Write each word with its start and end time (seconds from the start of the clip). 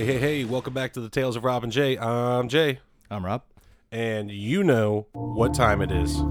Hey, 0.00 0.06
hey, 0.06 0.18
hey, 0.18 0.44
welcome 0.46 0.72
back 0.72 0.94
to 0.94 1.00
the 1.02 1.10
Tales 1.10 1.36
of 1.36 1.44
Rob 1.44 1.62
and 1.62 1.70
Jay. 1.70 1.98
I'm 1.98 2.48
Jay, 2.48 2.80
I'm 3.10 3.22
Rob. 3.22 3.42
and 3.92 4.30
you 4.30 4.64
know 4.64 5.08
what 5.12 5.52
time 5.52 5.82
it 5.82 5.90
is. 5.92 6.22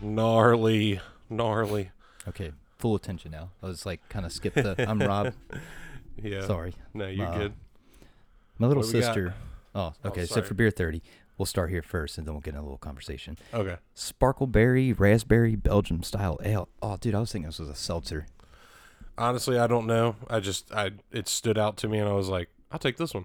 Gnarly, 0.00 1.00
gnarly. 1.30 1.90
Okay, 2.28 2.52
full 2.78 2.94
attention 2.94 3.30
now. 3.30 3.50
I 3.62 3.66
was 3.66 3.86
like 3.86 4.06
kind 4.08 4.26
of 4.26 4.32
skip 4.32 4.54
the. 4.54 4.74
I'm 4.88 5.00
Rob. 5.00 5.32
Yeah. 6.22 6.46
Sorry. 6.46 6.72
No, 6.94 7.08
you're 7.08 7.26
Uh, 7.26 7.36
good. 7.36 7.52
My 8.58 8.66
little 8.68 8.82
What 8.82 8.90
do 8.90 8.96
we 8.96 9.02
got? 9.02 9.06
sister. 9.08 9.34
Oh, 9.74 9.92
okay. 10.06 10.22
so 10.24 10.36
sorry. 10.36 10.46
for 10.46 10.54
beer 10.54 10.70
thirty, 10.70 11.02
we'll 11.38 11.46
start 11.46 11.70
here 11.70 11.82
first, 11.82 12.18
and 12.18 12.26
then 12.26 12.34
we'll 12.34 12.40
get 12.40 12.54
in 12.54 12.60
a 12.60 12.62
little 12.62 12.78
conversation. 12.78 13.36
Okay. 13.52 13.76
Sparkleberry 13.94 14.98
raspberry 14.98 15.56
Belgium 15.56 16.02
style 16.02 16.38
ale. 16.42 16.68
Oh, 16.82 16.96
dude, 16.96 17.14
I 17.14 17.20
was 17.20 17.32
thinking 17.32 17.48
this 17.48 17.58
was 17.58 17.68
a 17.68 17.74
seltzer. 17.74 18.26
Honestly, 19.18 19.58
I 19.58 19.66
don't 19.66 19.86
know. 19.86 20.16
I 20.28 20.40
just, 20.40 20.72
I 20.72 20.92
it 21.10 21.28
stood 21.28 21.56
out 21.58 21.76
to 21.78 21.88
me, 21.88 21.98
and 21.98 22.08
I 22.08 22.12
was 22.12 22.28
like, 22.28 22.48
I'll 22.70 22.78
take 22.78 22.96
this 22.98 23.14
one. 23.14 23.24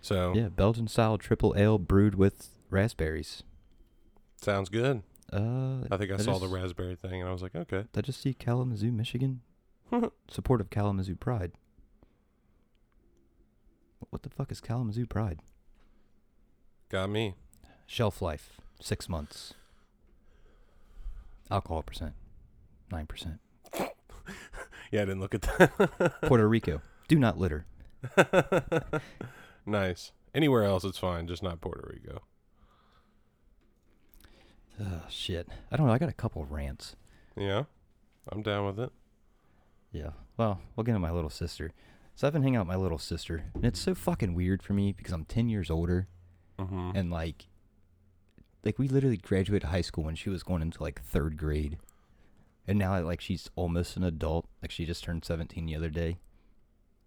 So 0.00 0.32
Yeah, 0.34 0.48
Belgian 0.48 0.88
style 0.88 1.18
triple 1.18 1.54
ale 1.56 1.78
brewed 1.78 2.14
with 2.14 2.48
raspberries. 2.70 3.42
sounds 4.40 4.68
good. 4.68 5.02
Uh, 5.32 5.80
I 5.90 5.96
think 5.98 6.10
I 6.12 6.16
That 6.16 6.24
saw 6.24 6.38
the 6.38 6.48
raspberry 6.48 6.96
thing, 6.96 7.20
and 7.20 7.28
I 7.28 7.32
was 7.32 7.42
like, 7.42 7.54
okay. 7.54 7.84
Did 7.92 7.98
I 7.98 8.00
just 8.00 8.22
see 8.22 8.32
Kalamazoo, 8.32 8.90
Michigan. 8.90 9.42
Support 10.30 10.60
of 10.62 10.70
Kalamazoo 10.70 11.16
Pride. 11.16 11.52
What 14.10 14.22
the 14.22 14.30
fuck 14.30 14.50
is 14.50 14.60
Kalamazoo 14.60 15.06
Pride? 15.06 15.40
Got 16.88 17.10
me. 17.10 17.34
Shelf 17.86 18.22
life 18.22 18.60
six 18.80 19.08
months. 19.08 19.54
Alcohol 21.50 21.82
percent 21.82 22.14
nine 22.90 23.06
percent. 23.06 23.40
Yeah, 24.90 25.02
I 25.02 25.04
didn't 25.04 25.20
look 25.20 25.34
at 25.34 25.42
that. 25.42 26.20
Puerto 26.22 26.48
Rico. 26.48 26.80
Do 27.08 27.18
not 27.18 27.38
litter. 27.38 27.66
nice. 29.66 30.12
Anywhere 30.34 30.64
else, 30.64 30.84
it's 30.84 30.96
fine, 30.98 31.26
just 31.26 31.42
not 31.42 31.60
Puerto 31.60 31.90
Rico. 31.92 32.22
Oh 34.80 35.02
shit. 35.08 35.48
I 35.70 35.76
don't 35.76 35.86
know. 35.86 35.92
I 35.92 35.98
got 35.98 36.08
a 36.08 36.14
couple 36.14 36.46
rants. 36.46 36.96
Yeah, 37.36 37.64
I'm 38.30 38.42
down 38.42 38.66
with 38.66 38.78
it. 38.80 38.90
Yeah. 39.92 40.10
Well, 40.36 40.60
we'll 40.76 40.84
get 40.84 40.92
into 40.92 41.00
my 41.00 41.10
little 41.10 41.30
sister. 41.30 41.72
So 42.18 42.26
I've 42.26 42.32
been 42.32 42.42
hanging 42.42 42.56
out 42.56 42.66
with 42.66 42.74
my 42.76 42.82
little 42.82 42.98
sister, 42.98 43.44
and 43.54 43.64
it's 43.64 43.78
so 43.78 43.94
fucking 43.94 44.34
weird 44.34 44.60
for 44.60 44.72
me 44.72 44.92
because 44.92 45.12
I'm 45.12 45.24
ten 45.24 45.48
years 45.48 45.70
older, 45.70 46.08
Mm-hmm. 46.58 46.90
and 46.96 47.12
like, 47.12 47.46
like 48.64 48.76
we 48.76 48.88
literally 48.88 49.18
graduated 49.18 49.68
high 49.68 49.82
school 49.82 50.02
when 50.02 50.16
she 50.16 50.28
was 50.28 50.42
going 50.42 50.60
into 50.60 50.82
like 50.82 51.00
third 51.00 51.36
grade, 51.36 51.78
and 52.66 52.76
now 52.76 53.00
like 53.02 53.20
she's 53.20 53.48
almost 53.54 53.96
an 53.96 54.02
adult. 54.02 54.48
Like 54.60 54.72
she 54.72 54.84
just 54.84 55.04
turned 55.04 55.24
seventeen 55.24 55.64
the 55.66 55.76
other 55.76 55.90
day. 55.90 56.18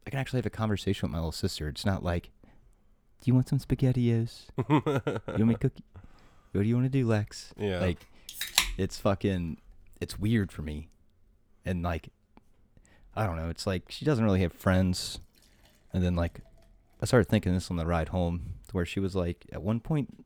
I 0.08 0.12
can 0.12 0.18
actually 0.20 0.38
have 0.38 0.46
a 0.46 0.50
conversation 0.50 1.10
with 1.10 1.12
my 1.12 1.18
little 1.18 1.34
sister. 1.34 1.68
It's 1.68 1.86
not 1.86 2.06
like, 2.06 2.30
"Do 3.20 3.26
you 3.26 3.34
want 3.34 3.50
some 3.50 3.60
spaghettios? 3.60 4.46
You 4.70 4.82
want 5.28 5.40
me 5.40 5.54
to 5.56 5.60
cook? 5.60 5.74
What 6.54 6.62
do 6.62 6.70
you 6.70 6.76
want 6.76 6.86
to 6.86 6.90
do, 6.90 7.06
Lex?" 7.06 7.54
yeah. 7.58 7.82
Like, 7.82 8.00
it's 8.78 8.98
fucking, 8.98 9.58
it's 10.00 10.18
weird 10.18 10.54
for 10.54 10.62
me. 10.62 10.88
And 11.66 11.84
like, 11.84 12.08
I 13.16 13.26
don't 13.26 13.36
know. 13.36 13.50
It's 13.50 13.68
like 13.68 13.84
she 13.90 14.06
doesn't 14.06 14.24
really 14.24 14.42
have 14.42 14.54
friends. 14.54 15.20
And 15.94 16.04
then 16.04 16.16
like, 16.16 16.42
I 17.02 17.06
started 17.06 17.28
thinking 17.30 17.54
this 17.54 17.70
on 17.70 17.78
the 17.78 17.86
ride 17.86 18.10
home, 18.10 18.54
where 18.72 18.86
she 18.86 19.00
was 19.00 19.16
like, 19.16 19.46
at 19.52 19.62
one 19.62 19.80
point, 19.80 20.24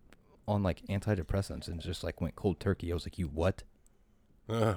on 0.47 0.61
like 0.61 0.81
antidepressants 0.87 1.67
and 1.67 1.79
just 1.81 2.03
like 2.03 2.21
went 2.21 2.35
cold 2.35 2.59
turkey. 2.59 2.91
I 2.91 2.93
was 2.93 3.05
like, 3.05 3.17
you 3.17 3.27
what? 3.27 3.63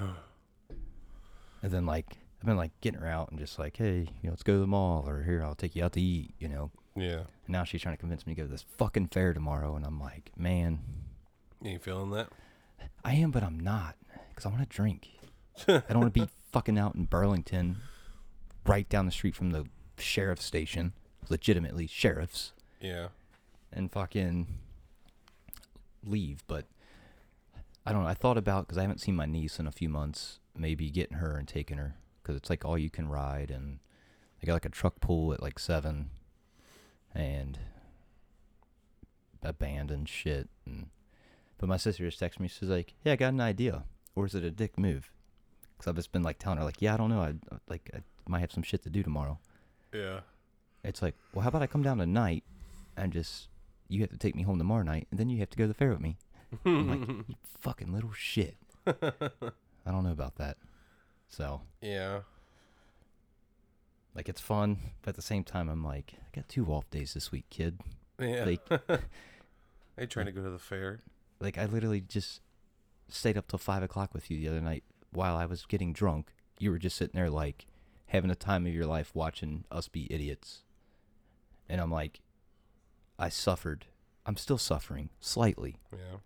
And 1.63 1.73
then 1.73 1.87
like, 1.87 2.07
I've 2.41 2.47
been 2.47 2.57
like 2.57 2.71
getting 2.81 3.01
her 3.01 3.07
out 3.09 3.31
and 3.31 3.39
just 3.39 3.59
like, 3.59 3.77
hey, 3.77 3.99
you 4.23 4.25
know, 4.25 4.31
let's 4.31 4.43
go 4.45 4.55
to 4.55 4.61
the 4.61 4.67
mall 4.67 5.05
or 5.09 5.23
here, 5.25 5.43
I'll 5.43 5.55
take 5.57 5.75
you 5.75 5.85
out 5.85 5.93
to 5.95 6.01
eat, 6.01 6.35
you 6.39 6.49
know. 6.49 6.71
yeah. 6.95 7.23
And 7.47 7.49
now 7.49 7.65
she's 7.65 7.83
trying 7.83 7.97
to 7.97 8.01
convince 8.01 8.27
me 8.27 8.35
to 8.35 8.43
go 8.43 8.47
to 8.47 8.51
this 8.53 8.65
fucking 8.77 9.09
fair 9.09 9.33
tomorrow. 9.33 9.75
And 9.75 9.85
I'm 9.85 10.01
like, 10.01 10.31
man, 10.37 10.79
You 11.63 11.73
ain't 11.73 11.83
feeling 11.83 12.11
that? 12.13 12.29
I 13.05 13.15
am, 13.15 13.33
but 13.33 13.43
I'm 13.43 13.59
not. 13.59 13.97
Because 14.31 14.47
I 14.47 14.51
want 14.51 14.61
to 14.63 14.69
drink. 14.69 15.09
I 15.67 15.83
don't 15.89 15.99
want 16.01 16.15
to 16.15 16.21
be 16.21 16.29
fucking 16.53 16.79
out 16.79 16.95
in 16.95 17.07
Burlington, 17.07 17.79
right 18.69 18.89
down 18.89 19.06
the 19.06 19.12
street 19.12 19.34
from 19.34 19.51
the 19.51 19.67
sheriff's 19.99 20.45
station, 20.45 20.93
legitimately 21.29 21.87
sheriffs, 21.87 22.53
Yeah. 22.81 23.09
and 23.73 23.91
fucking 23.91 24.47
leave. 26.05 26.45
But 26.47 26.67
I 27.87 27.93
don't 27.93 28.03
know. 28.03 28.09
I 28.09 28.15
thought 28.15 28.37
about 28.39 28.67
because 28.67 28.79
I 28.79 28.83
haven't 28.83 29.01
seen 29.01 29.17
my 29.17 29.27
niece 29.27 29.59
in 29.59 29.67
a 29.67 29.73
few 29.73 29.89
months, 29.89 30.39
maybe 30.56 30.91
getting 30.91 31.17
her 31.19 31.37
and 31.37 31.49
taking 31.49 31.79
her 31.79 31.97
because 32.23 32.37
it's 32.37 32.51
like 32.51 32.65
all 32.65 32.77
you 32.79 32.91
can 32.91 33.09
ride, 33.09 33.51
and 33.51 33.79
they 34.41 34.47
got 34.47 34.53
like 34.55 34.67
a 34.67 34.71
truck 34.71 35.00
pull 35.00 35.33
at 35.33 35.43
like 35.43 35.59
seven, 35.59 36.11
and 37.15 37.59
abandoned 39.43 40.09
shit. 40.09 40.49
And 40.67 40.89
but 41.59 41.69
my 41.69 41.77
sister 41.77 42.09
just 42.09 42.21
texted 42.21 42.41
me. 42.41 42.49
She's 42.49 42.69
like, 42.69 42.95
"Yeah, 43.05 43.12
I 43.15 43.17
got 43.17 43.33
an 43.33 43.41
idea." 43.41 43.85
Or 44.15 44.27
is 44.27 44.35
it 44.35 44.45
a 44.45 44.50
dick 44.50 44.79
move? 44.79 45.11
Because 45.77 45.89
I've 45.89 45.97
just 45.97 46.12
been 46.12 46.23
like 46.23 46.39
telling 46.39 46.59
her, 46.59 46.65
like, 46.65 46.83
"Yeah, 46.83 46.95
I 46.95 46.97
don't 46.97 47.11
know. 47.11 47.21
I 47.23 47.35
like 47.69 47.91
I 47.95 47.99
might 48.28 48.41
have 48.41 48.53
some 48.53 48.62
shit 48.62 48.83
to 48.83 48.91
do 48.91 49.03
tomorrow." 49.03 49.39
Yeah. 49.93 50.21
It's 50.84 51.03
like, 51.03 51.15
well, 51.34 51.43
how 51.43 51.49
about 51.49 51.62
I 51.62 51.66
come 51.66 51.83
down 51.83 51.99
tonight 51.99 52.44
and 52.97 53.12
just 53.12 53.49
you 53.89 54.00
have 54.00 54.11
to 54.11 54.19
take 54.19 54.34
me 54.34 54.43
home 54.43 54.59
tomorrow 54.59 54.83
night, 54.83 55.09
and 55.11 55.19
then 55.19 55.28
you 55.28 55.39
have 55.39 55.50
to 55.50 55.56
go 55.56 55.65
to 55.65 55.69
the 55.69 55.75
fair 55.75 55.91
with 55.91 56.00
me. 56.00 56.19
I'm 56.65 56.88
like, 56.88 57.09
you 57.28 57.34
fucking 57.61 57.93
little 57.93 58.12
shit. 58.12 58.56
I 58.87 59.91
don't 59.91 60.05
know 60.05 60.12
about 60.12 60.37
that. 60.37 60.56
So, 61.28 61.62
yeah. 61.81 62.21
like, 64.15 64.28
it's 64.28 64.41
fun, 64.41 64.78
but 65.03 65.11
at 65.11 65.17
the 65.17 65.22
same 65.22 65.44
time, 65.44 65.69
I'm 65.69 65.84
like, 65.84 66.15
I 66.17 66.37
got 66.37 66.49
two 66.49 66.67
off 66.67 66.88
days 66.91 67.15
this 67.15 67.33
week, 67.33 67.44
kid. 67.50 67.81
Yeah. 68.19 68.44
Like, 68.44 68.65
trying 70.11 70.27
to 70.27 70.33
go 70.33 70.43
to 70.43 70.50
the 70.50 70.59
fair. 70.59 71.00
like 71.41 71.59
I 71.59 71.67
literally 71.67 72.00
just 72.00 72.41
stayed 73.09 73.37
up 73.37 73.49
till 73.49 73.59
five 73.59 73.83
o'clock 73.83 74.12
with 74.15 74.31
you 74.31 74.38
the 74.38 74.49
other 74.49 74.61
night 74.61 74.84
while 75.12 75.37
I 75.37 75.47
was 75.47 75.65
getting 75.67 75.93
drunk. 75.93 76.28
You 76.59 76.71
were 76.71 76.78
just 76.78 76.97
sitting 76.97 77.19
there, 77.19 77.31
like, 77.31 77.67
having 78.09 78.31
a 78.31 78.35
time 78.35 78.67
of 78.67 78.75
your 78.75 78.87
life 78.87 79.11
watching 79.15 79.65
us 79.71 79.89
be 79.89 80.07
idiots. 80.13 80.63
And 81.69 81.81
I'm 81.81 81.91
like, 81.91 82.21
I 83.19 83.29
suffered. 83.29 83.87
I'm 84.27 84.37
still 84.37 84.59
suffering 84.59 85.11
slightly. 85.21 85.77
Yeah. 85.93 86.19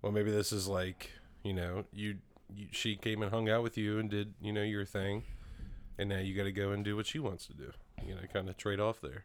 Well, 0.00 0.12
maybe 0.12 0.30
this 0.30 0.52
is 0.52 0.66
like 0.66 1.10
you 1.42 1.52
know 1.52 1.84
you, 1.92 2.18
you 2.54 2.66
she 2.70 2.96
came 2.96 3.22
and 3.22 3.30
hung 3.30 3.48
out 3.48 3.62
with 3.62 3.78
you 3.78 3.98
and 3.98 4.10
did 4.10 4.34
you 4.40 4.52
know 4.52 4.62
your 4.62 4.84
thing, 4.84 5.24
and 5.98 6.08
now 6.08 6.18
you 6.18 6.34
got 6.34 6.44
to 6.44 6.52
go 6.52 6.72
and 6.72 6.84
do 6.84 6.96
what 6.96 7.06
she 7.06 7.18
wants 7.18 7.46
to 7.46 7.54
do. 7.54 7.70
You 8.04 8.14
know, 8.14 8.20
kind 8.32 8.48
of 8.48 8.56
trade 8.56 8.80
off 8.80 9.00
there. 9.00 9.24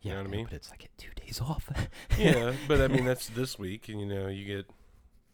Yeah, 0.00 0.14
know 0.14 0.18
what 0.20 0.28
I 0.28 0.30
mean? 0.30 0.44
But 0.44 0.54
it's 0.54 0.70
like 0.70 0.88
two 0.96 1.10
days 1.14 1.40
off. 1.40 1.68
Yeah, 2.18 2.52
but 2.66 2.80
I 2.80 2.88
mean 2.88 3.04
that's 3.06 3.28
this 3.28 3.58
week, 3.58 3.88
and 3.88 4.00
you 4.00 4.06
know 4.06 4.28
you 4.28 4.44
get 4.44 4.66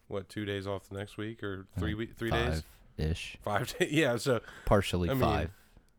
what 0.07 0.29
two 0.29 0.45
days 0.45 0.67
off 0.67 0.89
the 0.89 0.97
next 0.97 1.17
week 1.17 1.41
or 1.43 1.65
three 1.79 1.93
week 1.93 2.15
three 2.17 2.31
days, 2.31 2.63
ish, 2.97 3.37
five 3.43 3.75
days. 3.77 3.91
Yeah, 3.91 4.17
so 4.17 4.41
partially 4.65 5.09
I 5.09 5.13
mean, 5.13 5.21
five. 5.21 5.51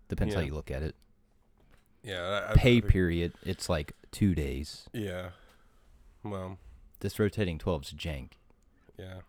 Depends 0.09 0.34
how 0.34 0.41
you 0.41 0.55
look 0.55 0.71
at 0.71 0.83
it. 0.83 0.95
yeah, 2.03 2.45
I, 2.49 2.53
I- 2.53 2.55
Pay 2.57 2.81
period, 2.81 3.33
it's 3.43 3.69
like 3.69 3.93
two 4.12 4.34
days. 4.34 4.89
Yeah. 4.93 5.31
Well, 6.23 6.59
This 7.01 7.19
rotating 7.19 7.59
12's 7.59 7.93
jank 7.93 8.33
yeah, 8.99 9.21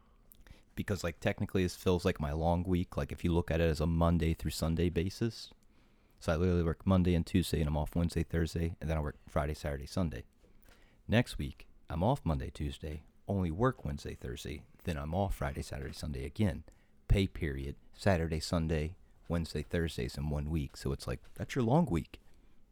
because 0.75 1.03
like 1.03 1.19
technically 1.19 1.63
this 1.63 1.75
feels 1.75 2.05
like 2.05 2.19
my 2.21 2.31
long 2.31 2.63
week. 2.63 2.95
Like 2.97 3.11
if 3.11 3.23
you 3.23 3.33
look 3.33 3.51
at 3.51 3.59
it 3.59 3.69
as 3.69 3.81
a 3.81 3.85
Monday 3.87 4.33
through 4.33 4.51
Sunday 4.51 4.89
basis. 4.89 5.51
So 6.19 6.33
I 6.33 6.35
literally 6.35 6.63
work 6.63 6.87
Monday 6.87 7.13
and 7.13 7.23
Tuesday, 7.23 7.59
and 7.59 7.67
I'm 7.67 7.77
off 7.77 7.95
Wednesday, 7.95 8.23
Thursday, 8.23 8.73
and 8.81 8.89
then 8.89 8.97
I 8.97 9.01
work 9.01 9.17
Friday, 9.29 9.53
Saturday, 9.53 9.85
Sunday. 9.85 10.23
Next 11.07 11.37
week, 11.37 11.67
I'm 11.91 12.01
off 12.01 12.21
Monday, 12.23 12.49
Tuesday, 12.51 13.03
only 13.27 13.51
work 13.51 13.85
Wednesday, 13.85 14.15
Thursday, 14.15 14.63
then 14.85 14.97
I'm 14.97 15.13
off 15.13 15.35
Friday, 15.35 15.61
Saturday, 15.61 15.93
Sunday 15.93 16.25
again. 16.25 16.63
Pay 17.07 17.27
period, 17.27 17.75
Saturday, 17.93 18.39
Sunday, 18.39 18.95
Wednesday, 19.27 19.63
Thursdays 19.63 20.17
in 20.17 20.29
one 20.29 20.49
week. 20.49 20.77
So 20.77 20.91
it's 20.91 21.07
like, 21.07 21.19
that's 21.35 21.55
your 21.55 21.63
long 21.63 21.87
week. 21.89 22.19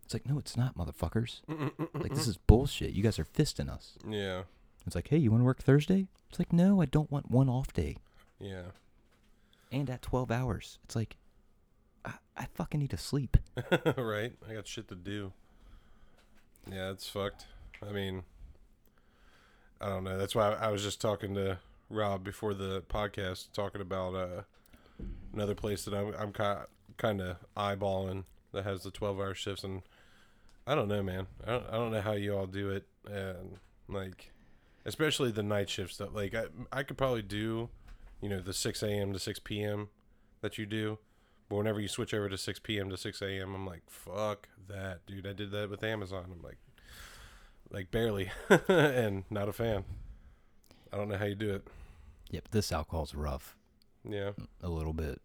It's 0.03 0.13
like, 0.13 0.25
no, 0.27 0.37
it's 0.37 0.55
not, 0.55 0.77
motherfuckers. 0.77 1.41
Like, 1.93 2.13
this 2.13 2.27
is 2.27 2.37
bullshit. 2.37 2.91
You 2.93 3.01
guys 3.03 3.17
are 3.17 3.25
fisting 3.25 3.69
us. 3.69 3.93
yeah, 4.07 4.43
It's 4.85 4.95
like, 4.95 5.07
hey, 5.07 5.17
you 5.17 5.31
want 5.31 5.41
to 5.41 5.45
work 5.45 5.63
Thursday? 5.63 6.07
It's 6.29 6.37
like, 6.37 6.53
no, 6.53 6.79
I 6.81 6.85
don't 6.85 7.09
want 7.11 7.31
one 7.31 7.49
off 7.49 7.73
day. 7.73 7.97
yeah. 8.39 8.63
And 9.71 9.89
at 9.89 10.03
12 10.03 10.29
hours. 10.31 10.77
It's 10.83 10.95
like, 10.95 11.17
I, 12.05 12.13
I 12.37 12.45
fucking 12.53 12.79
need 12.79 12.91
to 12.91 12.97
sleep. 12.97 13.35
right? 13.97 14.33
I 14.47 14.53
got 14.53 14.67
shit 14.67 14.87
to 14.89 14.95
do. 14.95 15.33
Yeah, 16.71 16.91
it's 16.91 17.09
fucked. 17.09 17.47
I 17.85 17.91
mean, 17.91 18.23
I 19.81 19.89
don't 19.89 20.03
know. 20.03 20.17
That's 20.17 20.35
why 20.35 20.51
I, 20.53 20.67
I 20.67 20.71
was 20.71 20.83
just 20.83 21.01
talking 21.01 21.33
to 21.33 21.57
Rob 21.89 22.23
before 22.23 22.53
the 22.53 22.81
podcast, 22.81 23.51
talking 23.53 23.81
about 23.81 24.15
uh, 24.15 24.41
another 25.33 25.55
place 25.55 25.85
that 25.85 25.93
I'm 25.93 26.13
I'm 26.17 26.65
kind 26.97 27.21
of 27.21 27.37
eyeballing 27.55 28.23
that 28.53 28.63
has 28.63 28.83
the 28.83 28.91
twelve 28.91 29.19
hour 29.19 29.33
shifts, 29.35 29.63
and 29.63 29.83
I 30.65 30.75
don't 30.75 30.87
know, 30.87 31.03
man. 31.03 31.27
I 31.45 31.51
don't, 31.51 31.65
I 31.69 31.71
don't 31.73 31.91
know 31.91 32.01
how 32.01 32.13
you 32.13 32.35
all 32.35 32.47
do 32.47 32.69
it, 32.71 32.85
and 33.09 33.57
like, 33.87 34.31
especially 34.85 35.31
the 35.31 35.43
night 35.43 35.69
shift 35.69 35.93
stuff. 35.93 36.09
Like, 36.13 36.33
I 36.33 36.45
I 36.71 36.83
could 36.83 36.97
probably 36.97 37.21
do, 37.21 37.69
you 38.21 38.29
know, 38.29 38.39
the 38.39 38.53
six 38.53 38.81
a.m. 38.81 39.13
to 39.13 39.19
six 39.19 39.39
p.m. 39.39 39.89
that 40.41 40.57
you 40.57 40.65
do, 40.65 40.97
but 41.49 41.57
whenever 41.57 41.79
you 41.79 41.87
switch 41.87 42.13
over 42.13 42.29
to 42.29 42.37
six 42.37 42.59
p.m. 42.59 42.89
to 42.89 42.97
six 42.97 43.21
a.m., 43.21 43.53
I'm 43.53 43.65
like, 43.67 43.83
fuck 43.87 44.47
that, 44.67 45.05
dude. 45.05 45.27
I 45.27 45.33
did 45.33 45.51
that 45.51 45.69
with 45.69 45.83
Amazon. 45.83 46.25
I'm 46.31 46.41
like, 46.41 46.57
like 47.69 47.91
barely, 47.91 48.31
and 48.67 49.25
not 49.29 49.49
a 49.49 49.53
fan. 49.53 49.85
I 50.93 50.97
don't 50.97 51.09
know 51.09 51.17
how 51.17 51.25
you 51.25 51.35
do 51.35 51.53
it. 51.53 51.67
Yep, 52.31 52.49
this 52.51 52.71
alcohol's 52.71 53.13
rough 53.13 53.55
Yeah, 54.07 54.31
a 54.61 54.69
little 54.69 54.93
bit. 54.93 55.21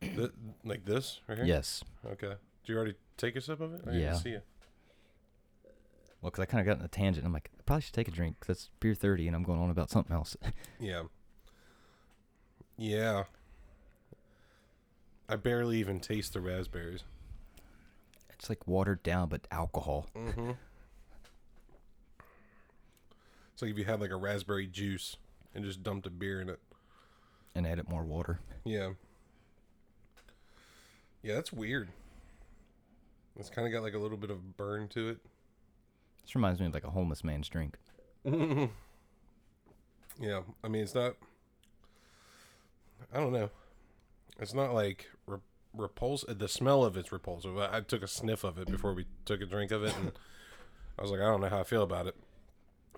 Th- 0.00 0.30
like 0.64 0.84
this 0.84 1.20
right 1.28 1.38
here. 1.38 1.46
Yes. 1.46 1.84
Okay. 2.06 2.34
Do 2.64 2.72
you 2.72 2.76
already 2.76 2.94
take 3.16 3.36
a 3.36 3.40
sip 3.40 3.60
of 3.60 3.74
it? 3.74 3.80
I 3.82 3.90
didn't 3.92 4.00
Yeah. 4.00 4.14
See 4.14 4.30
it. 4.30 4.44
Well, 6.22 6.30
because 6.30 6.42
I 6.42 6.46
kind 6.46 6.60
of 6.60 6.66
got 6.66 6.78
in 6.78 6.84
a 6.84 6.88
tangent. 6.88 7.24
I'm 7.26 7.32
like, 7.32 7.50
I 7.58 7.62
probably 7.64 7.82
should 7.82 7.94
take 7.94 8.08
a 8.08 8.10
drink 8.10 8.38
'cause 8.40 8.48
it's 8.56 8.70
beer 8.80 8.94
30 8.94 9.26
and 9.26 9.34
I'm 9.36 9.42
going 9.42 9.60
on 9.60 9.70
about 9.70 9.90
something 9.90 10.14
else. 10.14 10.36
Yeah. 10.80 11.02
Yeah. 12.76 13.24
I 15.28 15.36
barely 15.36 15.78
even 15.78 16.00
taste 16.00 16.32
the 16.32 16.40
raspberries. 16.40 17.04
it's 18.30 18.48
like 18.48 18.66
watered 18.66 19.02
down, 19.02 19.28
but 19.28 19.46
alcohol. 19.50 20.08
Mm-hmm. 20.16 20.52
It's 23.60 23.62
like 23.62 23.72
if 23.72 23.78
you 23.78 23.84
had 23.84 24.00
like 24.00 24.10
a 24.10 24.16
raspberry 24.16 24.66
juice 24.66 25.18
and 25.54 25.62
just 25.62 25.82
dumped 25.82 26.06
a 26.06 26.10
beer 26.10 26.40
in 26.40 26.48
it. 26.48 26.60
And 27.54 27.66
added 27.66 27.90
more 27.90 28.04
water. 28.04 28.40
Yeah. 28.64 28.92
Yeah, 31.22 31.34
that's 31.34 31.52
weird. 31.52 31.90
It's 33.38 33.50
kind 33.50 33.66
of 33.66 33.72
got 33.74 33.82
like 33.82 33.92
a 33.92 33.98
little 33.98 34.16
bit 34.16 34.30
of 34.30 34.56
burn 34.56 34.88
to 34.88 35.10
it. 35.10 35.18
This 36.22 36.34
reminds 36.34 36.58
me 36.58 36.64
of 36.68 36.72
like 36.72 36.84
a 36.84 36.90
homeless 36.90 37.22
man's 37.22 37.50
drink. 37.50 37.76
yeah, 38.24 38.70
I 40.64 40.68
mean 40.68 40.82
it's 40.82 40.94
not. 40.94 41.16
I 43.12 43.20
don't 43.20 43.34
know. 43.34 43.50
It's 44.38 44.54
not 44.54 44.72
like 44.72 45.10
re- 45.26 45.40
repulsive. 45.76 46.38
The 46.38 46.48
smell 46.48 46.82
of 46.82 46.96
it's 46.96 47.12
repulsive. 47.12 47.58
I, 47.58 47.76
I 47.76 47.80
took 47.82 48.02
a 48.02 48.08
sniff 48.08 48.42
of 48.42 48.58
it 48.58 48.70
before 48.70 48.94
we 48.94 49.04
took 49.26 49.42
a 49.42 49.46
drink 49.46 49.70
of 49.70 49.84
it, 49.84 49.94
and 49.98 50.12
I 50.98 51.02
was 51.02 51.10
like, 51.10 51.20
I 51.20 51.24
don't 51.24 51.42
know 51.42 51.50
how 51.50 51.60
I 51.60 51.64
feel 51.64 51.82
about 51.82 52.06
it. 52.06 52.16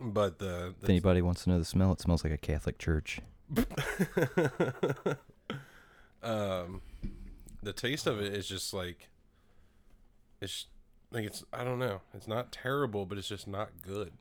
But 0.01 0.39
the, 0.39 0.75
If 0.83 0.89
anybody 0.89 1.23
wants 1.23 1.45
to 1.45 1.51
know 1.51 1.59
the 1.59 1.65
smell, 1.65 1.93
it 1.93 2.01
smells 2.01 2.25
like 2.25 2.33
a 2.33 2.39
Catholic 2.39 2.79
church. 2.79 3.21
um, 6.23 6.81
the 7.63 7.73
taste 7.73 8.07
of 8.07 8.21
it 8.21 8.33
is 8.35 8.47
just 8.49 8.73
like 8.73 9.09
it's 10.41 10.67
like 11.11 11.25
it's 11.25 11.45
I 11.53 11.65
don't 11.65 11.79
know. 11.79 12.01
It's 12.15 12.27
not 12.27 12.53
terrible, 12.53 13.07
but 13.07 13.19
it's 13.19 13.29
just 13.29 13.47
not 13.47 13.71
good. 13.83 14.13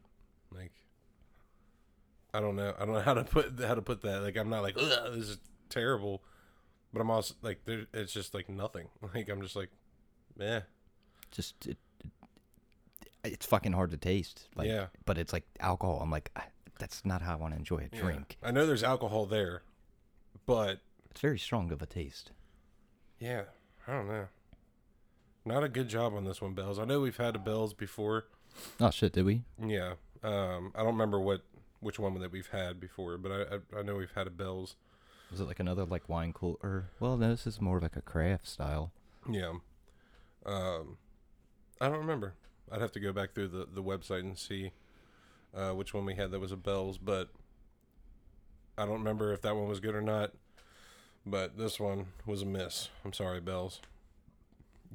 Like 0.53 0.73
I 2.33 2.39
don't 2.39 2.55
know. 2.55 2.73
I 2.77 2.85
don't 2.85 2.93
know 2.93 3.01
how 3.01 3.13
to 3.13 3.23
put 3.23 3.59
how 3.59 3.75
to 3.75 3.81
put 3.81 4.01
that. 4.01 4.21
Like 4.21 4.37
I'm 4.37 4.49
not 4.49 4.63
like 4.63 4.75
Ugh, 4.77 5.13
this 5.13 5.29
is 5.29 5.37
terrible, 5.69 6.21
but 6.93 7.01
I'm 7.01 7.09
also 7.09 7.33
like 7.41 7.63
there, 7.65 7.85
it's 7.93 8.13
just 8.13 8.33
like 8.33 8.49
nothing. 8.49 8.87
Like 9.13 9.29
I'm 9.29 9.41
just 9.41 9.55
like, 9.55 9.69
eh, 10.39 10.61
Just 11.31 11.65
it- 11.67 11.77
it's 13.23 13.45
fucking 13.45 13.73
hard 13.73 13.91
to 13.91 13.97
taste. 13.97 14.47
Like, 14.55 14.67
yeah. 14.67 14.87
But 15.05 15.17
it's 15.17 15.33
like 15.33 15.43
alcohol. 15.59 15.99
I'm 16.01 16.11
like, 16.11 16.31
"Ah, 16.35 16.45
that's 16.79 17.05
not 17.05 17.21
how 17.21 17.33
I 17.33 17.35
want 17.35 17.53
to 17.53 17.59
enjoy 17.59 17.77
a 17.91 17.95
yeah. 17.95 18.01
drink. 18.01 18.37
I 18.43 18.51
know 18.51 18.65
there's 18.65 18.83
alcohol 18.83 19.25
there, 19.25 19.61
but 20.45 20.79
It's 21.11 21.21
very 21.21 21.39
strong 21.39 21.71
of 21.71 21.81
a 21.81 21.85
taste. 21.85 22.31
yeah, 23.19 23.43
I 23.87 23.91
don't 23.93 24.07
know. 24.07 24.27
Not 25.45 25.63
a 25.63 25.69
good 25.69 25.89
job 25.89 26.13
on 26.13 26.23
this 26.23 26.41
one, 26.41 26.53
Bell's. 26.53 26.77
I 26.77 26.85
know 26.85 26.99
we've 27.01 27.17
had 27.17 27.35
a 27.35 27.39
Bell's 27.39 27.73
before. 27.73 28.25
Oh 28.79 28.91
shit, 28.91 29.13
did 29.13 29.25
we? 29.25 29.43
Yeah. 29.63 29.93
Um, 30.23 30.71
I 30.75 30.79
don't 30.79 30.93
remember 30.93 31.19
what 31.19 31.41
which 31.79 31.97
one 31.97 32.13
that 32.19 32.31
we've 32.31 32.49
had 32.49 32.79
before, 32.79 33.17
but 33.17 33.31
I 33.31 33.55
I, 33.77 33.79
I 33.79 33.83
know 33.83 33.95
we've 33.95 34.11
had 34.11 34.27
a 34.27 34.31
Bell's. 34.31 34.75
Was 35.31 35.39
it 35.39 35.45
like 35.45 35.59
another 35.59 35.85
like 35.85 36.09
wine 36.09 36.33
cool 36.33 36.59
or 36.61 36.89
well 36.99 37.17
no, 37.17 37.29
this 37.29 37.47
is 37.47 37.59
more 37.61 37.77
of 37.77 37.83
like 37.83 37.95
a 37.95 38.01
craft 38.01 38.47
style. 38.47 38.91
Yeah. 39.29 39.53
Um, 40.45 40.97
I 41.79 41.87
don't 41.89 41.99
remember. 41.99 42.33
I'd 42.71 42.81
have 42.81 42.91
to 42.93 42.99
go 42.99 43.11
back 43.11 43.33
through 43.33 43.49
the 43.49 43.67
the 43.71 43.83
website 43.83 44.19
and 44.21 44.37
see 44.37 44.71
uh, 45.55 45.71
which 45.71 45.93
one 45.93 46.05
we 46.05 46.15
had 46.15 46.31
that 46.31 46.39
was 46.39 46.51
a 46.51 46.57
Bell's, 46.57 46.97
but 46.97 47.29
I 48.77 48.85
don't 48.85 48.99
remember 48.99 49.33
if 49.33 49.41
that 49.41 49.55
one 49.55 49.67
was 49.67 49.79
good 49.79 49.95
or 49.95 50.01
not. 50.01 50.31
But 51.25 51.57
this 51.57 51.79
one 51.79 52.07
was 52.25 52.41
a 52.41 52.45
miss. 52.45 52.89
I'm 53.05 53.13
sorry, 53.13 53.39
Bell's. 53.41 53.79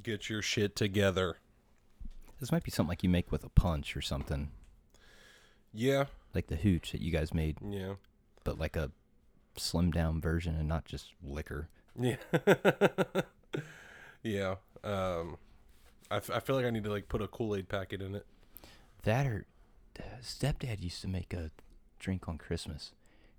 Get 0.03 0.29
your 0.29 0.43
shit 0.43 0.75
together. 0.75 1.37
This 2.41 2.51
might 2.51 2.65
be 2.65 2.71
something 2.71 2.89
like 2.89 3.03
you 3.05 3.09
make 3.09 3.31
with 3.31 3.45
a 3.45 3.49
punch 3.49 3.97
or 3.97 4.03
something. 4.03 4.51
Yeah, 5.73 6.07
Like 6.35 6.47
the 6.49 6.57
hooch 6.57 6.93
that 6.93 7.01
you 7.03 7.13
guys 7.13 7.35
made, 7.35 7.59
yeah, 7.63 7.95
but 8.45 8.59
like 8.59 8.77
a 8.77 8.91
slimmed 9.59 9.93
down 9.93 10.21
version 10.21 10.55
and 10.57 10.67
not 10.67 10.85
just 10.87 11.13
liquor. 11.23 11.69
yeah, 12.01 12.17
yeah. 14.23 14.55
Um, 14.83 15.37
I, 16.11 16.17
f- 16.17 16.31
I 16.31 16.41
feel 16.41 16.57
like 16.57 16.65
I 16.65 16.71
need 16.71 16.85
to 16.85 16.91
like 16.91 17.09
put 17.09 17.23
a 17.23 17.29
Kool 17.29 17.57
Aid 17.57 17.69
packet 17.69 18.01
in 18.03 18.15
it. 18.15 18.27
That 19.03 19.27
or 19.27 19.47
uh, 19.99 20.03
stepdad 20.23 20.83
used 20.83 21.01
to 21.03 21.09
make 21.09 21.33
a 21.33 21.51
drink 21.99 22.29
on 22.29 22.39
Christmas. 22.39 22.93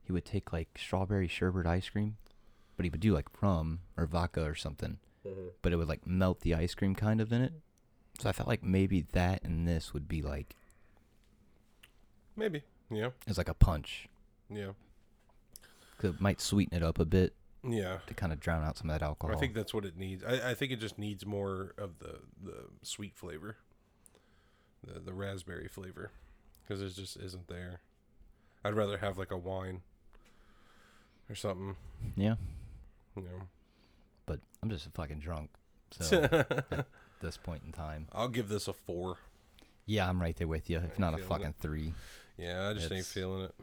He 0.04 0.12
would 0.12 0.26
take 0.26 0.52
like 0.54 0.70
strawberry 0.78 1.28
sherbet 1.28 1.66
ice 1.66 1.90
cream, 1.90 2.18
but 2.76 2.84
he 2.86 2.90
would 2.90 3.00
do 3.02 3.14
like 3.14 3.42
rum 3.42 3.80
or 3.98 4.06
vodka 4.06 4.44
or 4.44 4.56
something. 4.56 4.98
But 5.62 5.74
it 5.74 5.76
would 5.76 5.90
like 5.90 6.08
melt 6.08 6.40
the 6.42 6.56
ice 6.56 6.74
cream 6.74 6.96
kind 6.96 7.20
of 7.20 7.34
in 7.34 7.42
it. 7.42 7.52
So 8.20 8.30
I 8.30 8.32
felt 8.32 8.48
like 8.48 8.64
maybe 8.64 9.02
that 9.12 9.44
and 9.44 9.68
this 9.68 9.94
would 9.94 10.08
be 10.08 10.22
like 10.22 10.56
Maybe. 12.36 12.64
Yeah, 12.90 13.10
It's 13.28 13.38
like 13.38 13.50
a 13.50 13.54
punch. 13.54 14.08
yeah, 14.50 14.72
'Cause 15.98 16.12
it 16.16 16.22
might 16.22 16.40
sweeten 16.40 16.78
it 16.78 16.84
up 16.84 17.00
a 17.00 17.06
bit 17.06 17.34
yeah. 17.64 17.98
to 18.08 18.14
kind 18.14 18.32
of 18.34 18.40
drown 18.40 18.64
out 18.64 18.78
some 18.78 18.90
of 18.90 19.00
that 19.00 19.06
alcohol. 19.06 19.36
I 19.36 19.40
think 19.40 19.54
that's 19.54 19.74
what 19.74 19.86
it 19.86 19.98
needs. 19.98 20.24
I, 20.24 20.52
I 20.52 20.54
think 20.54 20.72
it 20.72 20.80
just 20.80 20.98
needs 20.98 21.26
more 21.26 21.74
of 21.78 22.00
the, 22.00 22.20
the 22.44 22.66
sweet 22.84 23.16
flavor, 23.16 23.58
the 24.84 25.00
the 25.00 25.14
raspberry 25.14 25.68
flavor, 25.68 26.12
because 26.64 26.82
it 26.82 26.90
just 26.96 27.18
isn't 27.18 27.48
there. 27.48 27.82
I'd 28.64 28.74
rather 28.76 28.98
have 28.98 29.18
like 29.18 29.32
a 29.32 29.38
wine 29.38 29.82
or 31.30 31.36
something. 31.36 31.76
yeah, 32.16 32.36
You 33.16 33.24
know. 33.24 33.42
but 34.26 34.40
I'm 34.62 34.70
just 34.70 34.88
fucking 34.94 35.20
drunk. 35.20 35.50
So 35.92 36.24
at 36.72 36.86
this 37.22 37.38
point 37.38 37.64
in 37.66 37.72
time, 37.72 38.08
I'll 38.12 38.28
give 38.30 38.50
this 38.50 38.68
a 38.68 38.74
four. 38.74 39.18
yeah, 39.86 40.08
I'm 40.10 40.22
right 40.22 40.36
there 40.36 40.48
with 40.48 40.70
you. 40.70 40.78
If 40.80 41.00
not 41.00 41.14
a 41.14 41.18
feeling 41.18 41.24
it. 41.24 41.28
fucking 41.30 41.54
three, 41.62 41.94
Yeah, 42.38 42.70
I 42.70 42.74
just 42.74 42.92
ain't 42.92 43.06
feeling 43.06 43.44
it. 43.46 43.56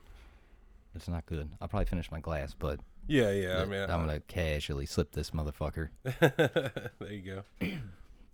it's 0.95 1.09
not 1.09 1.27
good. 1.27 1.51
I'll 1.61 1.69
probably 1.69 1.87
finish 1.87 2.11
my 2.11 2.21
glass, 2.21 2.55
but 2.59 2.81
Yeah, 3.07 3.31
yeah. 3.31 3.61
I 3.61 3.65
mean, 3.65 3.83
I'm 3.83 4.01
gonna 4.07 4.21
casually 4.21 4.87
slip 4.87 5.13
this 5.13 5.31
motherfucker. 5.31 5.89
there 6.05 7.13
you 7.13 7.43
go. 7.61 7.69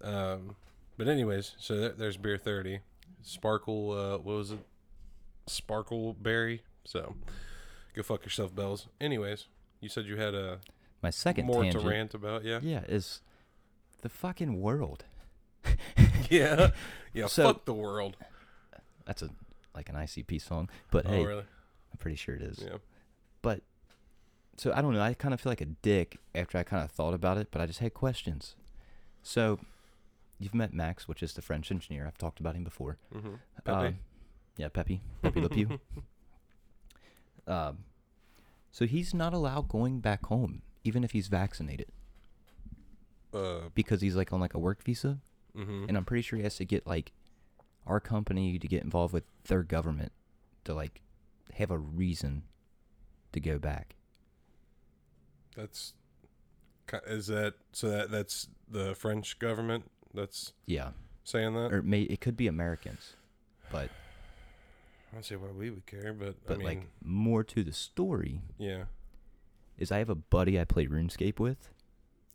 um, 0.02 0.56
but 0.96 1.08
anyways, 1.08 1.54
so 1.58 1.76
there, 1.76 1.88
there's 1.90 2.16
beer 2.16 2.38
thirty, 2.38 2.80
sparkle. 3.22 3.92
Uh, 3.92 4.18
what 4.18 4.36
was 4.36 4.50
it? 4.52 4.58
Sparkle 5.46 6.14
berry. 6.14 6.62
So 6.84 7.14
go 7.94 8.02
fuck 8.02 8.24
yourself, 8.24 8.54
Bell's. 8.54 8.86
Anyways, 9.00 9.46
you 9.80 9.88
said 9.88 10.04
you 10.06 10.16
had 10.16 10.34
a 10.34 10.58
My 11.02 11.10
second 11.10 11.46
more 11.46 11.62
tangent, 11.62 11.82
to 11.82 11.88
rant 11.90 12.14
about. 12.14 12.44
Yeah. 12.44 12.60
yeah, 12.62 12.82
is 12.88 13.20
the 14.02 14.08
fucking 14.08 14.60
world. 14.60 15.04
yeah. 16.30 16.70
Yeah. 17.12 17.26
So- 17.26 17.42
fuck 17.42 17.64
the 17.64 17.74
world. 17.74 18.16
That's 19.04 19.20
a 19.22 19.30
like 19.74 19.88
an 19.88 19.96
ICP 19.96 20.40
song, 20.40 20.68
but 20.92 21.06
oh 21.06 21.10
hey, 21.10 21.26
really? 21.26 21.40
I'm 21.42 21.98
pretty 21.98 22.14
sure 22.16 22.36
it 22.36 22.42
is. 22.42 22.60
Yeah. 22.64 22.76
But 23.42 23.62
so 24.60 24.72
I 24.74 24.82
don't 24.82 24.92
know. 24.92 25.00
I 25.00 25.14
kind 25.14 25.32
of 25.32 25.40
feel 25.40 25.50
like 25.50 25.62
a 25.62 25.72
dick 25.90 26.18
after 26.34 26.58
I 26.58 26.62
kind 26.64 26.84
of 26.84 26.90
thought 26.90 27.14
about 27.14 27.38
it, 27.38 27.48
but 27.50 27.62
I 27.62 27.66
just 27.66 27.78
had 27.78 27.94
questions. 27.94 28.56
So 29.22 29.58
you've 30.38 30.54
met 30.54 30.74
Max, 30.74 31.08
which 31.08 31.22
is 31.22 31.32
the 31.32 31.40
French 31.40 31.70
engineer. 31.70 32.06
I've 32.06 32.18
talked 32.18 32.40
about 32.40 32.54
him 32.56 32.64
before. 32.64 32.98
Mm-hmm. 33.14 33.70
Um, 33.70 33.98
yeah, 34.58 34.68
Pepe, 34.68 35.00
Pepe 35.22 35.40
Le 35.40 35.48
Pew. 35.48 35.80
Um, 37.46 37.78
so 38.70 38.86
he's 38.86 39.12
not 39.14 39.32
allowed 39.32 39.66
going 39.68 39.98
back 40.00 40.26
home, 40.26 40.62
even 40.84 41.02
if 41.02 41.10
he's 41.12 41.26
vaccinated, 41.26 41.88
uh. 43.34 43.70
because 43.74 44.02
he's 44.02 44.14
like 44.14 44.32
on 44.32 44.38
like 44.40 44.54
a 44.54 44.58
work 44.58 44.82
visa, 44.84 45.18
Mm-hmm. 45.56 45.86
and 45.88 45.96
I'm 45.96 46.04
pretty 46.04 46.22
sure 46.22 46.36
he 46.36 46.44
has 46.44 46.54
to 46.56 46.64
get 46.64 46.86
like 46.86 47.10
our 47.86 47.98
company 47.98 48.56
to 48.56 48.68
get 48.68 48.84
involved 48.84 49.12
with 49.12 49.24
their 49.48 49.64
government 49.64 50.12
to 50.64 50.74
like 50.74 51.00
have 51.54 51.72
a 51.72 51.78
reason 51.78 52.44
to 53.32 53.40
go 53.40 53.58
back. 53.58 53.96
That's. 55.56 55.94
Is 57.06 57.28
that 57.28 57.54
so? 57.72 57.88
That 57.88 58.10
that's 58.10 58.48
the 58.68 58.94
French 58.96 59.38
government 59.38 59.90
that's 60.12 60.52
Yeah, 60.66 60.90
saying 61.24 61.54
that. 61.54 61.72
or 61.72 61.78
it 61.78 61.84
may 61.84 62.02
it 62.02 62.20
could 62.20 62.36
be 62.36 62.48
Americans, 62.48 63.14
but 63.70 63.90
I 65.10 65.14
don't 65.14 65.24
see 65.24 65.36
why 65.36 65.48
we 65.56 65.70
would 65.70 65.86
care, 65.86 66.12
but, 66.12 66.34
but 66.46 66.54
I 66.54 66.56
mean, 66.56 66.66
like 66.66 66.86
more 67.04 67.44
to 67.44 67.62
the 67.62 67.72
story 67.72 68.40
yeah. 68.58 68.84
is 69.78 69.92
I 69.92 69.98
have 69.98 70.10
a 70.10 70.14
buddy 70.16 70.58
I 70.60 70.64
play 70.64 70.86
RuneScape 70.86 71.38
with. 71.38 71.68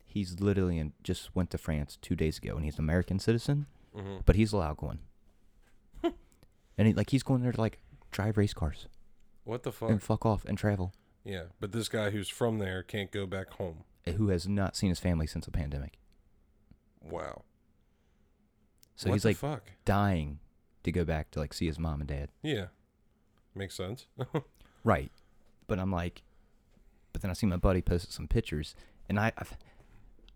He's 0.06 0.40
literally 0.40 0.78
in, 0.78 0.94
just 1.02 1.34
went 1.36 1.50
to 1.50 1.58
France 1.58 1.98
two 2.00 2.16
days 2.16 2.38
ago, 2.38 2.56
and 2.56 2.64
he's 2.64 2.74
an 2.76 2.80
American 2.84 3.18
citizen. 3.18 3.66
hmm 3.94 4.18
but 4.24 4.36
he's 4.36 4.52
allowed 4.54 4.78
going. 4.78 5.00
and 6.02 6.86
he, 6.88 6.94
like 6.94 7.10
he's 7.10 7.22
going 7.22 7.42
there 7.42 7.52
to 7.52 7.60
like 7.60 7.78
drive 8.10 8.38
race 8.38 8.54
cars 8.54 8.86
What 9.44 9.62
the 9.64 9.72
fuck? 9.72 9.90
and 9.90 10.02
fuck 10.02 10.24
off 10.24 10.44
and 10.46 10.56
travel. 10.56 10.92
Yeah, 11.26 11.44
but 11.58 11.72
this 11.72 11.88
guy 11.88 12.10
who's 12.10 12.28
from 12.28 12.58
there 12.58 12.82
can't 12.82 13.10
go 13.10 13.26
back 13.26 13.50
home. 13.54 13.82
Who 14.16 14.28
has 14.28 14.46
not 14.46 14.76
seen 14.76 14.90
his 14.90 15.00
family 15.00 15.26
since 15.26 15.44
the 15.44 15.50
pandemic? 15.50 15.98
Wow. 17.02 17.42
So 18.94 19.10
what 19.10 19.16
he's 19.16 19.24
like 19.24 19.36
fuck? 19.36 19.72
dying 19.84 20.38
to 20.84 20.92
go 20.92 21.04
back 21.04 21.32
to 21.32 21.40
like 21.40 21.52
see 21.52 21.66
his 21.66 21.78
mom 21.78 22.00
and 22.00 22.08
dad. 22.08 22.28
Yeah, 22.42 22.66
makes 23.54 23.74
sense. 23.74 24.06
Right. 24.86 25.10
But 25.66 25.80
I'm 25.80 25.90
like, 25.90 26.22
but 27.12 27.20
then 27.20 27.28
I 27.28 27.34
see 27.34 27.44
my 27.46 27.56
buddy 27.56 27.82
posted 27.82 28.12
some 28.12 28.28
pictures, 28.28 28.76
and 29.08 29.18
I, 29.18 29.32
I've, 29.36 29.56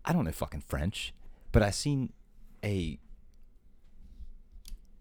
I 0.03 0.11
don't 0.11 0.25
know 0.25 0.31
fucking 0.33 0.65
French, 0.67 1.13
but 1.53 1.63
I 1.63 1.69
seen 1.69 2.11
a, 2.61 2.99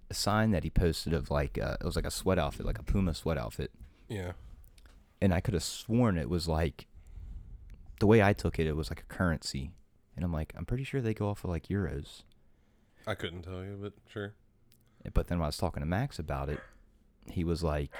a 0.08 0.14
sign 0.14 0.52
that 0.52 0.62
he 0.62 0.70
posted 0.70 1.12
of 1.12 1.32
like 1.32 1.58
uh, 1.58 1.76
it 1.80 1.84
was 1.84 1.96
like 1.96 2.06
a 2.06 2.12
sweat 2.12 2.38
outfit, 2.38 2.64
like 2.64 2.78
a 2.78 2.84
Puma 2.84 3.12
sweat 3.12 3.36
outfit, 3.36 3.72
yeah. 4.08 4.32
And 5.20 5.32
I 5.34 5.40
could 5.40 5.54
have 5.54 5.62
sworn 5.62 6.16
it 6.18 6.28
was 6.30 6.48
like, 6.48 6.86
the 8.00 8.06
way 8.06 8.22
I 8.22 8.32
took 8.32 8.58
it, 8.58 8.66
it 8.66 8.76
was 8.76 8.90
like 8.90 9.00
a 9.00 9.14
currency, 9.14 9.72
and 10.16 10.24
I'm 10.24 10.32
like, 10.32 10.52
I'm 10.56 10.64
pretty 10.64 10.84
sure 10.84 11.00
they 11.00 11.14
go 11.14 11.28
off 11.28 11.44
of 11.44 11.50
like 11.50 11.68
euros. 11.68 12.22
I 13.06 13.14
couldn't 13.14 13.42
tell 13.42 13.62
you, 13.64 13.78
but 13.80 13.92
sure. 14.08 14.34
But 15.14 15.28
then 15.28 15.38
when 15.38 15.44
I 15.44 15.48
was 15.48 15.56
talking 15.56 15.80
to 15.80 15.86
Max 15.86 16.18
about 16.18 16.48
it, 16.48 16.60
he 17.30 17.44
was 17.44 17.62
like, 17.62 17.90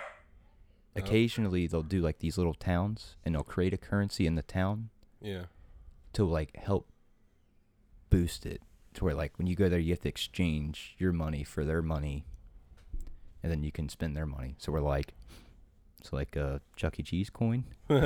Oh. 0.96 0.98
occasionally 1.00 1.68
they'll 1.68 1.82
do 1.84 2.00
like 2.00 2.18
these 2.18 2.36
little 2.36 2.54
towns, 2.54 3.14
and 3.24 3.34
they'll 3.34 3.44
create 3.44 3.72
a 3.72 3.78
currency 3.78 4.26
in 4.26 4.34
the 4.34 4.42
town 4.42 4.90
Yeah. 5.20 5.44
to 6.14 6.24
like 6.24 6.56
help 6.56 6.88
boost 8.10 8.44
it 8.44 8.60
to 8.94 9.04
where 9.04 9.14
like 9.14 9.38
when 9.38 9.46
you 9.46 9.54
go 9.54 9.68
there 9.68 9.78
you 9.78 9.92
have 9.92 10.00
to 10.00 10.08
exchange 10.08 10.96
your 10.98 11.12
money 11.12 11.44
for 11.44 11.64
their 11.64 11.80
money 11.80 12.24
and 13.40 13.52
then 13.52 13.62
you 13.62 13.70
can 13.70 13.88
spend 13.88 14.16
their 14.16 14.26
money 14.26 14.56
so 14.58 14.72
we're 14.72 14.80
like 14.80 15.14
it's 16.00 16.12
like 16.12 16.34
a 16.36 16.60
chuck 16.76 16.98
e 16.98 17.02
cheese 17.02 17.30
coin 17.30 17.64
you 17.90 17.96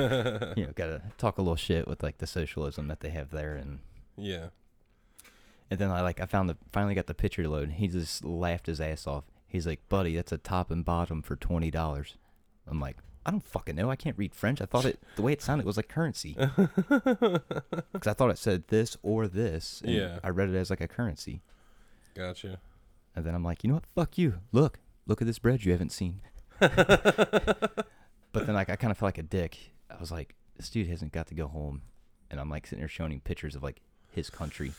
know 0.65 0.71
gotta 0.75 1.01
talk 1.17 1.37
a 1.37 1.41
little 1.41 1.55
shit 1.55 1.87
with 1.87 2.03
like 2.03 2.17
the 2.17 2.27
socialism 2.27 2.87
that 2.87 2.99
they 2.99 3.09
have 3.09 3.31
there 3.31 3.55
and 3.55 3.79
yeah. 4.17 4.47
and 5.71 5.79
then 5.79 5.89
i 5.91 6.01
like 6.01 6.19
i 6.19 6.25
found 6.25 6.49
the 6.49 6.57
finally 6.71 6.93
got 6.95 7.07
the 7.07 7.13
picture 7.13 7.43
to 7.43 7.49
load 7.49 7.63
and 7.69 7.73
he 7.73 7.87
just 7.87 8.23
laughed 8.25 8.65
his 8.67 8.81
ass 8.81 9.07
off 9.07 9.23
he's 9.47 9.65
like 9.65 9.79
buddy 9.89 10.15
that's 10.15 10.31
a 10.31 10.37
top 10.37 10.69
and 10.71 10.83
bottom 10.85 11.21
for 11.21 11.35
twenty 11.35 11.71
dollars 11.71 12.17
i'm 12.67 12.79
like 12.79 12.97
i 13.25 13.31
don't 13.31 13.43
fucking 13.45 13.75
know 13.75 13.89
i 13.89 13.95
can't 13.95 14.17
read 14.17 14.35
french 14.35 14.61
i 14.61 14.65
thought 14.65 14.85
it 14.85 14.99
the 15.15 15.21
way 15.21 15.31
it 15.31 15.41
sounded 15.41 15.65
was 15.65 15.77
like 15.77 15.87
currency 15.89 16.35
because 16.89 18.07
I 18.07 18.13
thought 18.13 18.29
it 18.29 18.37
said 18.37 18.67
this 18.67 18.97
or 19.01 19.27
this. 19.27 19.81
and 19.83 19.93
Yeah. 19.93 20.19
I 20.23 20.29
read 20.29 20.49
it 20.49 20.55
as 20.55 20.69
like 20.69 20.81
a 20.81 20.87
currency, 20.87 21.41
Gotcha. 22.13 22.59
and 23.15 23.25
then 23.25 23.33
I'm 23.33 23.43
like, 23.43 23.63
you 23.63 23.69
know 23.69 23.75
what? 23.75 23.85
Fuck 23.95 24.17
you. 24.17 24.35
Look, 24.51 24.79
look 25.07 25.21
at 25.21 25.27
this 25.27 25.39
bread 25.39 25.63
you 25.65 25.71
haven't 25.71 25.91
seen. 25.91 26.21
but 26.59 27.85
then 28.33 28.53
like 28.55 28.69
I 28.69 28.75
kind 28.75 28.91
of 28.91 28.97
felt 28.97 29.07
like 29.07 29.17
a 29.17 29.23
dick. 29.23 29.57
I 29.89 29.99
was 29.99 30.11
like, 30.11 30.35
this 30.57 30.69
dude 30.69 30.87
hasn't 30.87 31.11
got 31.11 31.27
to 31.27 31.35
go 31.35 31.47
home, 31.47 31.81
and 32.29 32.39
I'm 32.39 32.49
like 32.49 32.67
sitting 32.67 32.79
there 32.79 32.87
showing 32.89 33.11
him 33.11 33.21
pictures 33.21 33.55
of 33.55 33.63
like 33.63 33.81
his 34.11 34.29
country. 34.29 34.73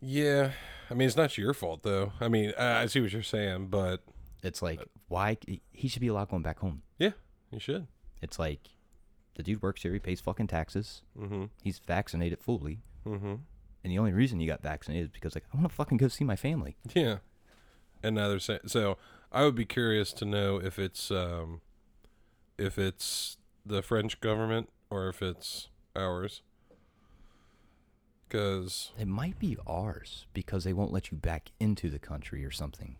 Yeah. 0.00 0.50
I 0.90 0.94
mean, 0.94 1.06
it's 1.06 1.16
not 1.16 1.38
your 1.38 1.54
fault 1.54 1.82
though. 1.82 2.12
I 2.20 2.28
mean, 2.28 2.52
I 2.58 2.82
I 2.82 2.86
see 2.86 3.00
what 3.00 3.12
you're 3.12 3.22
saying, 3.22 3.68
but 3.68 4.02
It's 4.42 4.60
like 4.60 4.80
why 5.08 5.38
he 5.72 5.88
should 5.88 6.00
be 6.00 6.08
allowed 6.08 6.28
going 6.28 6.42
back 6.42 6.58
home. 6.58 6.82
Yeah, 6.98 7.12
he 7.50 7.58
should. 7.58 7.86
It's 8.20 8.38
like 8.38 8.68
the 9.36 9.42
dude 9.42 9.62
works 9.62 9.82
here. 9.82 9.92
He 9.92 9.98
pays 9.98 10.20
fucking 10.20 10.48
taxes. 10.48 11.02
Mm-hmm. 11.18 11.44
He's 11.62 11.78
vaccinated 11.78 12.40
fully. 12.40 12.80
Mm-hmm. 13.06 13.34
And 13.82 13.92
the 13.92 13.98
only 13.98 14.12
reason 14.12 14.40
he 14.40 14.46
got 14.46 14.62
vaccinated 14.62 15.06
is 15.06 15.10
because 15.12 15.34
like 15.34 15.44
I 15.52 15.56
want 15.56 15.68
to 15.68 15.74
fucking 15.74 15.98
go 15.98 16.08
see 16.08 16.24
my 16.24 16.36
family. 16.36 16.76
Yeah. 16.94 17.18
And 18.02 18.14
now 18.16 18.28
they're 18.28 18.38
saying 18.38 18.60
so. 18.66 18.98
I 19.34 19.44
would 19.44 19.54
be 19.56 19.64
curious 19.64 20.12
to 20.14 20.24
know 20.24 20.58
if 20.58 20.78
it's 20.78 21.10
um, 21.10 21.60
if 22.56 22.78
it's 22.78 23.36
the 23.66 23.82
French 23.82 24.20
government 24.20 24.68
or 24.90 25.08
if 25.08 25.20
it's 25.22 25.68
ours. 25.96 26.40
Because 28.28 28.90
It 28.98 29.06
might 29.08 29.38
be 29.38 29.56
ours 29.66 30.26
because 30.34 30.64
they 30.64 30.72
won't 30.72 30.92
let 30.92 31.10
you 31.10 31.16
back 31.16 31.50
into 31.60 31.88
the 31.90 31.98
country 31.98 32.44
or 32.44 32.50
something. 32.50 32.96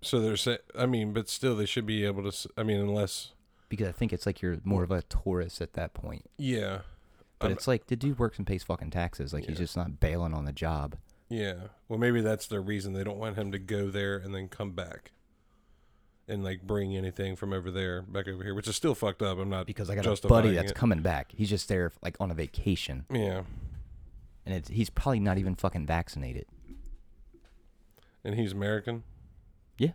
so 0.00 0.20
they're 0.20 0.36
saying. 0.36 0.58
I 0.78 0.86
mean, 0.86 1.12
but 1.12 1.28
still, 1.28 1.56
they 1.56 1.66
should 1.66 1.86
be 1.86 2.04
able 2.04 2.22
to. 2.22 2.28
s- 2.28 2.46
I 2.56 2.62
mean, 2.62 2.80
unless 2.80 3.32
Because 3.68 3.88
I 3.88 3.92
think 3.92 4.12
it's 4.12 4.24
like 4.26 4.40
you're 4.40 4.58
more 4.64 4.82
of 4.82 4.90
a 4.90 5.02
tourist 5.02 5.60
at 5.60 5.72
that 5.74 5.94
point. 5.94 6.24
yeah, 6.38 6.80
But 7.38 7.46
Um, 7.46 7.52
it's 7.52 7.66
like 7.68 7.86
the 7.88 7.96
dude 7.96 8.18
works 8.18 8.38
and 8.38 8.46
pays 8.46 8.62
fucking 8.62 8.90
taxes. 8.90 9.32
Like 9.34 9.46
he's 9.46 9.58
just 9.58 9.76
not 9.76 10.00
bailing 10.00 10.32
on 10.32 10.44
the 10.44 10.52
job. 10.52 10.96
Yeah. 11.28 11.54
Well, 11.88 11.98
maybe 11.98 12.20
that's 12.20 12.46
the 12.46 12.60
reason 12.60 12.92
they 12.92 13.04
don't 13.04 13.18
want 13.18 13.36
him 13.36 13.52
to 13.52 13.58
go 13.58 13.90
there 13.90 14.16
and 14.16 14.34
then 14.34 14.48
come 14.48 14.72
back. 14.72 15.12
And 16.28 16.42
like 16.42 16.62
bring 16.62 16.96
anything 16.96 17.36
from 17.36 17.52
over 17.52 17.70
there 17.70 18.02
back 18.02 18.26
over 18.26 18.42
here, 18.42 18.52
which 18.54 18.66
is 18.66 18.74
still 18.74 18.96
fucked 18.96 19.22
up. 19.22 19.38
I'm 19.38 19.48
not 19.48 19.64
Because 19.66 19.88
I 19.88 19.94
got 19.94 20.06
a 20.06 20.26
buddy 20.28 20.54
that's 20.54 20.72
it. 20.72 20.74
coming 20.76 21.00
back. 21.00 21.30
He's 21.30 21.48
just 21.48 21.68
there 21.68 21.92
like 22.02 22.16
on 22.18 22.32
a 22.32 22.34
vacation, 22.34 23.04
Yeah, 23.12 23.42
and 24.44 24.54
it's, 24.56 24.68
he's 24.68 24.90
probably 24.90 25.20
not 25.20 25.38
even 25.38 25.54
fucking 25.54 25.86
vaccinated. 25.86 26.46
and 28.24 28.34
he's 28.34 28.52
American. 28.52 29.04
Yeah. 29.78 29.92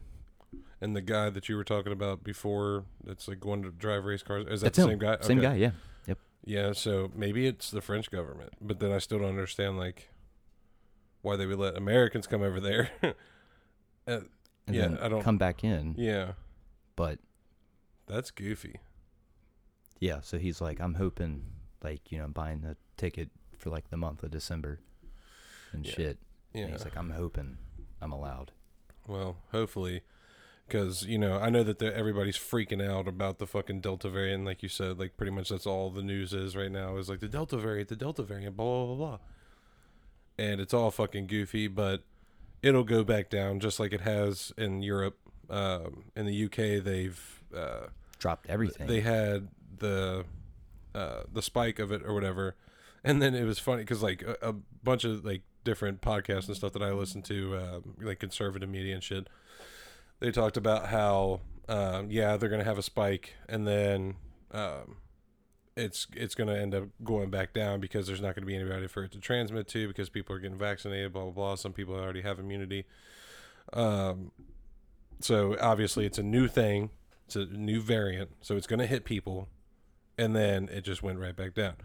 And 0.79 0.95
the 0.95 1.01
guy 1.01 1.29
that 1.29 1.50
you 1.50 1.57
were 1.57 1.63
talking 1.65 1.91
about 1.91 2.23
before, 2.23 2.85
that's 3.03 3.27
like 3.27 3.39
going 3.41 3.61
to 3.63 3.69
drive 3.71 4.05
race 4.05 4.23
cars, 4.23 4.45
is 4.50 4.61
that 4.61 4.67
That's 4.67 4.77
the 4.77 4.83
him. 4.83 4.89
same 4.91 5.00
guy? 5.00 5.17
Same 5.21 5.39
Okay. 5.39 5.47
guy, 5.47 5.55
yeah. 5.55 5.71
Yep. 6.07 6.17
Yeah. 6.45 6.71
So 6.71 7.11
maybe 7.13 7.45
it's 7.45 7.69
the 7.71 7.81
French 7.81 8.09
government, 8.09 8.53
but 8.61 8.79
then 8.79 8.93
I 8.93 9.00
still 9.00 9.19
don't 9.19 9.27
understand 9.29 9.77
like 9.77 10.09
why 11.21 11.35
they 11.35 11.45
would 11.45 11.59
let 11.59 11.75
Americans 11.77 12.27
come 12.27 12.41
over 12.41 12.59
there. 12.59 12.89
uh, 14.07 14.21
And 14.67 14.75
Yeah, 14.75 14.81
then 14.87 14.97
I 14.99 15.07
don't- 15.09 15.23
come 15.23 15.37
back 15.37 15.63
in. 15.63 15.95
yeah, 15.97 16.33
But 16.95 17.19
that's 18.07 18.31
goofy. 18.31 18.79
yeah, 19.99 20.21
so 20.21 20.37
he's 20.37 20.61
like, 20.61 20.79
I'm 20.79 20.95
hoping, 20.95 21.43
like 21.83 22.11
you 22.11 22.17
know, 22.17 22.27
buying 22.27 22.61
the 22.61 22.75
ticket 22.97 23.29
for 23.57 23.69
like 23.69 23.89
the 23.89 23.97
month 23.97 24.23
of 24.23 24.31
December 24.31 24.79
and 25.71 25.85
Yeah. 25.85 25.91
shit. 25.93 26.17
Yeah. 26.53 26.63
And 26.63 26.71
he's 26.73 26.83
like, 26.83 26.97
I'm 26.97 27.11
hoping 27.11 27.57
I'm 28.01 28.11
allowed. 28.11 28.51
Well, 29.07 29.37
hopefully, 29.51 30.01
because 30.67 31.05
you 31.05 31.17
know 31.17 31.37
I 31.37 31.49
know 31.49 31.63
that 31.63 31.81
everybody's 31.81 32.37
freaking 32.37 32.85
out 32.85 33.07
about 33.07 33.39
the 33.39 33.47
fucking 33.47 33.81
Delta 33.81 34.09
variant, 34.09 34.45
like 34.45 34.61
you 34.63 34.69
said. 34.69 34.99
Like 34.99 35.17
pretty 35.17 35.31
much 35.31 35.49
that's 35.49 35.65
all 35.67 35.89
the 35.89 36.03
news 36.03 36.33
is 36.33 36.55
right 36.55 36.71
now 36.71 36.97
is 36.97 37.09
like 37.09 37.19
the 37.19 37.27
Delta 37.27 37.57
variant, 37.57 37.89
the 37.89 37.95
Delta 37.95 38.23
variant, 38.23 38.55
blah 38.57 38.85
blah 38.85 38.95
blah 38.95 39.07
blah. 39.07 39.19
And 40.38 40.59
it's 40.59 40.73
all 40.73 40.91
fucking 40.91 41.27
goofy, 41.27 41.67
but 41.67 42.03
it'll 42.61 42.83
go 42.83 43.03
back 43.03 43.29
down 43.29 43.59
just 43.59 43.79
like 43.79 43.93
it 43.93 44.01
has 44.01 44.53
in 44.57 44.81
Europe. 44.81 45.17
Um, 45.50 46.05
in 46.15 46.25
the 46.25 46.45
UK, 46.45 46.83
they've 46.83 47.41
uh, 47.55 47.88
Dropped 48.19 48.50
everything. 48.50 48.88
they 48.88 49.01
had 49.01 49.50
the 49.79 50.25
uh, 50.95 51.23
the 51.31 51.41
spike 51.41 51.79
of 51.79 51.91
it 51.91 52.01
or 52.05 52.13
whatever, 52.13 52.55
and 53.03 53.21
then 53.21 53.35
it 53.35 53.43
was 53.43 53.59
funny 53.59 53.81
because 53.83 54.01
like 54.01 54.21
a, 54.21 54.38
a 54.50 54.53
bunch 54.53 55.03
of 55.03 55.25
like 55.25 55.41
different 55.63 56.01
podcasts 56.01 56.47
and 56.47 56.55
stuff 56.55 56.73
that 56.73 56.81
I 56.81 56.91
listened 56.91 57.25
to, 57.25 57.57
um, 57.57 57.95
like 58.01 58.19
conservative 58.19 58.69
media 58.69 58.93
and 58.93 59.03
shit, 59.03 59.27
they 60.19 60.31
talked 60.31 60.55
about 60.57 60.88
how 60.88 61.41
um, 61.67 62.09
yeah 62.09 62.38
they're 62.38 62.50
gonna 62.50 62.63
have 62.63 62.77
a 62.77 62.83
spike 62.83 63.33
and 63.50 63.67
then 63.67 64.15
um, 64.51 64.97
it's 65.81 66.07
it's 66.15 66.35
gonna 66.35 66.55
end 66.55 66.75
up 66.75 66.83
going 67.03 67.29
back 67.29 67.53
down 67.53 67.79
because 67.79 68.07
there's 68.07 68.21
not 68.21 68.35
gonna 68.35 68.47
be 68.47 68.55
anybody 68.55 68.88
for 68.88 69.03
it 69.03 69.11
to 69.11 69.19
transmit 69.19 69.67
to 69.69 69.88
because 69.88 70.09
people 70.09 70.35
are 70.35 70.39
getting 70.39 70.57
vaccinated, 70.57 71.13
blah 71.13 71.23
blah 71.23 71.31
blah. 71.31 71.55
Some 71.55 71.73
people 71.73 71.95
already 71.95 72.21
have 72.21 72.39
immunity. 72.39 72.85
Um, 73.73 74.31
so 75.19 75.55
obviously 75.59 76.05
it's 76.05 76.17
a 76.17 76.23
new 76.23 76.47
thing 76.47 76.89
it's 77.31 77.35
a 77.38 77.45
new 77.45 77.81
variant, 77.81 78.31
so 78.41 78.57
it's 78.57 78.67
going 78.67 78.79
to 78.79 78.85
hit 78.85 79.05
people, 79.05 79.47
and 80.17 80.35
then 80.35 80.67
it 80.69 80.81
just 80.81 81.01
went 81.01 81.17
right 81.17 81.35
back 81.35 81.53
down. 81.53 81.75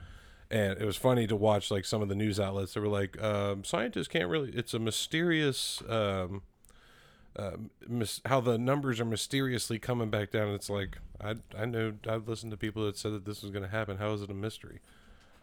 And 0.51 0.77
it 0.77 0.85
was 0.85 0.97
funny 0.97 1.29
to 1.29 1.37
watch 1.37 1.71
like 1.71 1.85
some 1.85 2.03
of 2.03 2.09
the 2.09 2.17
news 2.17 2.41
outlets 2.41 2.75
that 2.75 2.81
were 2.81 2.89
like, 2.89 3.21
um, 3.23 3.63
scientists 3.63 4.09
can't 4.09 4.29
really. 4.29 4.51
It's 4.51 4.75
a 4.75 4.81
mysterious, 4.81 5.83
um, 5.89 6.43
uh, 7.39 7.57
mis- 7.87 8.21
how 8.25 8.41
the 8.41 8.59
numbers 8.59 9.01
are 9.01 9.05
mysteriously 9.05 9.79
coming 9.79 10.11
back 10.11 10.31
down. 10.31 10.55
It's 10.55 10.71
like 10.71 10.99
I 11.21 11.35
I 11.57 11.67
know 11.67 11.95
I've 12.09 12.29
listened 12.29 12.53
to 12.53 12.57
people 12.57 12.85
that 12.87 12.97
said 12.97 13.13
that 13.13 13.25
this 13.25 13.43
was 13.43 13.51
going 13.51 13.65
to 13.65 13.71
happen. 13.71 13.99
How 13.99 14.13
is 14.13 14.23
it 14.23 14.31
a 14.31 14.35
mystery? 14.35 14.81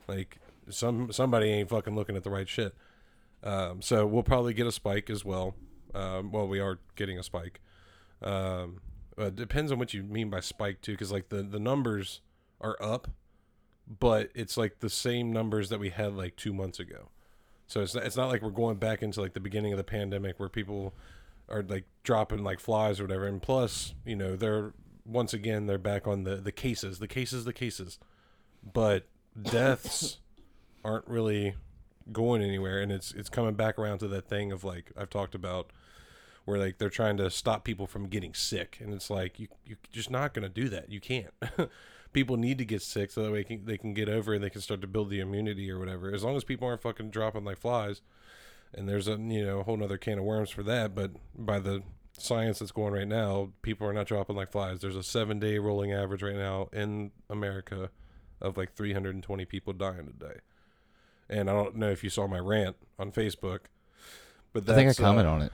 Like 0.08 0.40
some 0.70 1.12
somebody 1.12 1.50
ain't 1.50 1.70
fucking 1.70 1.96
looking 1.96 2.16
at 2.16 2.24
the 2.24 2.32
right 2.32 2.50
shit. 2.50 2.76
Um, 3.44 3.82
so 3.82 4.06
we'll 4.06 4.24
probably 4.24 4.54
get 4.54 4.68
a 4.68 4.72
spike 4.72 5.10
as 5.10 5.24
well. 5.24 5.56
Um, 5.94 6.32
well, 6.32 6.48
we 6.48 6.60
are 6.60 6.80
getting 6.96 7.20
a 7.20 7.24
spike. 7.24 7.60
Um, 8.22 8.80
depends 9.36 9.72
on 9.72 9.78
what 9.78 9.94
you 9.94 10.02
mean 10.02 10.30
by 10.30 10.40
spike 10.40 10.82
too, 10.82 10.94
because 10.94 11.12
like 11.12 11.30
the 11.30 11.44
the 11.44 11.60
numbers 11.60 12.22
are 12.62 12.78
up, 12.82 13.10
but 14.00 14.30
it's 14.34 14.58
like 14.58 14.80
the 14.80 14.90
same 14.90 15.32
numbers 15.32 15.70
that 15.70 15.80
we 15.80 15.90
had 15.90 16.14
like 16.14 16.36
two 16.38 16.54
months 16.54 16.80
ago. 16.80 17.10
So 17.68 17.82
it's 17.82 17.96
not, 17.96 18.04
it's 18.06 18.18
not 18.18 18.30
like 18.30 18.42
we're 18.42 18.52
going 18.52 18.78
back 18.78 19.02
into 19.02 19.22
like 19.22 19.34
the 19.34 19.40
beginning 19.40 19.74
of 19.74 19.78
the 19.78 19.84
pandemic 19.84 20.40
where 20.40 20.50
people 20.50 20.94
are 21.50 21.64
like 21.64 21.86
dropping 22.04 22.44
like 22.44 22.60
flies 22.60 23.00
or 23.00 23.04
whatever. 23.04 23.26
And 23.26 23.42
plus, 23.42 23.94
you 24.06 24.16
know, 24.16 24.36
they're 24.36 24.74
once 25.06 25.34
again 25.34 25.66
they're 25.66 25.78
back 25.78 26.08
on 26.08 26.24
the 26.24 26.36
the 26.38 26.52
cases, 26.52 27.00
the 27.00 27.08
cases, 27.08 27.46
the 27.46 27.54
cases, 27.54 28.00
but 28.74 29.08
deaths 29.42 30.20
aren't 30.86 31.08
really 31.08 31.56
going 32.12 32.42
anywhere, 32.42 32.82
and 32.82 32.92
it's 32.92 33.12
it's 33.14 33.30
coming 33.30 33.56
back 33.56 33.80
around 33.80 34.00
to 34.00 34.08
that 34.10 34.28
thing 34.28 34.52
of 34.52 34.64
like 34.64 34.92
I've 34.98 35.10
talked 35.10 35.36
about, 35.36 35.72
where 36.46 36.60
like 36.60 36.78
they're 36.78 36.90
trying 36.90 37.18
to 37.18 37.30
stop 37.30 37.64
people 37.64 37.88
from 37.88 38.08
getting 38.08 38.34
sick, 38.34 38.78
and 38.82 38.94
it's 38.94 39.10
like 39.10 39.40
you 39.40 39.48
you're 39.66 39.78
just 39.92 40.10
not 40.10 40.34
gonna 40.34 40.50
do 40.50 40.70
that. 40.70 40.90
You 40.90 41.00
can't. 41.00 41.34
people 42.14 42.38
need 42.38 42.60
to 42.60 42.66
get 42.66 42.82
sick 42.82 43.12
so 43.12 43.24
that 43.24 43.32
way 43.32 43.44
can, 43.44 43.66
they 43.66 43.78
can 43.78 43.94
get 43.94 44.08
over 44.08 44.36
and 44.36 44.44
they 44.44 44.50
can 44.50 44.62
start 44.62 44.80
to 44.82 44.88
build 44.88 45.10
the 45.10 45.20
immunity 45.20 45.70
or 45.70 45.80
whatever. 45.80 46.14
As 46.14 46.24
long 46.24 46.36
as 46.36 46.44
people 46.44 46.68
aren't 46.68 46.84
fucking 46.84 47.10
dropping 47.10 47.44
like 47.44 47.58
flies, 47.58 48.02
and 48.74 48.88
there's 48.88 49.08
a 49.08 49.18
you 49.18 49.46
know 49.46 49.60
a 49.60 49.64
whole 49.64 49.78
nother 49.78 49.98
can 49.98 50.20
of 50.20 50.26
worms 50.26 50.50
for 50.50 50.64
that. 50.64 50.96
But 50.96 51.12
by 51.36 51.60
the 51.60 51.84
science 52.18 52.60
that's 52.60 52.72
going 52.72 52.94
right 52.94 53.08
now, 53.08 53.50
people 53.62 53.88
are 53.88 53.94
not 53.94 54.08
dropping 54.08 54.36
like 54.36 54.52
flies. 54.52 54.80
There's 54.80 54.96
a 54.96 55.04
seven 55.04 55.40
day 55.40 55.58
rolling 55.60 55.92
average 55.92 56.24
right 56.24 56.36
now 56.36 56.70
in 56.72 57.12
America 57.30 57.90
of 58.42 58.58
like 58.58 58.74
320 58.74 59.46
people 59.46 59.74
dying 59.74 60.08
a 60.10 60.24
day. 60.26 60.40
And 61.30 61.50
I 61.50 61.54
don't 61.54 61.76
know 61.76 61.90
if 61.90 62.04
you 62.04 62.10
saw 62.10 62.28
my 62.28 62.40
rant 62.40 62.76
on 63.00 63.12
Facebook, 63.12 63.62
but 64.52 64.70
I 64.70 64.76
think 64.76 64.90
I 64.90 64.92
uh, 64.92 65.08
commented 65.08 65.32
on 65.32 65.42
it. 65.42 65.52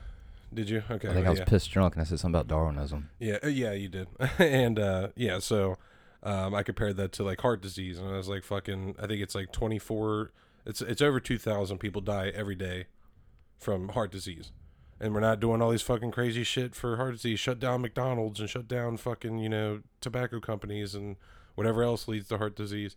Did 0.52 0.70
you? 0.70 0.84
Okay. 0.90 1.08
I 1.08 1.14
think 1.14 1.28
I 1.28 1.30
was 1.30 1.40
yeah. 1.40 1.46
pissed 1.46 1.70
drunk 1.72 1.94
and 1.94 2.02
I 2.02 2.06
said 2.06 2.20
something 2.20 2.40
about 2.40 2.48
Darwinism. 2.48 3.10
Yeah, 3.20 3.38
uh, 3.44 3.48
yeah, 3.48 3.74
you 3.74 3.88
did. 3.88 4.08
and 4.40 4.80
uh, 4.80 5.10
yeah, 5.16 5.38
so 5.40 5.78
um, 6.24 6.56
I 6.56 6.64
compared 6.64 6.98
that 6.98 7.12
to 7.14 7.24
like 7.24 7.40
heart 7.42 7.62
disease, 7.62 8.00
and 8.00 8.08
I 8.08 8.18
was 8.18 8.28
like, 8.28 8.44
fucking, 8.44 8.96
I 8.98 9.06
think 9.06 9.22
it's 9.22 9.36
like 9.36 9.52
24. 9.52 10.32
It's 10.66 10.82
it's 10.82 11.02
over 11.02 11.20
2,000 11.20 11.78
people 11.78 12.02
die 12.02 12.32
every 12.34 12.56
day 12.56 12.88
from 13.60 13.90
heart 13.90 14.12
disease, 14.12 14.52
and 15.00 15.14
we're 15.14 15.20
not 15.20 15.40
doing 15.40 15.62
all 15.62 15.72
these 15.72 15.82
fucking 15.82 16.12
crazy 16.12 16.44
shit 16.44 16.74
for 16.74 16.98
heart 16.98 17.14
disease. 17.14 17.40
Shut 17.40 17.60
down 17.60 17.82
McDonald's 17.82 18.40
and 18.40 18.50
shut 18.50 18.68
down 18.68 18.98
fucking 18.98 19.38
you 19.38 19.50
know 19.50 19.82
tobacco 20.02 20.40
companies 20.40 20.96
and 20.96 21.18
whatever 21.56 21.84
else 21.84 22.08
leads 22.08 22.28
to 22.30 22.38
heart 22.38 22.56
disease. 22.56 22.96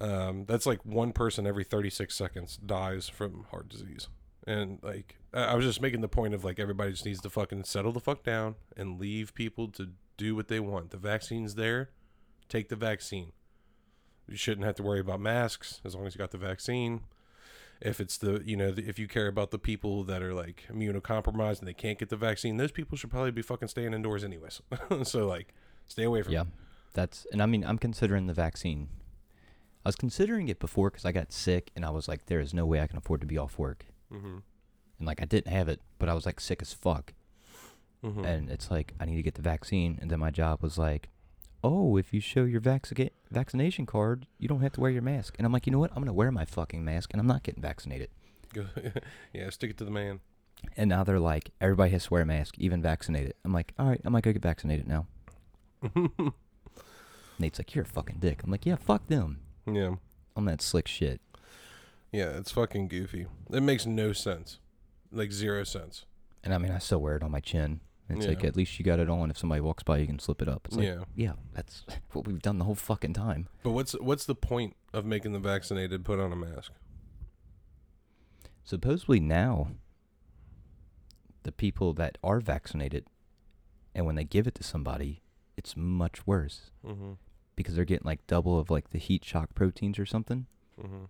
Um, 0.00 0.44
that's 0.46 0.66
like 0.66 0.84
one 0.84 1.12
person 1.12 1.46
every 1.46 1.64
36 1.64 2.14
seconds 2.14 2.56
dies 2.56 3.08
from 3.08 3.46
heart 3.50 3.68
disease. 3.68 4.08
And 4.46 4.78
like 4.82 5.16
I 5.32 5.54
was 5.54 5.64
just 5.64 5.80
making 5.80 6.00
the 6.00 6.08
point 6.08 6.34
of 6.34 6.44
like 6.44 6.58
everybody 6.58 6.90
just 6.90 7.06
needs 7.06 7.20
to 7.22 7.30
fucking 7.30 7.64
settle 7.64 7.92
the 7.92 8.00
fuck 8.00 8.22
down 8.22 8.56
and 8.76 9.00
leave 9.00 9.34
people 9.34 9.68
to 9.68 9.90
do 10.16 10.34
what 10.34 10.48
they 10.48 10.60
want. 10.60 10.90
The 10.90 10.96
vaccine's 10.96 11.54
there. 11.54 11.90
Take 12.48 12.68
the 12.68 12.76
vaccine. 12.76 13.32
You 14.28 14.36
shouldn't 14.36 14.66
have 14.66 14.76
to 14.76 14.82
worry 14.82 15.00
about 15.00 15.20
masks 15.20 15.80
as 15.84 15.94
long 15.94 16.06
as 16.06 16.14
you 16.14 16.18
got 16.18 16.30
the 16.30 16.38
vaccine. 16.38 17.00
If 17.80 18.00
it's 18.00 18.16
the 18.16 18.42
you 18.44 18.56
know 18.56 18.70
the, 18.70 18.88
if 18.88 18.98
you 18.98 19.06
care 19.08 19.26
about 19.26 19.50
the 19.50 19.58
people 19.58 20.04
that 20.04 20.22
are 20.22 20.32
like 20.34 20.64
immunocompromised 20.72 21.58
and 21.58 21.68
they 21.68 21.74
can't 21.74 21.98
get 21.98 22.08
the 22.08 22.16
vaccine, 22.16 22.56
those 22.56 22.72
people 22.72 22.96
should 22.96 23.10
probably 23.10 23.30
be 23.30 23.42
fucking 23.42 23.68
staying 23.68 23.92
indoors 23.94 24.24
anyways. 24.24 24.62
so 25.02 25.26
like 25.26 25.54
stay 25.86 26.04
away 26.04 26.22
from. 26.22 26.32
Yeah, 26.32 26.44
that's 26.94 27.26
and 27.32 27.42
I 27.42 27.46
mean 27.46 27.64
I'm 27.64 27.78
considering 27.78 28.26
the 28.26 28.34
vaccine. 28.34 28.88
I 29.84 29.88
was 29.88 29.96
considering 29.96 30.48
it 30.48 30.58
before 30.60 30.88
because 30.90 31.04
I 31.04 31.12
got 31.12 31.30
sick 31.30 31.70
and 31.76 31.84
I 31.84 31.90
was 31.90 32.08
like, 32.08 32.24
there 32.26 32.40
is 32.40 32.54
no 32.54 32.64
way 32.64 32.80
I 32.80 32.86
can 32.86 32.96
afford 32.96 33.20
to 33.20 33.26
be 33.26 33.36
off 33.36 33.58
work, 33.58 33.84
Mm-hmm. 34.12 34.38
and 34.98 35.06
like 35.06 35.20
I 35.20 35.26
didn't 35.26 35.52
have 35.52 35.68
it, 35.68 35.80
but 35.98 36.08
I 36.08 36.14
was 36.14 36.24
like 36.24 36.40
sick 36.40 36.62
as 36.62 36.72
fuck, 36.72 37.12
Mm-hmm. 38.02 38.24
and 38.24 38.50
it's 38.50 38.70
like 38.70 38.94
I 39.00 39.04
need 39.04 39.16
to 39.16 39.22
get 39.22 39.34
the 39.34 39.42
vaccine, 39.42 39.98
and 40.00 40.10
then 40.10 40.20
my 40.20 40.30
job 40.30 40.62
was 40.62 40.78
like, 40.78 41.08
oh, 41.64 41.96
if 41.96 42.12
you 42.12 42.20
show 42.20 42.44
your 42.44 42.60
vacci- 42.60 43.10
vaccination 43.30 43.86
card, 43.86 44.26
you 44.38 44.46
don't 44.46 44.60
have 44.60 44.72
to 44.74 44.80
wear 44.80 44.90
your 44.90 45.02
mask, 45.02 45.34
and 45.38 45.46
I'm 45.46 45.52
like, 45.52 45.66
you 45.66 45.72
know 45.72 45.78
what, 45.80 45.90
I'm 45.96 46.02
gonna 46.02 46.12
wear 46.12 46.30
my 46.30 46.44
fucking 46.44 46.84
mask, 46.84 47.10
and 47.12 47.18
I'm 47.20 47.26
not 47.26 47.42
getting 47.42 47.62
vaccinated, 47.62 48.10
yeah, 49.32 49.50
stick 49.50 49.70
it 49.70 49.78
to 49.78 49.84
the 49.84 49.90
man. 49.90 50.20
and 50.76 50.88
now 50.88 51.02
they're 51.02 51.18
like, 51.18 51.50
everybody 51.60 51.90
has 51.92 52.04
to 52.04 52.10
wear 52.10 52.22
a 52.22 52.26
mask, 52.26 52.54
even 52.58 52.80
vaccinated. 52.82 53.34
I'm 53.44 53.52
like, 53.52 53.72
all 53.78 53.88
right, 53.88 54.00
I 54.04 54.08
might 54.10 54.22
go 54.22 54.32
get 54.32 54.42
vaccinated 54.42 54.86
now. 54.86 55.06
Nate's 57.38 57.58
like, 57.58 57.74
you're 57.74 57.82
a 57.84 57.88
fucking 57.88 58.18
dick. 58.20 58.42
I'm 58.44 58.50
like, 58.50 58.64
yeah, 58.66 58.76
fuck 58.76 59.08
them. 59.08 59.40
yeah. 59.66 59.96
on 60.36 60.44
that 60.44 60.62
slick 60.62 60.86
shit. 60.86 61.20
Yeah, 62.12 62.36
it's 62.38 62.52
fucking 62.52 62.88
goofy. 62.88 63.26
It 63.50 63.62
makes 63.62 63.86
no 63.86 64.12
sense. 64.12 64.58
Like 65.10 65.32
zero 65.32 65.64
sense. 65.64 66.04
And 66.44 66.54
I 66.54 66.58
mean, 66.58 66.70
I 66.70 66.78
still 66.78 67.00
wear 67.00 67.16
it 67.16 67.22
on 67.24 67.30
my 67.32 67.40
chin. 67.40 67.80
It's 68.10 68.26
like 68.26 68.44
at 68.44 68.54
least 68.54 68.78
you 68.78 68.84
got 68.84 68.98
it 69.00 69.08
on. 69.08 69.30
If 69.30 69.38
somebody 69.38 69.60
walks 69.62 69.82
by, 69.82 69.96
you 69.98 70.06
can 70.06 70.18
slip 70.18 70.42
it 70.42 70.48
up. 70.48 70.66
It's 70.66 70.76
like, 70.76 70.86
yeah. 70.86 71.04
yeah, 71.16 71.32
that's 71.54 71.84
what 72.12 72.26
we've 72.26 72.42
done 72.42 72.58
the 72.58 72.64
whole 72.64 72.74
fucking 72.74 73.14
time. 73.14 73.48
But 73.62 73.70
what's 73.70 73.92
what's 73.94 74.26
the 74.26 74.34
point 74.34 74.76
of 74.92 75.04
making 75.06 75.32
the 75.32 75.38
vaccinated 75.38 76.04
put 76.04 76.20
on 76.20 76.30
a 76.30 76.36
mask? 76.36 76.70
Supposedly 78.62 79.20
now, 79.20 79.68
the 81.42 81.52
people 81.52 81.92
that 81.94 82.16
are 82.22 82.40
vaccinated, 82.40 83.06
and 83.94 84.06
when 84.06 84.14
they 84.14 84.24
give 84.24 84.46
it 84.46 84.54
to 84.56 84.62
somebody, 84.62 85.22
it's 85.56 85.76
much 85.76 86.26
worse 86.26 86.70
Mm-hmm. 86.86 87.12
because 87.56 87.74
they're 87.74 87.84
getting 87.84 88.06
like 88.06 88.26
double 88.26 88.58
of 88.58 88.70
like 88.70 88.90
the 88.90 88.98
heat 88.98 89.24
shock 89.24 89.54
proteins 89.54 89.98
or 89.98 90.06
something. 90.06 90.46
Mm-hmm. 90.80 91.04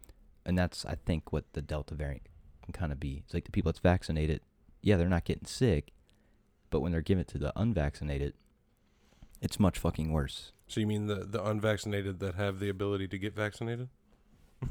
And 0.46 0.58
that's 0.58 0.84
I 0.84 0.96
think 1.06 1.32
what 1.32 1.44
the 1.54 1.62
Delta 1.62 1.94
variant 1.94 2.28
can 2.64 2.72
kind 2.72 2.92
of 2.92 3.00
be. 3.00 3.22
It's 3.24 3.34
like 3.34 3.44
the 3.44 3.50
people 3.52 3.70
that's 3.72 3.80
vaccinated, 3.80 4.40
yeah, 4.82 4.96
they're 4.96 5.08
not 5.08 5.24
getting 5.24 5.46
sick, 5.46 5.92
but 6.74 6.80
when 6.80 6.90
they're 6.90 7.00
giving 7.02 7.20
it 7.20 7.28
to 7.28 7.38
the 7.38 7.52
unvaccinated, 7.54 8.34
it's 9.40 9.60
much 9.60 9.78
fucking 9.78 10.10
worse. 10.10 10.50
So 10.66 10.80
you 10.80 10.88
mean 10.88 11.06
the 11.06 11.24
the 11.24 11.40
unvaccinated 11.44 12.18
that 12.18 12.34
have 12.34 12.58
the 12.58 12.68
ability 12.68 13.06
to 13.08 13.16
get 13.18 13.32
vaccinated? 13.36 13.88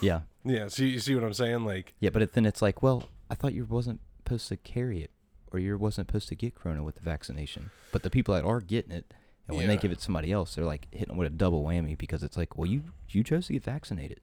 Yeah, 0.00 0.20
Yeah. 0.44 0.68
See, 0.68 0.88
you 0.88 1.00
see 1.00 1.14
what 1.14 1.24
I'm 1.24 1.32
saying? 1.32 1.64
Like, 1.64 1.94
yeah, 2.00 2.10
but 2.10 2.20
it, 2.22 2.34
then 2.34 2.44
it's 2.46 2.60
like, 2.60 2.82
well, 2.82 3.08
I 3.30 3.34
thought 3.34 3.54
you 3.54 3.64
wasn't 3.64 4.00
supposed 4.18 4.46
to 4.48 4.56
carry 4.58 5.02
it, 5.02 5.10
or 5.50 5.58
you 5.58 5.76
wasn't 5.78 6.08
supposed 6.08 6.28
to 6.28 6.34
get 6.36 6.54
corona 6.54 6.84
with 6.84 6.96
the 6.96 7.00
vaccination. 7.00 7.70
But 7.92 8.02
the 8.02 8.10
people 8.10 8.34
that 8.34 8.44
are 8.44 8.60
getting 8.60 8.92
it, 8.92 9.14
and 9.48 9.56
when 9.56 9.66
they 9.68 9.76
give 9.78 9.90
it 9.90 9.96
to 9.98 10.04
somebody 10.04 10.30
else, 10.32 10.54
they're 10.54 10.64
like 10.66 10.86
hitting 10.92 11.08
them 11.08 11.16
with 11.16 11.28
a 11.32 11.34
double 11.34 11.64
whammy 11.64 11.96
because 11.96 12.22
it's 12.22 12.36
like, 12.36 12.56
well, 12.58 12.66
you 12.66 12.82
you 13.08 13.24
chose 13.24 13.46
to 13.46 13.54
get 13.54 13.64
vaccinated. 13.64 14.20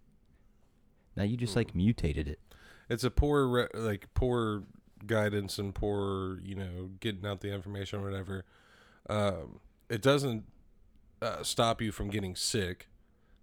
Now 1.15 1.23
you 1.23 1.37
just 1.37 1.55
like 1.55 1.73
mutated 1.73 2.27
it. 2.27 2.39
it's 2.87 3.03
a 3.03 3.09
poor 3.11 3.47
re- 3.47 3.67
like 3.73 4.13
poor 4.13 4.63
guidance 5.05 5.57
and 5.57 5.73
poor 5.73 6.39
you 6.43 6.55
know 6.55 6.91
getting 6.99 7.25
out 7.25 7.41
the 7.41 7.51
information 7.51 7.99
or 7.99 8.03
whatever. 8.03 8.45
Um, 9.09 9.59
it 9.89 10.01
doesn't 10.01 10.45
uh, 11.21 11.43
stop 11.43 11.81
you 11.81 11.91
from 11.91 12.09
getting 12.09 12.35
sick. 12.35 12.87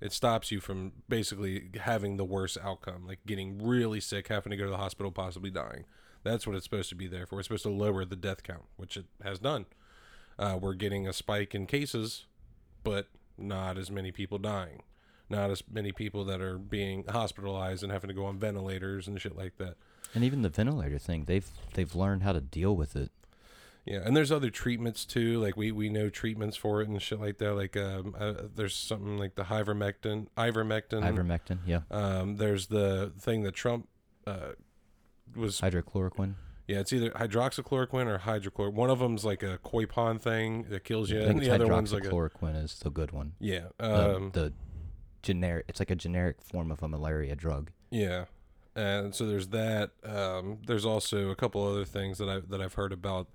It 0.01 0.12
stops 0.12 0.51
you 0.51 0.61
from 0.61 0.92
basically 1.09 1.70
having 1.81 2.16
the 2.16 2.25
worst 2.25 2.57
outcome, 2.62 3.07
like 3.07 3.18
getting 3.27 3.62
really 3.62 4.01
sick, 4.01 4.29
having 4.29 4.51
to 4.51 4.57
go 4.57 4.64
to 4.64 4.70
the 4.70 4.79
hospital, 4.79 5.12
possibly 5.12 5.51
dying. 5.51 5.85
That's 6.23 6.46
what 6.46 6.57
it's 6.57 6.64
supposed 6.64 6.88
to 6.90 6.94
be 6.94 7.07
there 7.07 7.27
for. 7.27 7.38
It's 7.38 7.49
supposed 7.49 7.64
to 7.64 7.70
lower 7.70 8.05
the 8.05 8.16
death 8.16 8.42
count, 8.42 8.64
which 8.77 8.96
it 8.96 9.07
has 9.23 9.38
done. 9.38 9.66
Uh, 10.38 10.59
we're 10.61 10.75
getting 10.75 11.07
a 11.07 11.12
spike 11.12 11.55
in 11.55 11.66
cases, 11.66 12.27
but 12.83 13.09
not 13.37 13.77
as 13.77 13.90
many 13.90 14.11
people 14.11 14.38
dying. 14.38 14.83
Not 15.29 15.51
as 15.51 15.62
many 15.70 15.92
people 15.92 16.25
that 16.25 16.40
are 16.40 16.59
being 16.59 17.05
hospitalized 17.09 17.83
and 17.83 17.92
having 17.92 18.09
to 18.09 18.14
go 18.14 18.25
on 18.25 18.38
ventilators 18.38 19.07
and 19.07 19.20
shit 19.20 19.37
like 19.37 19.59
that. 19.59 19.77
And 20.14 20.25
even 20.25 20.42
the 20.42 20.49
ventilator 20.49 20.99
thing, 20.99 21.25
they've 21.25 21.49
they've 21.75 21.94
learned 21.94 22.23
how 22.23 22.33
to 22.33 22.40
deal 22.40 22.75
with 22.77 22.96
it. 22.96 23.11
Yeah, 23.87 24.01
and 24.05 24.14
there's 24.16 24.31
other 24.31 24.51
treatments 24.51 25.05
too. 25.05 25.40
Like 25.40 25.57
we 25.57 25.73
we 25.73 25.88
know 25.88 26.11
treatments 26.11 26.57
for 26.57 26.83
it 26.83 26.88
and 26.88 27.01
shit 27.01 27.20
like 27.20 27.38
that. 27.38 27.55
Like 27.55 27.77
um, 27.77 28.14
uh, 28.18 28.35
there's 28.55 28.75
something 28.77 29.16
like 29.18 29.37
the 29.37 29.44
ivermectin, 29.44 30.27
ivermectin. 30.37 31.03
Ivermectin, 31.03 31.59
yeah, 31.66 31.81
Um, 31.90 32.37
there's 32.37 32.66
the 32.66 33.12
thing 33.18 33.42
that 33.44 33.55
Trump 33.55 33.88
uh, 34.27 34.53
was. 35.35 35.61
hydrochloroquine. 35.61 36.35
Yeah, 36.68 36.79
it's 36.81 36.92
either 36.92 37.11
hydroxychloroquine 37.11 38.07
or 38.07 38.18
hydrochlor. 38.18 38.73
One 38.73 38.90
of 38.90 38.99
them's 39.01 39.25
like 39.25 39.42
a 39.42 39.59
koi 39.59 39.87
pond 39.87 40.23
thing 40.23 40.66
that 40.70 40.85
kills 40.85 41.11
you, 41.11 41.18
I 41.18 41.23
and 41.23 41.29
think 41.31 41.44
the 41.44 41.51
other 41.55 41.66
one's 41.66 41.92
like 41.92 42.05
a 42.05 42.09
hydroxychloroquine 42.11 42.62
is 42.62 42.79
the 42.79 42.90
good 42.90 43.11
one. 43.12 43.33
yeah, 43.40 43.68
The- 43.79 44.16
um, 44.16 44.31
the 44.35 44.53
generic, 45.23 45.64
it's 45.68 45.81
like 45.81 45.90
a 45.90 45.96
generic 45.96 46.40
form 46.42 46.70
of 46.70 46.83
a 46.83 46.88
malaria 46.88 47.35
drug. 47.35 47.70
yeah. 47.90 48.27
And 48.76 49.14
so 49.14 49.26
there's 49.26 49.48
that. 49.48 49.90
Um, 50.04 50.59
there's 50.66 50.85
also 50.85 51.30
a 51.30 51.35
couple 51.37 51.66
other 51.66 51.85
things 51.85 52.18
that 52.18 52.28
I 52.28 52.40
that 52.48 52.61
I've 52.61 52.74
heard 52.74 52.92
about 52.92 53.26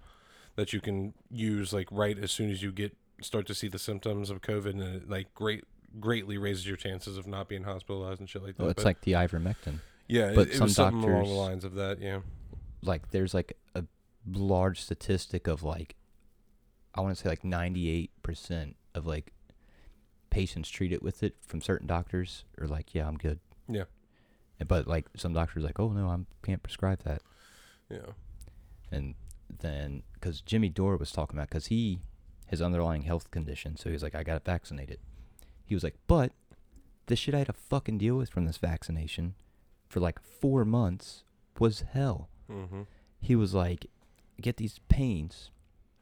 that 0.55 0.71
you 0.73 0.79
can 0.79 1.13
use 1.29 1.73
like 1.73 1.87
right 1.91 2.17
as 2.17 2.31
soon 2.31 2.49
as 2.49 2.63
you 2.63 2.71
get 2.71 2.95
start 3.21 3.45
to 3.47 3.53
see 3.53 3.67
the 3.67 3.79
symptoms 3.79 4.29
of 4.29 4.41
COVID, 4.41 4.69
and 4.71 4.81
it 4.81 5.09
like 5.09 5.33
great 5.33 5.63
greatly 5.99 6.37
raises 6.37 6.65
your 6.67 6.77
chances 6.77 7.17
of 7.17 7.27
not 7.27 7.47
being 7.49 7.63
hospitalized 7.63 8.19
and 8.19 8.29
shit 8.29 8.43
like 8.43 8.55
that. 8.57 8.61
Well, 8.63 8.71
it's 8.71 8.83
But, 8.83 8.85
like 8.89 9.01
the 9.01 9.13
ivermectin. 9.13 9.79
yeah, 10.07 10.31
but 10.33 10.49
it, 10.49 10.55
some 10.55 10.69
something 10.69 11.03
along 11.03 11.11
the 11.11 11.17
doctors- 11.29 11.37
lines 11.37 11.63
of 11.65 11.75
that. 11.75 12.01
Yeah, 12.01 12.19
Like 12.81 13.11
there's 13.11 13.33
like 13.33 13.57
a 13.75 13.83
large 14.29 14.81
statistic 14.81 15.47
of 15.47 15.63
like, 15.63 15.95
I 16.93 17.01
want 17.01 17.15
to 17.15 17.21
say 17.21 17.29
like 17.29 17.43
98 17.43 18.11
percent 18.23 18.75
of 18.93 19.05
like 19.05 19.31
patients 20.29 20.69
treated 20.69 21.01
with 21.01 21.23
it 21.23 21.35
from 21.45 21.61
certain 21.61 21.87
doctors 21.87 22.43
are 22.59 22.67
like, 22.67 22.93
yeah, 22.93 23.07
I'm 23.07 23.17
good. 23.17 23.39
Yeah. 23.69 23.83
But 24.65 24.87
like 24.87 25.07
some 25.15 25.33
doctors 25.33 25.63
are 25.63 25.67
like, 25.67 25.79
oh 25.79 25.89
no, 25.89 26.07
I 26.07 26.17
can't 26.45 26.63
prescribe 26.63 27.03
that. 27.03 27.21
yeah, 27.89 28.13
and 28.91 29.15
then 29.59 30.03
because 30.13 30.41
Jimmy 30.41 30.69
Dore 30.69 30.97
was 30.97 31.11
talking 31.11 31.37
about 31.37 31.49
because 31.49 31.67
he 31.67 31.99
his 32.47 32.61
underlying 32.61 33.03
health 33.03 33.31
condition, 33.31 33.75
so 33.75 33.89
he 33.89 33.93
was 33.93 34.03
like, 34.03 34.15
I 34.15 34.23
got 34.23 34.45
vaccinated. 34.45 34.99
He 35.65 35.73
was 35.73 35.83
like, 35.83 35.95
but 36.07 36.31
the 37.07 37.15
shit 37.15 37.35
I 37.35 37.39
had 37.39 37.47
to 37.47 37.53
fucking 37.53 37.97
deal 37.97 38.15
with 38.15 38.29
from 38.29 38.45
this 38.45 38.57
vaccination 38.57 39.35
for 39.87 39.99
like 39.99 40.19
four 40.21 40.63
months 40.65 41.23
was 41.59 41.83
hell. 41.93 42.29
mm-hmm. 42.49 42.83
He 43.21 43.35
was 43.35 43.53
like, 43.53 43.87
get 44.41 44.57
these 44.57 44.79
pains, 44.89 45.51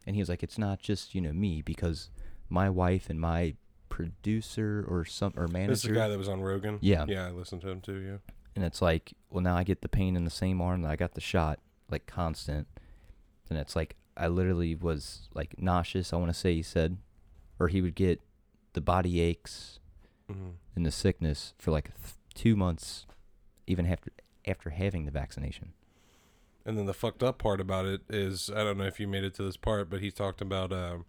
and 0.06 0.14
he 0.14 0.22
was 0.22 0.28
like, 0.28 0.42
it's 0.42 0.58
not 0.58 0.80
just 0.80 1.14
you 1.14 1.20
know 1.20 1.32
me 1.32 1.62
because 1.62 2.10
my 2.48 2.68
wife 2.70 3.08
and 3.10 3.20
my 3.20 3.54
producer 3.88 4.84
or 4.88 5.04
some 5.04 5.32
or 5.36 5.46
manager. 5.48 5.70
This 5.70 5.84
is 5.84 5.90
the 5.90 5.94
guy 5.94 6.08
that 6.08 6.18
was 6.18 6.28
on 6.28 6.40
Rogan. 6.40 6.78
Yeah. 6.80 7.04
yeah, 7.08 7.28
I 7.28 7.30
listened 7.30 7.62
to 7.62 7.68
him 7.70 7.80
too. 7.80 7.98
Yeah, 7.98 8.32
and 8.54 8.64
it's 8.64 8.80
like, 8.82 9.12
well, 9.30 9.42
now 9.42 9.56
I 9.56 9.64
get 9.64 9.82
the 9.82 9.88
pain 9.88 10.16
in 10.16 10.24
the 10.24 10.30
same 10.30 10.60
arm 10.60 10.82
that 10.82 10.90
I 10.90 10.96
got 10.96 11.14
the 11.14 11.20
shot, 11.20 11.58
like 11.90 12.06
constant. 12.06 12.66
And 13.50 13.58
it's 13.58 13.74
like 13.76 13.96
I 14.16 14.28
literally 14.28 14.74
was 14.74 15.28
like 15.34 15.54
nauseous. 15.60 16.12
I 16.12 16.16
want 16.16 16.30
to 16.32 16.38
say 16.38 16.54
he 16.54 16.62
said, 16.62 16.98
or 17.58 17.68
he 17.68 17.82
would 17.82 17.94
get 17.94 18.20
the 18.72 18.80
body 18.80 19.20
aches 19.20 19.78
Mm-hmm. 20.32 20.50
and 20.74 20.86
the 20.86 20.90
sickness 20.90 21.52
for 21.58 21.70
like 21.70 21.92
th- 22.02 22.14
two 22.34 22.56
months, 22.56 23.04
even 23.66 23.84
after 23.84 24.10
after 24.48 24.70
having 24.70 25.04
the 25.04 25.10
vaccination. 25.10 25.74
And 26.64 26.78
then 26.78 26.86
the 26.86 26.94
fucked 26.94 27.22
up 27.22 27.36
part 27.36 27.60
about 27.60 27.84
it 27.84 28.00
is 28.08 28.48
I 28.48 28.64
don't 28.64 28.78
know 28.78 28.84
if 28.86 28.98
you 28.98 29.06
made 29.06 29.22
it 29.24 29.34
to 29.34 29.42
this 29.42 29.58
part, 29.58 29.90
but 29.90 30.00
he 30.00 30.10
talked 30.10 30.40
about 30.40 30.72
um, 30.72 31.04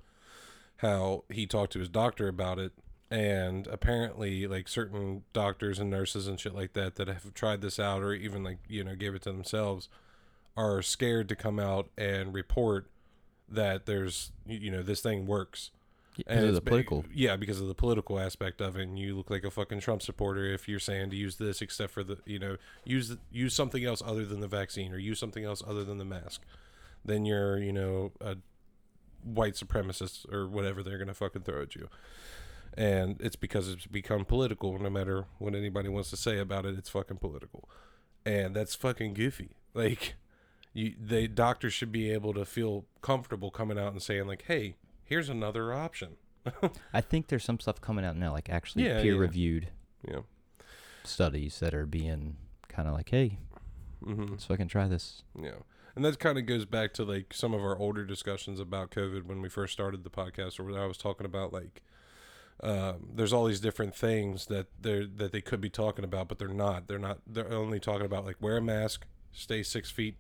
how 0.78 1.24
he 1.30 1.48
talked 1.48 1.72
to 1.74 1.80
his 1.80 1.88
doctor 1.88 2.28
about 2.28 2.60
it, 2.60 2.74
and 3.16 3.66
apparently 3.68 4.46
like 4.46 4.68
certain 4.68 5.24
doctors 5.32 5.80
and 5.80 5.90
nurses 5.90 6.28
and 6.28 6.38
shit 6.38 6.54
like 6.54 6.74
that 6.74 6.96
that 6.96 7.08
have 7.08 7.34
tried 7.34 7.62
this 7.62 7.80
out 7.80 8.04
or 8.04 8.14
even 8.14 8.44
like 8.44 8.58
you 8.68 8.84
know 8.84 8.94
gave 8.94 9.16
it 9.16 9.22
to 9.22 9.32
themselves 9.32 9.88
are 10.58 10.82
scared 10.82 11.30
to 11.30 11.36
come 11.36 11.58
out 11.58 11.88
and 11.98 12.34
report 12.34 12.90
that 13.48 13.86
there's 13.86 14.34
you 14.46 14.70
know 14.70 14.84
this 14.84 15.00
thing 15.00 15.26
works. 15.26 15.72
Because 16.18 16.44
of 16.44 16.50
it's 16.50 16.56
the 16.56 16.62
political. 16.62 17.06
yeah 17.14 17.36
because 17.36 17.60
of 17.62 17.68
the 17.68 17.74
political 17.74 18.20
aspect 18.20 18.60
of 18.60 18.76
it. 18.76 18.84
And 18.84 19.00
you 19.00 19.16
look 19.16 19.30
like 19.30 19.46
a 19.46 19.52
fucking 19.52 19.80
trump 19.80 20.02
supporter 20.02 20.46
if 20.46 20.68
you're 20.68 20.80
saying 20.80 21.10
to 21.12 21.16
use 21.16 21.38
this 21.38 21.62
except 21.62 21.94
for 21.94 22.04
the 22.04 22.18
you 22.26 22.40
know 22.40 22.58
use 22.84 23.16
use 23.32 23.54
something 23.54 23.86
else 23.86 24.02
other 24.06 24.26
than 24.26 24.42
the 24.42 24.48
vaccine 24.48 24.92
or 24.92 24.98
use 24.98 25.20
something 25.20 25.46
else 25.46 25.64
other 25.66 25.86
than 25.86 26.00
the 26.00 26.06
mask. 26.06 26.42
Then 27.06 27.26
you're 27.26 27.60
you 27.60 27.72
know 27.72 28.12
a 28.20 28.36
white 29.24 29.54
supremacist 29.54 30.32
or 30.34 30.50
whatever 30.50 30.84
they're 30.84 30.98
gonna 30.98 31.14
fucking 31.14 31.44
throw 31.44 31.62
at 31.62 31.76
you 31.76 31.88
and 32.78 33.18
it's 33.20 33.36
because 33.36 33.70
it's 33.70 33.88
become 33.88 34.26
political 34.26 34.78
no 34.80 34.90
matter 34.90 35.26
what 35.38 35.56
anybody 35.56 35.90
wants 35.90 36.10
to 36.10 36.18
say 36.18 36.38
about 36.40 36.66
it 36.66 36.78
it's 36.78 36.90
fucking 36.90 37.18
political 37.18 37.70
and 38.26 38.56
that's 38.56 38.76
fucking 38.76 39.14
goofy 39.14 39.56
like 39.74 40.16
you 40.74 40.94
they 41.00 41.28
doctors 41.28 41.74
should 41.74 41.92
be 41.92 42.12
able 42.12 42.34
to 42.34 42.46
feel 42.46 42.86
comfortable 43.02 43.50
coming 43.50 43.80
out 43.80 43.92
and 43.92 44.02
saying 44.02 44.28
like 44.28 44.44
hey 44.48 44.76
here's 45.04 45.30
another 45.30 45.74
option 45.74 46.18
I 46.94 47.02
think 47.02 47.28
there's 47.28 47.44
some 47.44 47.60
stuff 47.60 47.82
coming 47.82 48.06
out 48.06 48.16
now, 48.16 48.32
like 48.32 48.50
actually 48.50 48.86
Yeah, 48.86 49.02
peer-reviewed 49.02 49.70
yeah 50.08 50.20
studies 51.04 51.60
that 51.60 51.74
are 51.74 51.86
being 51.86 52.38
kind 52.68 52.88
of 52.88 52.94
like, 52.94 53.10
hey, 53.10 53.38
mm-hmm. 54.04 54.32
let's 54.32 54.46
fucking 54.46 54.68
try 54.68 54.88
this. 54.88 55.24
Yeah. 55.40 55.60
And 55.96 56.04
that 56.04 56.20
kind 56.20 56.38
of 56.38 56.46
goes 56.46 56.66
back 56.66 56.94
to 56.96 57.04
like 57.04 57.34
some 57.34 57.54
of 57.54 57.62
our 57.62 57.78
older 57.78 58.06
discussions 58.06 58.60
about 58.60 58.92
COVID 58.92 59.24
when 59.24 59.42
we 59.42 59.50
first 59.50 59.74
started 59.74 60.04
the 60.04 60.10
podcast, 60.10 60.60
or 60.60 60.64
when 60.64 60.76
I 60.76 60.86
was 60.86 60.98
talking 60.98 61.26
about 61.26 61.54
like, 61.54 61.82
um, 62.64 63.10
there's 63.14 63.34
all 63.34 63.46
these 63.46 63.60
different 63.60 63.96
things 63.96 64.46
that 64.48 64.68
they're 64.80 65.06
that 65.06 65.32
they 65.32 65.42
could 65.42 65.62
be 65.62 65.70
talking 65.70 66.06
about, 66.06 66.28
but 66.28 66.40
they're 66.40 66.48
not. 66.48 66.88
They're 66.88 67.00
not. 67.00 67.20
They're 67.28 67.52
only 67.52 67.80
talking 67.80 68.06
about 68.06 68.26
like 68.26 68.38
wear 68.42 68.58
a 68.58 68.62
mask, 68.62 69.06
stay 69.32 69.62
six 69.62 69.92
feet 69.92 70.16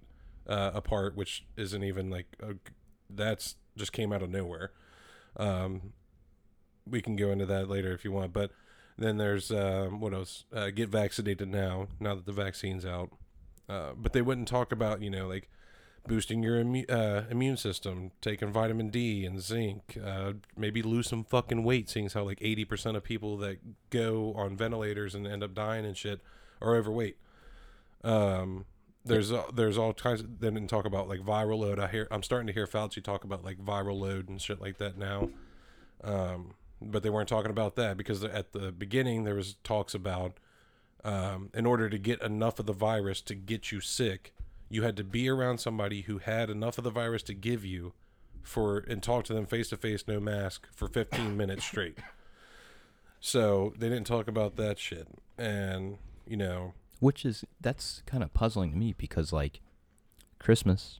uh, 0.47 0.71
apart, 0.73 1.15
which 1.15 1.45
isn't 1.55 1.83
even 1.83 2.09
like 2.09 2.35
a, 2.41 2.55
that's 3.09 3.55
just 3.77 3.93
came 3.93 4.11
out 4.11 4.21
of 4.21 4.29
nowhere. 4.29 4.71
Um, 5.37 5.93
we 6.85 7.01
can 7.01 7.15
go 7.15 7.31
into 7.31 7.45
that 7.45 7.69
later 7.69 7.93
if 7.93 8.03
you 8.03 8.11
want, 8.11 8.33
but 8.33 8.51
then 8.97 9.17
there's 9.17 9.49
um, 9.51 9.99
what 9.99 10.13
else? 10.13 10.43
Uh, 10.53 10.69
get 10.71 10.89
vaccinated 10.89 11.49
now. 11.49 11.87
Now 11.99 12.15
that 12.15 12.25
the 12.25 12.33
vaccine's 12.33 12.85
out. 12.85 13.11
Uh, 13.67 13.93
but 13.97 14.13
they 14.13 14.21
wouldn't 14.21 14.47
talk 14.47 14.71
about 14.71 15.01
you 15.01 15.09
know 15.09 15.27
like 15.27 15.49
boosting 16.07 16.43
your 16.43 16.63
immu- 16.63 16.89
uh, 16.89 17.23
immune 17.29 17.57
system, 17.57 18.11
taking 18.21 18.51
vitamin 18.51 18.89
D 18.89 19.25
and 19.25 19.41
zinc, 19.41 19.97
uh, 20.03 20.33
maybe 20.55 20.81
lose 20.81 21.07
some 21.07 21.23
fucking 21.23 21.63
weight, 21.63 21.89
seeing 21.89 22.09
how 22.09 22.23
like 22.23 22.39
eighty 22.41 22.65
percent 22.65 22.97
of 22.97 23.03
people 23.03 23.37
that 23.37 23.89
go 23.89 24.33
on 24.35 24.55
ventilators 24.55 25.15
and 25.15 25.27
end 25.27 25.43
up 25.43 25.53
dying 25.53 25.85
and 25.85 25.97
shit 25.97 26.21
are 26.61 26.75
overweight. 26.75 27.17
Um, 28.03 28.65
there's 29.03 29.31
uh, 29.31 29.43
there's 29.53 29.77
all 29.77 29.93
kinds. 29.93 30.21
Of, 30.21 30.39
they 30.39 30.49
didn't 30.49 30.69
talk 30.69 30.85
about 30.85 31.07
like 31.07 31.19
viral 31.21 31.59
load. 31.59 31.79
I 31.79 31.87
hear 31.87 32.07
I'm 32.11 32.23
starting 32.23 32.47
to 32.47 32.53
hear 32.53 32.67
Fauci 32.67 33.03
talk 33.03 33.23
about 33.23 33.43
like 33.43 33.57
viral 33.57 33.99
load 33.99 34.29
and 34.29 34.41
shit 34.41 34.61
like 34.61 34.77
that 34.77 34.97
now. 34.97 35.29
Um, 36.03 36.55
but 36.81 37.03
they 37.03 37.09
weren't 37.09 37.29
talking 37.29 37.51
about 37.51 37.75
that 37.75 37.97
because 37.97 38.23
at 38.23 38.51
the 38.51 38.71
beginning 38.71 39.23
there 39.23 39.35
was 39.35 39.55
talks 39.63 39.93
about 39.93 40.37
um, 41.03 41.49
in 41.53 41.65
order 41.65 41.89
to 41.89 41.97
get 41.97 42.21
enough 42.21 42.59
of 42.59 42.65
the 42.65 42.73
virus 42.73 43.21
to 43.21 43.35
get 43.35 43.71
you 43.71 43.79
sick, 43.79 44.33
you 44.69 44.84
had 44.84 44.97
to 44.97 45.04
be 45.04 45.30
around 45.30 45.60
somebody 45.60 46.01
who 46.01 46.17
had 46.17 46.49
enough 46.49 46.78
of 46.78 46.84
the 46.84 46.89
virus 46.89 47.23
to 47.23 47.34
give 47.34 47.63
you 47.63 47.93
for 48.41 48.80
and 48.80 49.01
talk 49.01 49.25
to 49.25 49.34
them 49.34 49.45
face 49.45 49.69
to 49.69 49.78
face, 49.78 50.04
no 50.08 50.19
mask, 50.19 50.67
for 50.73 50.88
15 50.88 51.36
minutes 51.38 51.65
straight. 51.65 51.97
So 53.19 53.73
they 53.78 53.89
didn't 53.89 54.08
talk 54.08 54.28
about 54.28 54.56
that 54.58 54.78
shit, 54.78 55.08
and 55.38 55.97
you 56.28 56.38
know, 56.38 56.73
Which 56.99 57.25
is 57.25 57.43
that's 57.60 58.04
kind 58.06 58.23
of 58.23 58.34
puzzling 58.34 58.71
to 58.71 58.78
me 58.78 58.93
because 58.97 59.34
like 59.34 59.62
Christmas, 60.39 60.99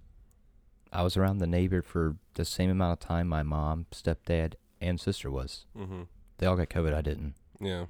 I 0.92 1.04
was 1.04 1.18
around 1.18 1.38
the 1.38 1.48
neighbor 1.48 1.82
for 1.82 2.16
the 2.34 2.46
same 2.46 2.70
amount 2.70 2.94
of 2.94 3.08
time 3.08 3.28
my 3.28 3.44
mom, 3.44 3.86
stepdad, 3.92 4.54
and 4.82 5.00
sister 5.00 5.30
was. 5.30 5.66
mm-hmm. 5.78 6.04
They 6.38 6.48
all 6.48 6.56
got 6.58 6.70
COVID. 6.70 6.94
I 6.94 7.02
didn't. 7.02 7.36
yeah, 7.62 7.86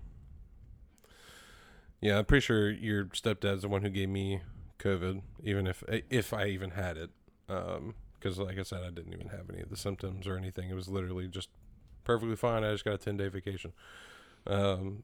yeah. 2.01 2.19
I'm 2.19 2.25
pretty 2.25 2.41
sure 2.43 2.69
your 2.69 3.05
stepdad's 3.05 3.61
the 3.61 3.69
one 3.69 3.81
who 3.81 3.89
gave 3.89 4.09
me 4.09 4.41
COVID, 4.85 5.21
even 5.43 5.67
if 5.67 5.83
if 6.09 6.33
I 6.33 6.45
even 6.47 6.71
had 6.71 6.97
it, 6.97 7.09
because 7.47 8.37
like 8.37 8.59
I 8.59 8.63
said, 8.63 8.81
I 8.83 8.91
didn't 8.91 9.13
even 9.13 9.29
have 9.29 9.49
any 9.49 9.61
of 9.61 9.69
the 9.69 9.77
symptoms 9.77 10.27
or 10.27 10.37
anything. 10.37 10.69
It 10.69 10.75
was 10.75 10.87
literally 10.87 11.27
just 11.27 11.49
perfectly 12.03 12.35
fine. 12.35 12.63
I 12.63 12.71
just 12.71 12.85
got 12.85 12.93
a 12.93 12.97
10 12.97 13.17
day 13.17 13.27
vacation. 13.27 13.73
Um, 14.47 15.03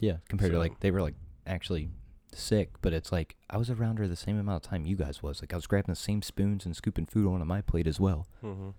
Yeah, 0.00 0.16
compared 0.28 0.52
to 0.52 0.58
like 0.58 0.80
they 0.80 0.90
were 0.90 1.02
like 1.02 1.14
actually 1.46 1.90
sick, 2.32 2.70
but 2.80 2.92
it's 2.92 3.12
like 3.12 3.36
I 3.48 3.56
was 3.56 3.70
around 3.70 3.98
her 3.98 4.08
the 4.08 4.16
same 4.16 4.38
amount 4.38 4.64
of 4.64 4.70
time 4.70 4.84
you 4.84 4.96
guys 4.96 5.22
was. 5.22 5.40
Like 5.42 5.52
I 5.52 5.56
was 5.56 5.66
grabbing 5.66 5.92
the 5.92 5.96
same 5.96 6.22
spoons 6.22 6.66
and 6.66 6.74
scooping 6.76 7.06
food 7.06 7.28
onto 7.28 7.44
my 7.44 7.60
plate 7.60 7.86
as 7.86 8.00
well. 8.00 8.26
hmm 8.40 8.70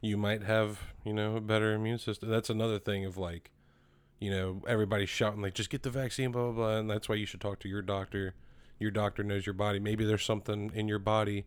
You 0.00 0.16
might 0.16 0.42
have, 0.44 0.80
you 1.04 1.12
know, 1.12 1.36
a 1.36 1.40
better 1.40 1.74
immune 1.74 1.98
system. 1.98 2.30
That's 2.30 2.50
another 2.50 2.78
thing 2.78 3.04
of 3.04 3.16
like, 3.16 3.50
you 4.20 4.30
know, 4.30 4.62
everybody's 4.68 5.08
shouting 5.08 5.42
like, 5.42 5.54
just 5.54 5.70
get 5.70 5.82
the 5.82 5.90
vaccine, 5.90 6.30
blah 6.32 6.44
blah 6.44 6.52
blah, 6.52 6.78
and 6.78 6.88
that's 6.90 7.08
why 7.08 7.16
you 7.16 7.26
should 7.26 7.40
talk 7.40 7.58
to 7.60 7.68
your 7.68 7.82
doctor. 7.82 8.34
Your 8.80 8.90
doctor 8.90 9.22
knows 9.22 9.46
your 9.46 9.52
body. 9.52 9.78
Maybe 9.78 10.04
there's 10.04 10.24
something 10.24 10.72
in 10.74 10.88
your 10.88 10.98
body. 10.98 11.44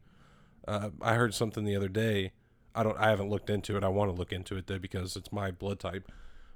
Uh, 0.68 0.92
I 1.02 1.16
heard 1.16 1.34
something 1.34 1.66
the 1.66 1.76
other 1.76 1.90
day. 1.90 2.32
I 2.74 2.84
don't. 2.84 2.98
I 2.98 3.10
haven't 3.10 3.30
looked 3.30 3.50
into 3.50 3.76
it. 3.76 3.84
I 3.84 3.90
want 3.90 4.12
to 4.12 4.18
look 4.18 4.32
into 4.32 4.56
it 4.56 4.68
though 4.68 4.80
because 4.80 5.16
it's 5.16 5.32
my 5.32 5.52
blood 5.52 5.80
type. 5.80 6.12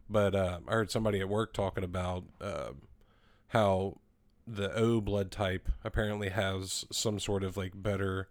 But 0.09 0.33
uh, 0.35 0.59
I 0.67 0.71
heard 0.71 0.91
somebody 0.91 1.19
at 1.19 1.27
work 1.27 1.53
talking 1.53 1.83
about 1.83 2.23
uh, 2.39 2.69
how 3.49 3.97
the 4.47 4.73
O 4.75 5.01
blood 5.01 5.31
type 5.31 5.69
apparently 5.83 6.29
has 6.29 6.85
some 6.91 7.19
sort 7.19 7.43
of 7.43 7.57
like 7.57 7.73
better 7.75 8.29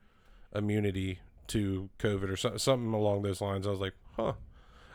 immunity 0.54 1.18
to 1.48 1.90
COVID 1.98 2.30
or 2.30 2.36
so, 2.36 2.56
something 2.56 2.94
along 2.94 3.22
those 3.22 3.40
lines. 3.40 3.66
I 3.66 3.70
was 3.70 3.80
like, 3.80 3.94
huh. 4.16 4.32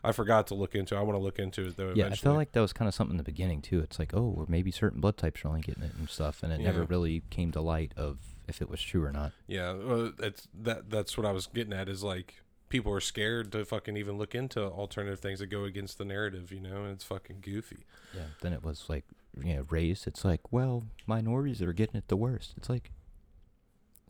I 0.03 0.11
forgot 0.11 0.47
to 0.47 0.55
look 0.55 0.73
into. 0.75 0.95
it. 0.95 0.99
I 0.99 1.01
want 1.01 1.17
to 1.17 1.23
look 1.23 1.37
into 1.39 1.67
it 1.67 1.77
though. 1.77 1.93
Yeah, 1.95 2.07
I 2.07 2.15
felt 2.15 2.35
like 2.35 2.53
that 2.53 2.61
was 2.61 2.73
kind 2.73 2.87
of 2.87 2.95
something 2.95 3.13
in 3.13 3.17
the 3.17 3.23
beginning 3.23 3.61
too. 3.61 3.79
It's 3.79 3.99
like, 3.99 4.13
oh, 4.13 4.33
or 4.37 4.45
maybe 4.47 4.71
certain 4.71 4.99
blood 4.99 5.17
types 5.17 5.45
are 5.45 5.49
only 5.49 5.61
getting 5.61 5.83
it 5.83 5.91
and 5.97 6.09
stuff, 6.09 6.43
and 6.43 6.51
it 6.51 6.59
never 6.59 6.83
really 6.83 7.23
came 7.29 7.51
to 7.51 7.61
light 7.61 7.93
of 7.95 8.17
if 8.47 8.61
it 8.61 8.69
was 8.69 8.81
true 8.81 9.03
or 9.03 9.11
not. 9.11 9.31
Yeah, 9.47 9.73
well, 9.73 10.11
it's 10.19 10.47
that. 10.61 10.89
That's 10.89 11.17
what 11.17 11.25
I 11.25 11.31
was 11.31 11.47
getting 11.47 11.73
at. 11.73 11.87
Is 11.87 12.03
like 12.03 12.41
people 12.69 12.91
are 12.93 13.01
scared 13.01 13.51
to 13.51 13.63
fucking 13.65 13.97
even 13.97 14.17
look 14.17 14.33
into 14.33 14.63
alternative 14.63 15.19
things 15.19 15.39
that 15.39 15.47
go 15.47 15.65
against 15.65 15.97
the 15.97 16.05
narrative. 16.05 16.51
You 16.51 16.61
know, 16.61 16.83
and 16.83 16.93
it's 16.93 17.03
fucking 17.03 17.37
goofy. 17.41 17.85
Yeah. 18.15 18.23
Then 18.41 18.53
it 18.53 18.63
was 18.63 18.85
like, 18.89 19.05
you 19.43 19.55
know, 19.55 19.65
raised. 19.69 20.07
It's 20.07 20.25
like, 20.25 20.51
well, 20.51 20.85
minorities 21.05 21.61
are 21.61 21.73
getting 21.73 21.97
it 21.97 22.07
the 22.07 22.17
worst. 22.17 22.53
It's 22.57 22.69
like, 22.69 22.91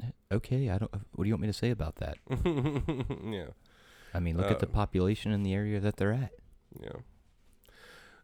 eh, 0.02 0.12
okay, 0.32 0.70
I 0.70 0.78
don't. 0.78 0.92
What 1.12 1.26
do 1.26 1.28
you 1.28 1.34
want 1.34 1.42
me 1.42 1.48
to 1.48 1.54
say 1.54 1.70
about 1.70 1.98
that? 1.98 2.18
yeah, 3.26 3.48
I 4.14 4.20
mean, 4.20 4.38
look 4.38 4.52
at 4.52 4.60
the 4.60 4.68
Um, 4.68 4.74
population 4.74 5.32
in 5.32 5.44
the 5.44 5.54
area 5.54 5.80
that 5.80 5.98
they're 5.98 6.14
at. 6.14 6.32
yeah. 6.82 7.00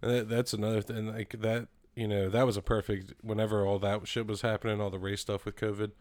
That, 0.01 0.29
that's 0.29 0.53
another 0.53 0.81
thing. 0.81 1.07
Like 1.07 1.35
that, 1.39 1.67
you 1.95 2.07
know, 2.07 2.29
that 2.29 2.45
was 2.45 2.55
a 2.57 2.61
perfect. 2.61 3.13
Whenever 3.21 3.65
all 3.65 3.79
that 3.79 4.07
shit 4.07 4.27
was 4.27 4.41
happening, 4.41 4.79
all 4.79 4.89
the 4.91 4.99
race 4.99 5.21
stuff 5.21 5.45
with 5.45 5.55
COVID, 5.55 5.91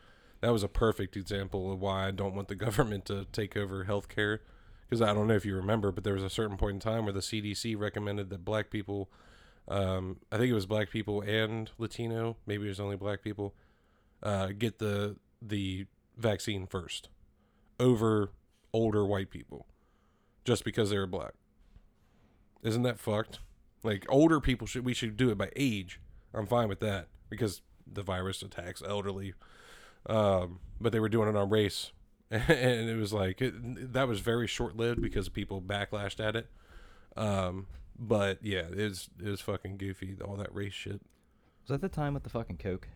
that 0.43 0.53
was 0.53 0.63
a 0.63 0.69
perfect 0.69 1.17
example 1.17 1.73
of 1.73 1.81
why 1.81 2.07
I 2.09 2.11
don't 2.11 2.35
want 2.35 2.49
the 2.49 2.55
government 2.67 3.07
to 3.07 3.25
take 3.33 3.57
over 3.57 3.85
healthcare. 3.87 4.41
Because 4.89 5.03
I 5.03 5.13
don't 5.15 5.27
know 5.27 5.35
if 5.35 5.45
you 5.45 5.57
remember, 5.57 5.91
but 5.91 6.05
there 6.05 6.15
was 6.15 6.23
a 6.23 6.31
certain 6.31 6.57
point 6.57 6.75
in 6.75 6.81
time 6.81 7.05
where 7.05 7.13
the 7.13 7.21
CDC 7.21 7.77
recommended 7.77 8.31
that 8.31 8.45
black 8.45 8.71
people, 8.71 9.11
um, 9.67 10.19
I 10.31 10.37
think 10.37 10.49
it 10.49 10.55
was 10.55 10.67
black 10.67 10.91
people 10.91 11.23
and 11.23 11.69
Latino, 11.79 12.37
maybe 12.47 12.67
it 12.67 12.69
was 12.69 12.79
only 12.79 12.95
black 12.97 13.21
people, 13.23 13.55
uh, 14.23 14.49
get 14.57 14.79
the 14.79 15.17
the 15.43 15.87
vaccine 16.17 16.67
first 16.69 17.09
over 17.81 18.31
older 18.73 19.05
white 19.05 19.29
people, 19.31 19.67
just 20.47 20.65
because 20.65 20.89
they 20.91 20.99
were 20.99 21.07
black. 21.07 21.33
Isn't 22.63 22.85
that 22.85 22.99
fucked? 22.99 23.41
Like 23.83 24.07
older 24.09 24.41
people 24.41 24.67
should 24.67 24.85
we 24.85 24.95
should 24.95 25.17
do 25.17 25.31
it 25.31 25.37
by 25.37 25.51
age. 25.55 26.01
I'm 26.33 26.47
fine 26.47 26.69
with 26.69 26.81
that 26.81 27.09
because 27.29 27.61
the 27.87 28.03
virus 28.03 28.43
attacks 28.43 28.83
elderly. 28.87 29.35
Um, 30.07 30.61
but 30.81 30.93
they 30.93 31.01
were 31.01 31.09
doing 31.09 31.29
it 31.29 31.37
on 31.37 31.51
race, 31.51 31.93
and 32.31 32.89
it 32.89 32.97
was 32.97 33.13
like 33.13 33.43
it, 33.43 33.93
that 33.93 34.09
was 34.09 34.21
very 34.21 34.47
short 34.47 34.77
lived 34.77 35.03
because 35.03 35.29
people 35.29 35.61
backlashed 35.61 36.25
at 36.25 36.37
it. 36.37 36.49
Um, 37.17 37.67
but 37.99 38.39
yeah, 38.43 38.65
it 38.71 38.77
was 38.77 39.11
it 39.23 39.29
was 39.29 39.41
fucking 39.41 39.77
goofy 39.77 40.17
all 40.25 40.37
that 40.37 40.55
race 40.55 40.73
shit. 40.73 41.01
Was 41.63 41.69
that 41.69 41.81
the 41.81 41.89
time 41.89 42.15
with 42.15 42.23
the 42.23 42.31
fucking 42.31 42.59
coke? 42.59 42.89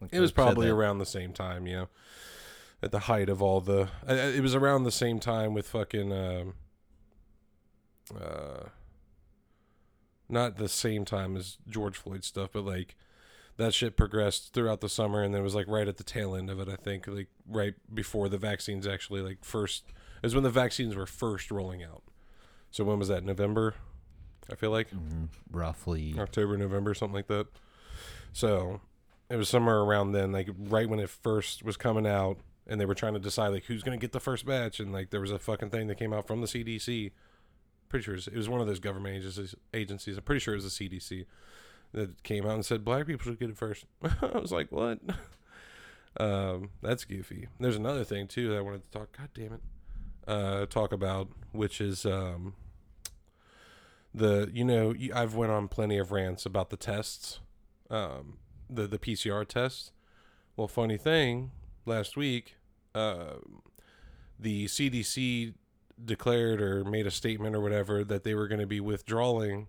Like 0.00 0.12
It 0.12 0.20
was 0.20 0.32
probably 0.32 0.68
around 0.68 0.98
the 0.98 1.06
same 1.06 1.32
time, 1.32 1.66
yeah. 1.66 1.86
At 2.84 2.90
the 2.92 2.98
height 3.00 3.30
of 3.30 3.40
all 3.40 3.62
the, 3.62 3.88
I- 4.06 4.12
it 4.14 4.42
was 4.42 4.54
around 4.54 4.84
the 4.84 4.90
same 4.92 5.18
time 5.18 5.54
with 5.54 5.66
fucking, 5.68 6.12
um, 6.12 6.54
uh, 8.14 8.68
not 10.28 10.56
the 10.58 10.68
same 10.68 11.06
time 11.06 11.34
as 11.34 11.56
George 11.66 11.96
Floyd 11.96 12.24
stuff, 12.24 12.50
but 12.52 12.64
like 12.66 12.94
that 13.56 13.72
shit 13.72 13.96
progressed 13.96 14.52
throughout 14.52 14.82
the 14.82 14.90
summer, 14.90 15.22
and 15.22 15.32
then 15.32 15.40
it 15.40 15.44
was 15.44 15.54
like 15.54 15.66
right 15.66 15.88
at 15.88 15.96
the 15.96 16.04
tail 16.04 16.34
end 16.34 16.50
of 16.50 16.60
it. 16.60 16.68
I 16.68 16.76
think 16.76 17.06
like 17.06 17.28
right 17.48 17.72
before 17.92 18.28
the 18.28 18.36
vaccines 18.36 18.86
actually 18.86 19.22
like 19.22 19.42
first 19.42 19.84
is 20.22 20.34
when 20.34 20.44
the 20.44 20.50
vaccines 20.50 20.94
were 20.94 21.06
first 21.06 21.50
rolling 21.50 21.82
out. 21.82 22.02
So 22.70 22.84
when 22.84 22.98
was 22.98 23.08
that? 23.08 23.24
November, 23.24 23.74
I 24.50 24.56
feel 24.56 24.70
like. 24.72 24.90
Mhm, 24.90 25.28
roughly. 25.50 26.16
October, 26.18 26.58
November, 26.58 26.92
something 26.92 27.14
like 27.14 27.28
that. 27.28 27.46
So 28.34 28.82
it 29.30 29.36
was 29.36 29.48
somewhere 29.48 29.78
around 29.80 30.12
then, 30.12 30.32
like 30.32 30.48
right 30.58 30.86
when 30.88 30.98
it 31.00 31.08
first 31.08 31.62
was 31.62 31.76
coming 31.78 32.06
out, 32.06 32.38
and 32.66 32.80
they 32.80 32.86
were 32.86 32.94
trying 32.94 33.14
to 33.14 33.20
decide 33.20 33.48
like 33.48 33.64
who's 33.64 33.82
gonna 33.82 33.96
get 33.96 34.12
the 34.12 34.20
first 34.20 34.46
batch, 34.46 34.80
and 34.80 34.92
like 34.92 35.10
there 35.10 35.20
was 35.20 35.30
a 35.30 35.38
fucking 35.38 35.70
thing 35.70 35.86
that 35.88 35.98
came 35.98 36.12
out 36.12 36.26
from 36.26 36.40
the 36.40 36.46
CDC. 36.46 37.12
Pretty 37.88 38.04
sure 38.04 38.14
it 38.14 38.18
was, 38.18 38.26
it 38.28 38.36
was 38.36 38.48
one 38.48 38.60
of 38.60 38.66
those 38.66 38.80
government 38.80 39.16
agencies. 39.16 39.54
Agencies. 39.72 40.16
I'm 40.16 40.24
pretty 40.24 40.40
sure 40.40 40.54
it 40.54 40.62
was 40.62 40.78
the 40.78 40.88
CDC 40.88 41.26
that 41.92 42.22
came 42.22 42.44
out 42.44 42.54
and 42.54 42.66
said 42.66 42.84
black 42.84 43.06
people 43.06 43.24
should 43.24 43.38
get 43.38 43.50
it 43.50 43.56
first. 43.56 43.84
I 44.02 44.38
was 44.38 44.52
like, 44.52 44.72
what? 44.72 44.98
um, 46.18 46.70
that's 46.82 47.04
goofy. 47.04 47.48
There's 47.60 47.76
another 47.76 48.04
thing 48.04 48.26
too 48.26 48.48
that 48.50 48.58
I 48.58 48.60
wanted 48.60 48.90
to 48.90 48.98
talk. 48.98 49.16
God 49.16 49.28
damn 49.34 49.52
it. 49.54 49.60
Uh, 50.26 50.66
talk 50.66 50.90
about 50.90 51.28
which 51.52 51.82
is 51.82 52.06
um 52.06 52.54
the 54.14 54.48
you 54.52 54.64
know 54.64 54.94
I've 55.14 55.34
went 55.34 55.52
on 55.52 55.68
plenty 55.68 55.98
of 55.98 56.12
rants 56.12 56.46
about 56.46 56.70
the 56.70 56.76
tests, 56.76 57.40
um, 57.90 58.38
the 58.70 58.86
the 58.86 58.98
PCR 58.98 59.46
tests. 59.46 59.90
Well, 60.56 60.68
funny 60.68 60.96
thing, 60.96 61.50
last 61.86 62.16
week, 62.16 62.56
uh, 62.94 63.34
the 64.38 64.66
CDC 64.66 65.54
declared 66.02 66.60
or 66.60 66.84
made 66.84 67.06
a 67.06 67.10
statement 67.10 67.54
or 67.54 67.60
whatever 67.60 68.04
that 68.04 68.24
they 68.24 68.34
were 68.34 68.48
going 68.48 68.60
to 68.60 68.66
be 68.66 68.80
withdrawing 68.80 69.68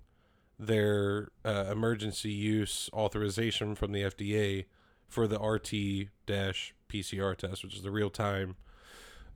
their 0.58 1.30
uh, 1.44 1.66
emergency 1.72 2.32
use 2.32 2.90
authorization 2.94 3.76
from 3.76 3.92
the 3.92 4.04
FDA 4.04 4.66
for 5.08 5.28
the 5.28 5.38
RT 5.38 6.10
PCR 6.90 7.36
test, 7.36 7.64
which 7.64 7.76
is 7.76 7.84
the 7.84 7.92
real 7.92 8.10
time 8.10 8.56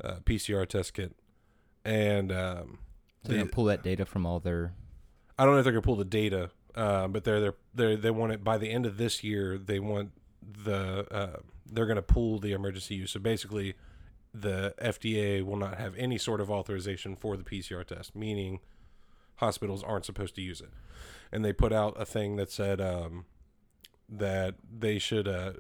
uh, 0.04 0.16
PCR 0.26 0.68
test 0.68 0.94
kit, 0.94 1.16
and 1.84 2.32
um, 2.32 2.80
They're 3.24 3.40
gonna 3.40 3.50
pull 3.50 3.66
that 3.66 3.84
data 3.84 4.06
from 4.06 4.26
all 4.26 4.40
their. 4.40 4.74
I 5.38 5.46
don't 5.46 5.54
know 5.54 5.60
if 5.60 5.64
they're 5.66 5.74
gonna 5.74 5.82
pull 5.82 5.96
the 5.96 6.06
data, 6.06 6.52
uh, 6.76 7.08
but 7.08 7.24
they're 7.24 7.42
they're 7.42 7.56
they 7.76 7.96
they 7.96 8.12
want 8.12 8.32
it 8.32 8.44
by 8.44 8.58
the 8.58 8.70
end 8.70 8.86
of 8.86 8.98
this 8.98 9.24
year. 9.24 9.58
They 9.58 9.80
want 9.80 10.12
the 10.42 11.06
they're 11.72 11.86
gonna 11.86 12.02
pull 12.02 12.40
the 12.40 12.52
emergency 12.52 12.96
use. 12.96 13.12
So 13.12 13.20
basically, 13.20 13.76
the 14.34 14.74
FDA 14.82 15.44
will 15.44 15.58
not 15.58 15.78
have 15.78 15.96
any 15.96 16.18
sort 16.18 16.42
of 16.42 16.52
authorization 16.52 17.16
for 17.16 17.36
the 17.36 17.44
PCR 17.44 17.86
test, 17.86 18.16
meaning 18.16 18.60
hospitals 19.36 19.84
aren't 19.84 20.06
supposed 20.06 20.36
to 20.36 20.42
use 20.42 20.62
it. 20.62 20.70
And 21.32 21.44
they 21.44 21.54
put 21.54 21.74
out 21.74 22.00
a 22.00 22.06
thing 22.06 22.36
that 22.36 22.52
said 22.52 22.82
um, 22.82 23.26
that 24.08 24.56
they 24.78 25.00
should 25.00 25.28
uh, 25.28 25.54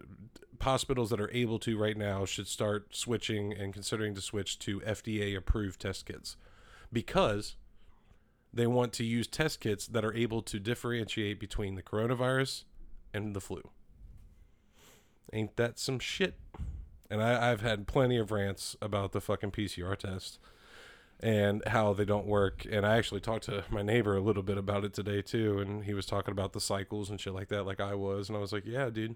hospitals 0.61 1.09
that 1.09 1.21
are 1.21 1.31
able 1.31 1.59
to 1.59 1.77
right 1.77 1.97
now 1.97 2.25
should 2.25 2.47
start 2.47 2.95
switching 2.95 3.53
and 3.53 3.73
considering 3.73 4.13
to 4.15 4.21
switch 4.21 4.59
to 4.59 4.79
FDA 4.81 5.35
approved 5.35 5.79
test 5.79 6.05
kits 6.05 6.35
because 6.91 7.55
they 8.53 8.67
want 8.67 8.93
to 8.93 9.03
use 9.03 9.27
test 9.27 9.59
kits 9.61 9.87
that 9.87 10.03
are 10.03 10.13
able 10.13 10.41
to 10.41 10.59
differentiate 10.59 11.39
between 11.39 11.75
the 11.75 11.83
coronavirus 11.83 12.63
and 13.13 13.35
the 13.35 13.41
flu. 13.41 13.61
Ain't 15.33 15.55
that 15.57 15.79
some 15.79 15.99
shit? 15.99 16.35
And 17.09 17.21
I, 17.21 17.51
I've 17.51 17.61
had 17.61 17.87
plenty 17.87 18.17
of 18.17 18.31
rants 18.31 18.75
about 18.81 19.11
the 19.11 19.21
fucking 19.21 19.51
PCR 19.51 19.97
test 19.97 20.39
and 21.19 21.61
how 21.67 21.93
they 21.93 22.05
don't 22.05 22.25
work. 22.25 22.65
And 22.69 22.85
I 22.85 22.97
actually 22.97 23.21
talked 23.21 23.45
to 23.45 23.63
my 23.69 23.81
neighbor 23.81 24.15
a 24.15 24.21
little 24.21 24.43
bit 24.43 24.57
about 24.57 24.85
it 24.85 24.93
today 24.93 25.21
too, 25.21 25.59
and 25.59 25.83
he 25.83 25.93
was 25.93 26.05
talking 26.05 26.31
about 26.31 26.53
the 26.53 26.61
cycles 26.61 27.09
and 27.09 27.19
shit 27.19 27.33
like 27.33 27.49
that, 27.49 27.65
like 27.65 27.81
I 27.81 27.95
was. 27.95 28.29
And 28.29 28.37
I 28.37 28.41
was 28.41 28.53
like, 28.53 28.65
yeah, 28.65 28.89
dude. 28.89 29.15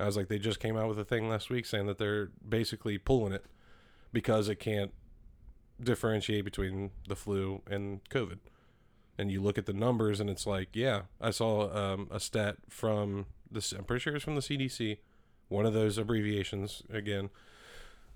I 0.00 0.06
was 0.06 0.16
like, 0.16 0.28
they 0.28 0.38
just 0.38 0.60
came 0.60 0.76
out 0.76 0.88
with 0.88 0.98
a 0.98 1.04
thing 1.04 1.28
last 1.28 1.50
week 1.50 1.66
saying 1.66 1.86
that 1.86 1.98
they're 1.98 2.30
basically 2.46 2.98
pulling 2.98 3.32
it 3.32 3.46
because 4.12 4.48
it 4.48 4.56
can't 4.56 4.92
differentiate 5.82 6.44
between 6.44 6.90
the 7.08 7.16
flu 7.16 7.62
and 7.68 8.04
COVID. 8.10 8.38
And 9.18 9.32
you 9.32 9.40
look 9.40 9.58
at 9.58 9.66
the 9.66 9.72
numbers, 9.72 10.20
and 10.20 10.30
it's 10.30 10.46
like, 10.46 10.68
yeah, 10.74 11.02
I 11.20 11.30
saw 11.30 11.74
um, 11.76 12.08
a 12.12 12.20
stat 12.20 12.58
from 12.68 13.26
this. 13.50 13.72
I'm 13.72 13.84
pretty 13.84 14.00
sure 14.00 14.14
it's 14.14 14.24
from 14.24 14.36
the 14.36 14.40
CDC, 14.40 14.98
one 15.48 15.66
of 15.66 15.72
those 15.74 15.98
abbreviations 15.98 16.82
again. 16.92 17.30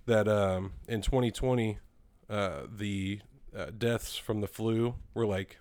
That 0.07 0.27
um, 0.27 0.73
in 0.88 1.01
2020, 1.01 1.79
uh, 2.29 2.62
the 2.75 3.21
uh, 3.57 3.66
deaths 3.77 4.16
from 4.16 4.40
the 4.40 4.49
flu 4.49 4.95
were 5.14 5.27
like 5.27 5.59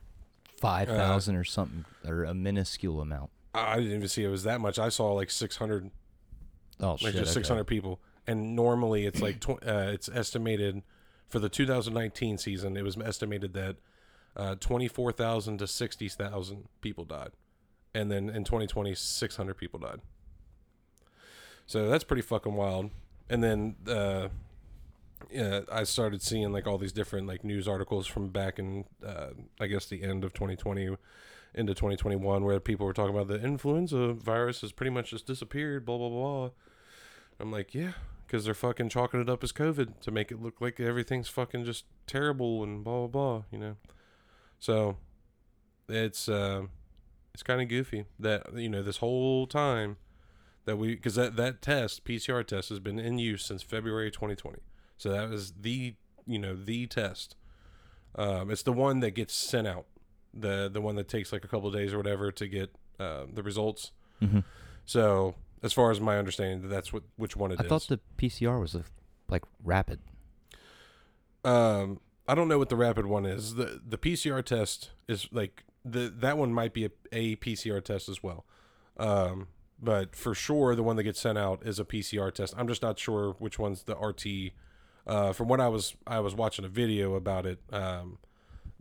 Five 0.57 0.87
thousand 0.89 1.35
or 1.35 1.43
something, 1.43 1.85
or 2.05 2.23
a 2.23 2.33
minuscule 2.33 3.01
amount. 3.01 3.31
I 3.53 3.77
didn't 3.77 3.93
even 3.93 4.07
see 4.07 4.23
it 4.23 4.29
was 4.29 4.43
that 4.43 4.61
much. 4.61 4.77
I 4.79 4.89
saw 4.89 5.11
like 5.13 5.31
600 5.31 5.89
Oh 6.79 6.91
like 6.91 6.99
shit! 6.99 7.13
just 7.13 7.31
okay. 7.31 7.41
600 7.41 7.65
people 7.65 7.99
and 8.27 8.55
normally 8.55 9.05
it's 9.05 9.21
like 9.21 9.39
tw- 9.39 9.63
uh, 9.65 9.89
it's 9.91 10.09
estimated 10.09 10.81
for 11.29 11.39
the 11.39 11.49
2019 11.49 12.37
season 12.37 12.75
it 12.77 12.83
was 12.83 12.97
estimated 12.97 13.53
that 13.53 13.77
uh, 14.35 14.55
24,000 14.55 15.57
to 15.59 15.67
60,000 15.67 16.67
people 16.81 17.05
died 17.05 17.31
and 17.93 18.11
then 18.11 18.29
in 18.29 18.43
2020 18.43 18.95
600 18.95 19.53
people 19.55 19.79
died 19.79 20.01
so 21.71 21.89
that's 21.89 22.03
pretty 22.03 22.21
fucking 22.21 22.53
wild 22.53 22.91
and 23.29 23.43
then 23.43 23.75
uh, 23.87 24.27
yeah, 25.31 25.61
I 25.71 25.83
started 25.83 26.21
seeing 26.21 26.51
like 26.51 26.67
all 26.67 26.77
these 26.77 26.91
different 26.91 27.27
like 27.27 27.43
news 27.43 27.67
articles 27.67 28.07
from 28.07 28.29
back 28.29 28.59
in 28.59 28.85
uh, 29.05 29.27
I 29.59 29.67
guess 29.67 29.85
the 29.85 30.03
end 30.03 30.23
of 30.23 30.33
2020 30.33 30.97
into 31.53 31.73
2021 31.73 32.43
where 32.43 32.59
people 32.59 32.85
were 32.85 32.93
talking 32.93 33.15
about 33.15 33.27
the 33.27 33.41
influenza 33.41 34.13
virus 34.13 34.61
has 34.61 34.71
pretty 34.71 34.89
much 34.89 35.11
just 35.11 35.25
disappeared 35.25 35.85
blah 35.85 35.97
blah 35.97 36.09
blah 36.09 36.49
I'm 37.41 37.51
like, 37.51 37.73
yeah, 37.73 37.93
because 38.25 38.45
they're 38.45 38.53
fucking 38.53 38.89
chalking 38.89 39.19
it 39.19 39.29
up 39.29 39.43
as 39.43 39.51
COVID 39.51 39.99
to 40.01 40.11
make 40.11 40.31
it 40.31 40.41
look 40.41 40.61
like 40.61 40.79
everything's 40.79 41.27
fucking 41.27 41.65
just 41.65 41.85
terrible 42.05 42.63
and 42.63 42.83
blah 42.83 42.99
blah 42.99 43.07
blah, 43.07 43.43
you 43.51 43.57
know. 43.57 43.75
So 44.59 44.97
it's 45.89 46.29
uh, 46.29 46.63
it's 47.33 47.43
kind 47.43 47.61
of 47.61 47.67
goofy 47.67 48.05
that 48.19 48.53
you 48.55 48.69
know 48.69 48.83
this 48.83 48.97
whole 48.97 49.47
time 49.47 49.97
that 50.65 50.77
we 50.77 50.95
because 50.95 51.15
that 51.15 51.35
that 51.37 51.61
test 51.61 52.05
PCR 52.05 52.45
test 52.45 52.69
has 52.69 52.79
been 52.79 52.99
in 52.99 53.17
use 53.19 53.45
since 53.45 53.63
February 53.63 54.11
2020. 54.11 54.59
So 54.97 55.09
that 55.09 55.29
was 55.29 55.53
the 55.61 55.95
you 56.25 56.39
know 56.39 56.55
the 56.55 56.87
test. 56.87 57.35
Um, 58.15 58.51
it's 58.51 58.63
the 58.63 58.73
one 58.73 58.99
that 58.99 59.11
gets 59.11 59.33
sent 59.33 59.67
out, 59.67 59.85
the 60.33 60.69
the 60.71 60.81
one 60.81 60.95
that 60.95 61.07
takes 61.07 61.31
like 61.31 61.43
a 61.43 61.47
couple 61.47 61.67
of 61.69 61.73
days 61.73 61.93
or 61.93 61.97
whatever 61.97 62.31
to 62.31 62.47
get 62.47 62.75
uh, 62.99 63.25
the 63.33 63.41
results. 63.43 63.91
Mhm. 64.21 64.43
So 64.85 65.35
as 65.63 65.73
far 65.73 65.91
as 65.91 65.99
my 66.01 66.17
understanding, 66.17 66.67
that's 66.69 66.91
what 66.93 67.03
which 67.15 67.35
one 67.35 67.51
it 67.51 67.59
I 67.59 67.63
is. 67.63 67.69
thought 67.69 67.87
the 67.87 67.99
PCR 68.17 68.59
was 68.59 68.75
a, 68.75 68.83
like 69.29 69.43
rapid. 69.63 69.99
um, 71.43 71.99
I 72.27 72.35
don't 72.35 72.47
know 72.47 72.57
what 72.59 72.69
the 72.69 72.75
rapid 72.75 73.05
one 73.05 73.25
is. 73.25 73.55
the 73.55 73.81
The 73.87 73.97
PCR 73.97 74.43
test 74.43 74.91
is 75.07 75.27
like 75.31 75.63
the 75.83 76.13
that 76.19 76.37
one 76.37 76.53
might 76.53 76.73
be 76.73 76.85
a, 76.85 76.91
a 77.11 77.35
PCR 77.37 77.83
test 77.83 78.07
as 78.09 78.21
well. 78.21 78.45
Um, 78.97 79.47
but 79.81 80.15
for 80.15 80.35
sure, 80.35 80.75
the 80.75 80.83
one 80.83 80.95
that 80.97 81.03
gets 81.03 81.19
sent 81.19 81.37
out 81.37 81.65
is 81.65 81.79
a 81.79 81.85
PCR 81.85 82.31
test. 82.33 82.53
I'm 82.57 82.67
just 82.67 82.81
not 82.81 82.99
sure 82.99 83.35
which 83.39 83.57
one's 83.57 83.83
the 83.83 83.95
RT. 83.95 84.53
Uh, 85.07 85.33
from 85.33 85.47
what 85.47 85.59
I 85.59 85.67
was 85.67 85.95
I 86.05 86.19
was 86.19 86.35
watching 86.35 86.63
a 86.63 86.69
video 86.69 87.15
about 87.15 87.45
it, 87.45 87.59
um, 87.71 88.19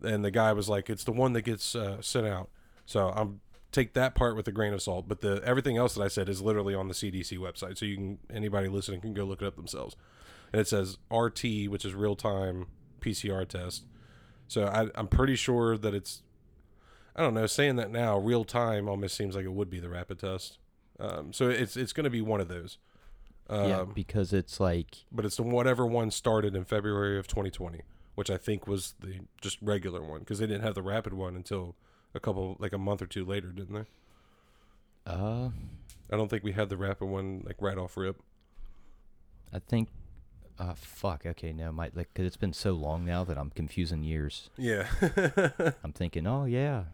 and 0.02 0.24
the 0.24 0.30
guy 0.30 0.52
was 0.52 0.68
like, 0.68 0.90
"It's 0.90 1.04
the 1.04 1.12
one 1.12 1.32
that 1.32 1.42
gets 1.42 1.74
uh, 1.74 2.02
sent 2.02 2.26
out." 2.26 2.50
So 2.84 3.08
I'm 3.08 3.40
take 3.72 3.94
that 3.94 4.14
part 4.14 4.36
with 4.36 4.46
a 4.48 4.52
grain 4.52 4.72
of 4.72 4.82
salt. 4.82 5.08
But 5.08 5.20
the 5.20 5.40
everything 5.44 5.76
else 5.76 5.94
that 5.94 6.02
I 6.02 6.08
said 6.08 6.28
is 6.28 6.42
literally 6.42 6.74
on 6.74 6.88
the 6.88 6.94
CDC 6.94 7.38
website, 7.38 7.78
so 7.78 7.86
you 7.86 7.96
can 7.96 8.18
anybody 8.32 8.68
listening 8.68 9.00
can 9.00 9.14
go 9.14 9.24
look 9.24 9.42
it 9.42 9.46
up 9.46 9.56
themselves. 9.56 9.96
And 10.52 10.60
it 10.60 10.68
says 10.68 10.98
RT, 11.10 11.68
which 11.68 11.84
is 11.84 11.94
real 11.94 12.16
time 12.16 12.66
PCR 13.00 13.48
test. 13.48 13.84
So 14.48 14.66
I, 14.66 14.88
I'm 14.94 15.08
pretty 15.08 15.36
sure 15.36 15.76
that 15.78 15.94
it's. 15.94 16.22
I 17.14 17.22
don't 17.22 17.34
know. 17.34 17.46
Saying 17.46 17.76
that 17.76 17.90
now, 17.90 18.18
real 18.18 18.44
time 18.44 18.88
almost 18.88 19.16
seems 19.16 19.34
like 19.34 19.44
it 19.44 19.52
would 19.52 19.70
be 19.70 19.80
the 19.80 19.88
rapid 19.88 20.18
test. 20.20 20.58
Um, 21.00 21.32
so 21.32 21.48
it's 21.48 21.76
it's 21.76 21.92
going 21.92 22.04
to 22.04 22.10
be 22.10 22.20
one 22.20 22.40
of 22.40 22.48
those. 22.48 22.78
Um, 23.48 23.68
yeah, 23.68 23.84
because 23.84 24.32
it's 24.32 24.60
like 24.60 24.98
but 25.10 25.24
it's 25.24 25.36
the 25.36 25.42
whatever 25.42 25.84
one 25.86 26.10
started 26.10 26.54
in 26.54 26.64
February 26.64 27.18
of 27.18 27.26
2020, 27.26 27.80
which 28.14 28.30
I 28.30 28.36
think 28.36 28.66
was 28.68 28.94
the 29.00 29.20
just 29.40 29.58
regular 29.62 30.02
one 30.02 30.20
because 30.20 30.38
they 30.38 30.46
didn't 30.46 30.62
have 30.62 30.74
the 30.74 30.82
rapid 30.82 31.14
one 31.14 31.34
until 31.34 31.74
a 32.14 32.20
couple 32.20 32.56
like 32.60 32.72
a 32.72 32.78
month 32.78 33.02
or 33.02 33.06
two 33.06 33.24
later, 33.24 33.48
didn't 33.48 33.74
they? 33.74 33.84
uh, 35.10 35.48
I 36.12 36.16
don't 36.16 36.28
think 36.28 36.44
we 36.44 36.52
had 36.52 36.68
the 36.68 36.76
rapid 36.76 37.06
one 37.06 37.42
like 37.44 37.56
right 37.60 37.78
off 37.78 37.96
rip. 37.96 38.22
I 39.52 39.58
think, 39.58 39.88
uh, 40.58 40.74
fuck. 40.74 41.24
Okay, 41.26 41.52
no, 41.52 41.72
my 41.72 41.90
like, 41.94 42.12
cause 42.14 42.26
it's 42.26 42.36
been 42.36 42.52
so 42.52 42.72
long 42.72 43.04
now 43.04 43.24
that 43.24 43.36
I'm 43.38 43.50
confusing 43.50 44.02
years. 44.04 44.50
Yeah. 44.56 44.86
I'm 45.82 45.92
thinking, 45.92 46.26
oh 46.26 46.44
yeah, 46.44 46.84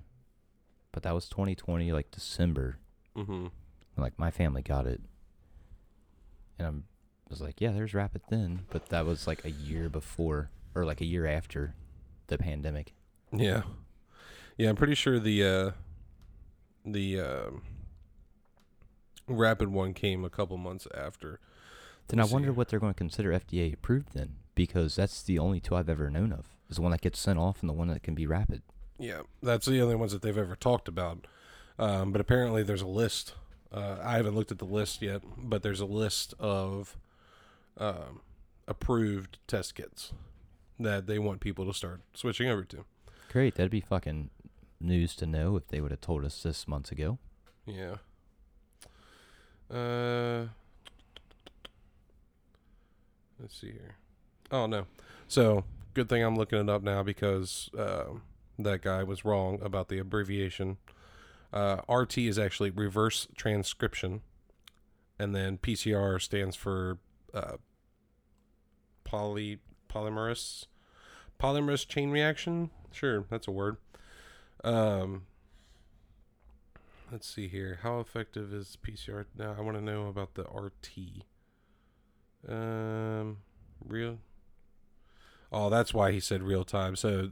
but 0.92 1.03
that 1.03 1.14
was 1.14 1.29
2020, 1.29 1.92
like 1.92 2.11
December. 2.11 2.79
hmm 3.14 3.49
Like 3.97 4.19
my 4.19 4.31
family 4.31 4.63
got 4.63 4.87
it 4.87 5.01
and 6.59 6.67
I'm 6.69 6.85
I 7.29 7.31
was 7.31 7.41
like, 7.41 7.61
yeah, 7.61 7.73
there's 7.73 7.93
rapid 7.93 8.23
then, 8.29 8.61
but 8.71 8.89
that 8.91 9.05
was 9.05 9.27
like 9.27 9.45
a 9.45 9.51
year 9.51 9.89
before 9.89 10.51
or 10.77 10.85
like 10.85 11.01
a 11.01 11.05
year 11.05 11.27
after 11.27 11.75
the 12.29 12.39
pandemic. 12.39 12.95
Yeah, 13.33 13.63
yeah. 14.57 14.69
I'm 14.69 14.77
pretty 14.77 14.95
sure 14.95 15.19
the 15.19 15.45
uh, 15.45 15.71
the 16.85 17.21
um 17.21 17.63
rapid 19.27 19.69
one 19.71 19.93
came 19.93 20.25
a 20.25 20.31
couple 20.31 20.57
months 20.57 20.87
after. 20.95 21.41
Then 22.09 22.21
I 22.21 22.23
Let's 22.23 22.31
see 22.31 22.35
wonder 22.35 22.47
here. 22.49 22.53
what 22.55 22.69
they're 22.69 22.79
going 22.79 22.95
to 22.95 22.99
consider 22.99 23.33
FDA 23.33 23.75
approved 23.75 24.13
then, 24.15 24.37
because 24.55 24.95
that's 24.95 25.21
the 25.25 25.41
only 25.41 25.59
two 25.59 25.75
I've 25.75 25.89
ever 25.89 26.09
known 26.09 26.33
of. 26.33 26.47
Is 26.71 26.77
the 26.77 26.83
one 26.83 26.93
that 26.93 27.01
gets 27.01 27.19
sent 27.19 27.41
off 27.41 27.61
and 27.61 27.69
the 27.69 27.73
one 27.75 27.89
that 27.89 28.05
can 28.05 28.15
be 28.15 28.27
rapid. 28.29 28.63
Yeah, 29.01 29.23
that's 29.43 29.67
the 29.67 29.81
only 29.83 29.97
ones 29.97 30.13
that 30.13 30.23
they've 30.23 30.39
ever 30.39 30.55
talked 30.55 30.87
about. 30.87 31.27
Um, 31.77 32.13
but 32.13 32.21
apparently, 32.21 32.63
there's 32.63 32.83
a 32.83 32.87
list. 32.87 33.35
Uh, 33.72 33.96
I 34.02 34.16
haven't 34.16 34.35
looked 34.35 34.52
at 34.52 34.59
the 34.59 34.64
list 34.64 35.02
yet, 35.02 35.22
but 35.37 35.62
there's 35.62 35.81
a 35.81 35.87
list 35.87 36.35
of 36.38 36.96
um, 37.79 38.20
approved 38.68 39.38
test 39.46 39.74
kits 39.74 40.12
that 40.79 41.07
they 41.07 41.18
want 41.18 41.40
people 41.40 41.66
to 41.66 41.74
start 41.74 42.00
switching 42.14 42.48
over 42.48 42.64
to. 42.64 42.85
Great, 43.31 43.57
that'd 43.57 43.70
be 43.70 43.81
fucking 43.81 44.31
news 44.81 45.16
to 45.16 45.26
know 45.26 45.57
if 45.57 45.68
they 45.68 45.81
would 45.81 45.90
have 45.90 46.00
told 46.00 46.24
us 46.24 46.42
this 46.42 46.68
months 46.68 46.90
ago. 46.90 47.18
Yeah. 47.64 47.96
Uh, 49.70 50.46
let's 53.40 53.59
see 53.61 53.72
here. 53.72 53.96
Oh 54.50 54.66
no. 54.66 54.87
So 55.29 55.64
good 55.94 56.09
thing 56.09 56.22
I'm 56.22 56.37
looking 56.37 56.61
it 56.61 56.68
up 56.68 56.83
now 56.83 57.02
because 57.02 57.68
um, 57.76 58.22
that 58.59 58.83
guy 58.83 59.02
was 59.02 59.24
wrong 59.24 59.61
about 59.62 59.88
the 59.88 59.98
abbreviation. 59.98 60.76
Uh, 61.53 61.81
RT 61.89 62.19
is 62.19 62.39
actually 62.39 62.71
reverse 62.71 63.29
transcription, 63.37 64.23
and 65.19 65.35
then 65.35 65.59
PCR 65.59 66.21
stands 66.21 66.57
for 66.57 66.99
uh, 67.33 67.57
poly 69.05 69.59
polymerase 69.89 70.67
polymerase 71.41 71.87
chain 71.87 72.11
reaction. 72.11 72.71
Sure, 72.93 73.25
that's 73.31 73.47
a 73.47 73.53
word. 73.53 73.77
Um, 74.65 75.27
let's 77.11 77.29
see 77.29 77.49
here. 77.49 77.81
How 77.83 78.01
effective 78.01 78.53
is 78.53 78.77
PCR? 78.83 79.27
Now 79.37 79.55
I 79.57 79.63
want 79.63 79.77
to 79.77 79.83
know 79.83 80.09
about 80.09 80.35
the 80.35 80.43
RT. 80.43 81.25
Um, 82.49 83.39
real. 83.85 84.19
Oh, 85.53 85.71
that's 85.71 85.95
why 85.95 86.13
he 86.13 86.21
said 86.21 86.43
real 86.43 86.65
time. 86.65 86.97
So 86.97 87.31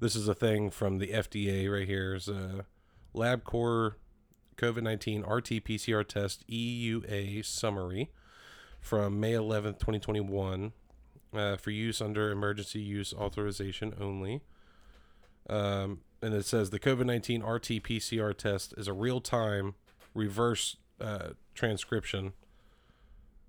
this 0.00 0.14
is 0.14 0.28
a 0.28 0.34
thing 0.34 0.70
from 0.70 0.98
the 0.98 1.08
FDA 1.08 1.72
right 1.72 1.86
here. 1.86 2.14
Is 2.14 2.28
a 2.28 2.66
LabCorp 3.16 3.94
COVID 4.56 4.82
nineteen 4.82 5.22
RT 5.22 5.64
PCR 5.64 6.06
test 6.06 6.46
EUA 6.48 7.44
summary 7.44 8.10
from 8.80 9.18
May 9.18 9.32
eleventh, 9.32 9.78
twenty 9.78 9.98
twenty 9.98 10.20
one, 10.20 10.72
uh, 11.34 11.56
for 11.56 11.70
use 11.70 12.00
under 12.00 12.30
emergency 12.30 12.80
use 12.80 13.12
authorization 13.12 13.94
only. 14.00 14.42
Um, 15.48 16.00
and 16.22 16.34
it 16.34 16.44
says 16.44 16.70
the 16.70 16.80
COVID 16.80 17.06
19 17.06 17.42
RT 17.42 17.68
PCR 17.84 18.36
test 18.36 18.74
is 18.76 18.88
a 18.88 18.92
real 18.92 19.20
time 19.20 19.74
reverse 20.14 20.76
uh, 21.00 21.30
transcription. 21.54 22.32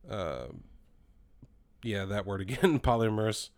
Uh, 0.10 0.48
yeah, 1.84 2.06
that 2.06 2.26
word 2.26 2.42
again 2.42 2.80
polymerase 2.82 3.50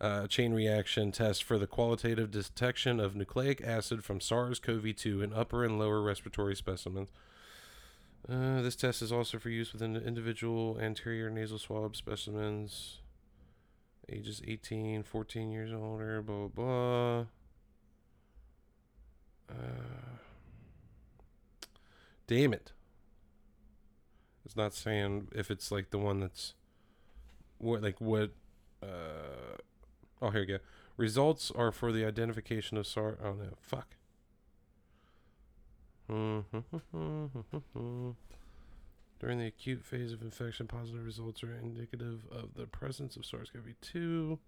uh, 0.00 0.26
chain 0.26 0.52
reaction 0.52 1.10
test 1.10 1.42
for 1.42 1.58
the 1.58 1.66
qualitative 1.66 2.30
detection 2.30 3.00
of 3.00 3.16
nucleic 3.16 3.60
acid 3.62 4.04
from 4.04 4.20
SARS 4.20 4.60
CoV 4.60 4.94
2 4.94 5.22
in 5.22 5.32
upper 5.32 5.64
and 5.64 5.78
lower 5.78 6.00
respiratory 6.00 6.54
specimens. 6.54 7.08
Uh, 8.28 8.60
this 8.62 8.76
test 8.76 9.02
is 9.02 9.10
also 9.10 9.38
for 9.38 9.48
use 9.48 9.72
within 9.72 9.96
individual 9.96 10.78
anterior 10.80 11.30
nasal 11.30 11.58
swab 11.58 11.96
specimens, 11.96 12.98
ages 14.08 14.42
18, 14.46 15.02
14 15.02 15.50
years 15.50 15.72
older, 15.72 16.22
blah, 16.22 16.48
blah, 16.48 16.64
blah. 16.64 17.24
Uh, 19.50 20.18
damn 22.26 22.52
it. 22.52 22.72
It's 24.44 24.56
not 24.56 24.74
saying 24.74 25.28
if 25.34 25.50
it's 25.50 25.70
like 25.70 25.90
the 25.90 25.98
one 25.98 26.20
that's 26.20 26.54
what 27.58 27.82
like 27.82 28.00
what 28.00 28.30
uh 28.82 29.56
oh 30.20 30.30
here 30.30 30.40
we 30.40 30.46
go. 30.46 30.58
Results 30.96 31.52
are 31.54 31.70
for 31.70 31.92
the 31.92 32.04
identification 32.04 32.76
of 32.76 32.86
SARS 32.86 33.18
oh 33.22 33.32
no, 33.32 33.48
fuck. 33.60 33.94
Mm-hmm. 36.10 38.10
During 39.20 39.38
the 39.38 39.46
acute 39.46 39.84
phase 39.84 40.12
of 40.12 40.22
infection, 40.22 40.68
positive 40.68 41.04
results 41.04 41.42
are 41.42 41.52
indicative 41.52 42.20
of 42.30 42.54
the 42.54 42.66
presence 42.66 43.16
of 43.16 43.26
SARS-CoV-2. 43.26 44.38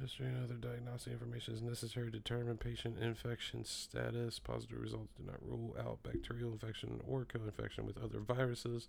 History 0.00 0.26
and 0.26 0.42
other 0.42 0.54
diagnostic 0.54 1.12
information 1.12 1.54
is 1.54 1.60
necessary 1.60 2.10
to 2.10 2.18
determine 2.18 2.56
patient 2.56 2.98
infection 2.98 3.64
status. 3.64 4.38
Positive 4.38 4.80
results 4.80 5.12
do 5.18 5.24
not 5.26 5.36
rule 5.46 5.76
out 5.78 6.02
bacterial 6.02 6.50
infection 6.50 7.02
or 7.06 7.26
co-infection 7.26 7.84
with 7.84 7.98
other 7.98 8.20
viruses. 8.20 8.88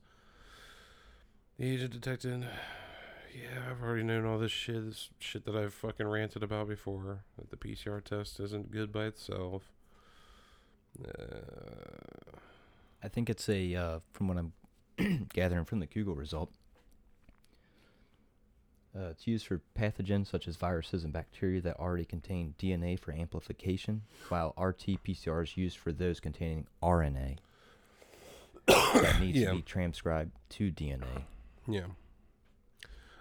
The 1.59 1.69
agent 1.69 1.91
detected. 1.91 2.47
Yeah, 3.33 3.71
I've 3.71 3.81
already 3.81 4.03
known 4.03 4.25
all 4.25 4.37
this 4.37 4.51
shit. 4.51 4.85
This 4.85 5.09
shit 5.19 5.45
that 5.45 5.55
I've 5.55 5.73
fucking 5.73 6.07
ranted 6.07 6.43
about 6.43 6.67
before. 6.67 7.23
That 7.37 7.49
the 7.49 7.57
PCR 7.57 8.03
test 8.03 8.39
isn't 8.39 8.71
good 8.71 8.91
by 8.91 9.05
itself. 9.05 9.63
Uh, 11.03 12.37
I 13.03 13.07
think 13.07 13.29
it's 13.29 13.49
a 13.49 13.75
uh, 13.75 13.99
from 14.11 14.27
what 14.27 14.37
I'm 14.37 15.27
gathering 15.33 15.65
from 15.65 15.79
the 15.79 15.87
Google 15.87 16.15
result. 16.15 16.51
Uh, 18.95 19.05
it's 19.09 19.25
used 19.25 19.47
for 19.47 19.59
pathogens 19.75 20.27
such 20.27 20.47
as 20.47 20.55
viruses 20.55 21.03
and 21.03 21.11
bacteria 21.11 21.59
that 21.61 21.79
already 21.79 22.05
contain 22.05 22.53
DNA 22.59 22.99
for 22.99 23.11
amplification, 23.11 24.03
while 24.29 24.53
RT-PCR 24.55 25.41
is 25.43 25.57
used 25.57 25.77
for 25.79 25.91
those 25.91 26.19
containing 26.19 26.67
RNA 26.83 27.37
that 28.67 29.19
needs 29.19 29.39
Yeah. 29.39 29.49
to 29.49 29.55
be 29.55 29.61
transcribed 29.63 30.31
to 30.49 30.69
DNA. 30.71 31.23
Yeah. 31.67 31.87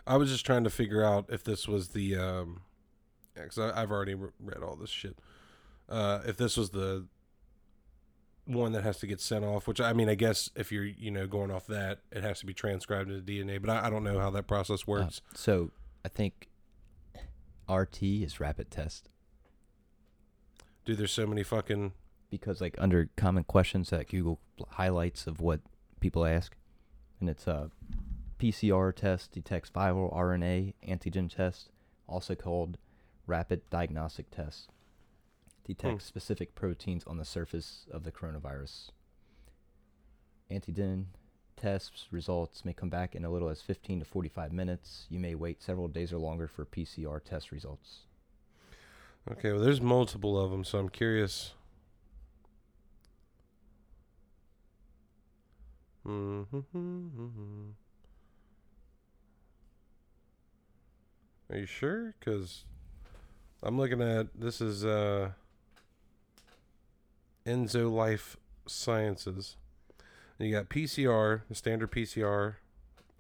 I 0.06 0.16
was 0.16 0.30
just 0.30 0.44
trying 0.46 0.64
to 0.64 0.70
figure 0.70 1.04
out 1.04 1.26
if 1.28 1.44
this 1.44 1.68
was 1.68 1.88
the 1.88 2.16
um 2.16 2.62
yeah, 3.36 3.44
cuz 3.44 3.58
I 3.58 3.80
I've 3.82 3.90
already 3.90 4.14
re- 4.14 4.30
read 4.40 4.62
all 4.62 4.76
this 4.76 4.90
shit. 4.90 5.18
Uh 5.88 6.20
if 6.26 6.36
this 6.36 6.56
was 6.56 6.70
the 6.70 7.06
one 8.44 8.72
that 8.72 8.82
has 8.82 8.98
to 8.98 9.06
get 9.06 9.20
sent 9.20 9.44
off, 9.44 9.68
which 9.68 9.80
I 9.80 9.92
mean 9.92 10.08
I 10.08 10.14
guess 10.16 10.50
if 10.56 10.72
you're, 10.72 10.84
you 10.84 11.10
know, 11.10 11.26
going 11.26 11.50
off 11.50 11.66
that, 11.68 12.00
it 12.10 12.22
has 12.22 12.40
to 12.40 12.46
be 12.46 12.52
transcribed 12.54 13.10
into 13.10 13.22
DNA, 13.22 13.60
but 13.60 13.70
I, 13.70 13.86
I 13.86 13.90
don't 13.90 14.02
know 14.04 14.18
how 14.18 14.30
that 14.30 14.46
process 14.48 14.80
Uh, 14.82 14.84
works. 14.88 15.20
so 15.34 15.70
I 16.04 16.08
think 16.08 16.48
RT 17.70 18.02
is 18.02 18.40
rapid 18.40 18.70
test 18.70 19.08
Dude, 20.84 20.98
there's 20.98 21.12
so 21.12 21.28
many 21.28 21.44
fucking 21.44 21.92
because 22.28 22.60
like 22.60 22.74
under 22.78 23.08
common 23.16 23.44
questions 23.44 23.90
that 23.90 24.08
Google 24.08 24.40
highlights 24.70 25.28
of 25.28 25.40
what 25.40 25.60
people 26.00 26.24
ask, 26.26 26.56
and 27.20 27.30
it's 27.30 27.46
a 27.46 27.70
PCR 28.42 28.92
test 28.92 29.30
detects 29.30 29.70
viral 29.70 30.12
RNA 30.12 30.74
antigen 30.88 31.32
test, 31.32 31.70
also 32.08 32.34
called 32.34 32.76
rapid 33.24 33.62
diagnostic 33.70 34.32
test, 34.32 34.72
detects 35.64 36.04
hmm. 36.04 36.08
specific 36.08 36.56
proteins 36.56 37.04
on 37.06 37.18
the 37.18 37.24
surface 37.24 37.86
of 37.92 38.02
the 38.02 38.10
coronavirus. 38.10 38.90
Antigen 40.50 41.04
tests 41.56 42.08
results 42.10 42.64
may 42.64 42.72
come 42.72 42.88
back 42.88 43.14
in 43.14 43.24
a 43.24 43.30
little 43.30 43.48
as 43.48 43.62
15 43.62 44.00
to 44.00 44.04
45 44.04 44.52
minutes. 44.52 45.06
You 45.08 45.20
may 45.20 45.36
wait 45.36 45.62
several 45.62 45.86
days 45.86 46.12
or 46.12 46.18
longer 46.18 46.48
for 46.48 46.64
PCR 46.64 47.22
test 47.22 47.52
results. 47.52 48.00
Okay, 49.30 49.52
well 49.52 49.62
there's 49.62 49.80
multiple 49.80 50.36
of 50.36 50.50
them, 50.50 50.64
so 50.64 50.78
I'm 50.80 50.88
curious. 50.88 51.52
Mm-hmm. 56.04 56.56
mm-hmm, 56.56 57.22
mm-hmm. 57.22 57.70
Are 61.52 61.58
you 61.58 61.66
sure? 61.66 62.14
Because 62.18 62.64
I'm 63.62 63.76
looking 63.76 64.00
at 64.00 64.28
this 64.34 64.62
is 64.62 64.86
uh, 64.86 65.32
Enzo 67.44 67.92
Life 67.92 68.38
Sciences. 68.66 69.56
And 70.38 70.48
you 70.48 70.54
got 70.54 70.70
PCR, 70.70 71.42
the 71.50 71.54
standard 71.54 71.92
PCR, 71.92 72.54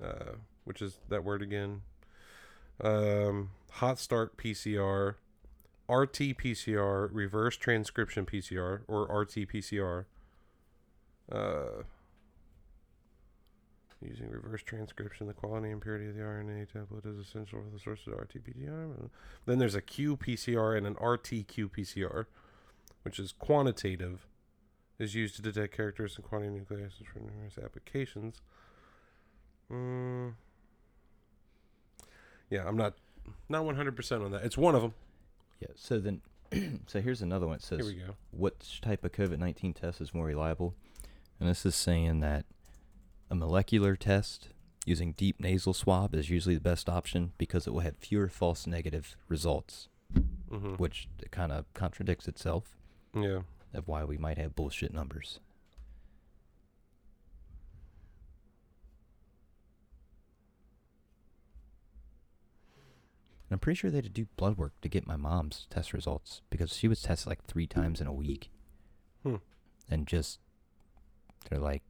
uh, 0.02 0.36
which 0.64 0.80
is 0.80 0.96
that 1.10 1.24
word 1.24 1.42
again. 1.42 1.82
Um, 2.82 3.50
hot 3.72 3.98
start 3.98 4.38
PCR, 4.38 5.16
RT 5.90 6.38
PCR, 6.38 7.10
reverse 7.12 7.58
transcription 7.58 8.24
PCR, 8.24 8.80
or 8.88 9.02
RT 9.02 9.34
PCR. 9.46 10.06
Uh, 11.30 11.82
using 14.08 14.28
reverse 14.28 14.62
transcription, 14.62 15.26
the 15.26 15.32
quality 15.32 15.70
and 15.70 15.80
purity 15.80 16.08
of 16.08 16.14
the 16.14 16.20
RNA 16.20 16.68
template 16.74 17.06
is 17.06 17.18
essential 17.18 17.62
for 17.62 17.70
the 17.70 17.78
source 17.78 18.00
of 18.06 18.12
the 18.12 18.18
RT 18.18 18.44
PCR. 18.44 19.10
Then 19.46 19.58
there's 19.58 19.74
a 19.74 19.82
qPCR 19.82 20.76
and 20.76 20.86
an 20.86 20.94
RT 20.94 21.46
qPCR, 21.48 22.26
which 23.02 23.18
is 23.18 23.32
quantitative, 23.32 24.26
is 24.98 25.14
used 25.14 25.36
to 25.36 25.42
detect 25.42 25.76
characteristic 25.76 26.24
quantity 26.24 26.52
nucleic 26.52 26.86
acids 26.86 27.08
for 27.12 27.20
numerous 27.20 27.58
applications. 27.62 28.40
Mm. 29.70 30.34
Yeah, 32.50 32.66
I'm 32.66 32.76
not 32.76 32.94
not 33.48 33.64
100% 33.64 34.24
on 34.24 34.32
that. 34.32 34.44
It's 34.44 34.58
one 34.58 34.74
of 34.74 34.82
them. 34.82 34.94
Yeah. 35.60 35.68
So 35.74 35.98
then, 35.98 36.20
so 36.86 37.00
here's 37.00 37.22
another 37.22 37.46
one. 37.46 37.56
It 37.56 37.62
says, 37.62 37.78
Here 37.78 37.86
we 37.86 37.94
go. 37.94 38.14
"What 38.30 38.78
type 38.82 39.04
of 39.04 39.12
COVID 39.12 39.38
nineteen 39.38 39.72
test 39.72 40.00
is 40.00 40.12
more 40.12 40.26
reliable?" 40.26 40.74
And 41.40 41.48
this 41.48 41.64
is 41.64 41.74
saying 41.74 42.20
that 42.20 42.44
a 43.32 43.34
molecular 43.34 43.96
test 43.96 44.50
using 44.84 45.12
deep 45.12 45.40
nasal 45.40 45.72
swab 45.72 46.14
is 46.14 46.28
usually 46.28 46.54
the 46.54 46.60
best 46.60 46.86
option 46.86 47.32
because 47.38 47.66
it 47.66 47.72
will 47.72 47.80
have 47.80 47.96
fewer 47.96 48.28
false 48.28 48.66
negative 48.66 49.16
results, 49.26 49.88
hmm 50.50 50.74
which 50.74 51.08
kind 51.30 51.50
of 51.50 51.64
contradicts 51.72 52.28
itself 52.28 52.76
Yeah. 53.14 53.40
of 53.72 53.88
why 53.88 54.04
we 54.04 54.18
might 54.18 54.36
have 54.36 54.54
bullshit 54.54 54.92
numbers. 54.92 55.40
And 63.48 63.56
I'm 63.56 63.58
pretty 63.58 63.76
sure 63.78 63.90
they 63.90 63.98
had 63.98 64.04
to 64.04 64.10
do 64.10 64.26
blood 64.36 64.56
work 64.56 64.72
to 64.82 64.88
get 64.88 65.06
my 65.06 65.16
mom's 65.16 65.66
test 65.70 65.92
results 65.92 66.42
because 66.50 66.74
she 66.76 66.88
was 66.88 67.02
tested 67.02 67.28
like 67.28 67.44
three 67.44 67.66
times 67.66 68.00
in 68.00 68.06
a 68.06 68.12
week. 68.12 68.50
Hmm. 69.22 69.36
And 69.90 70.06
just, 70.06 70.38
they're 71.48 71.58
like, 71.58 71.82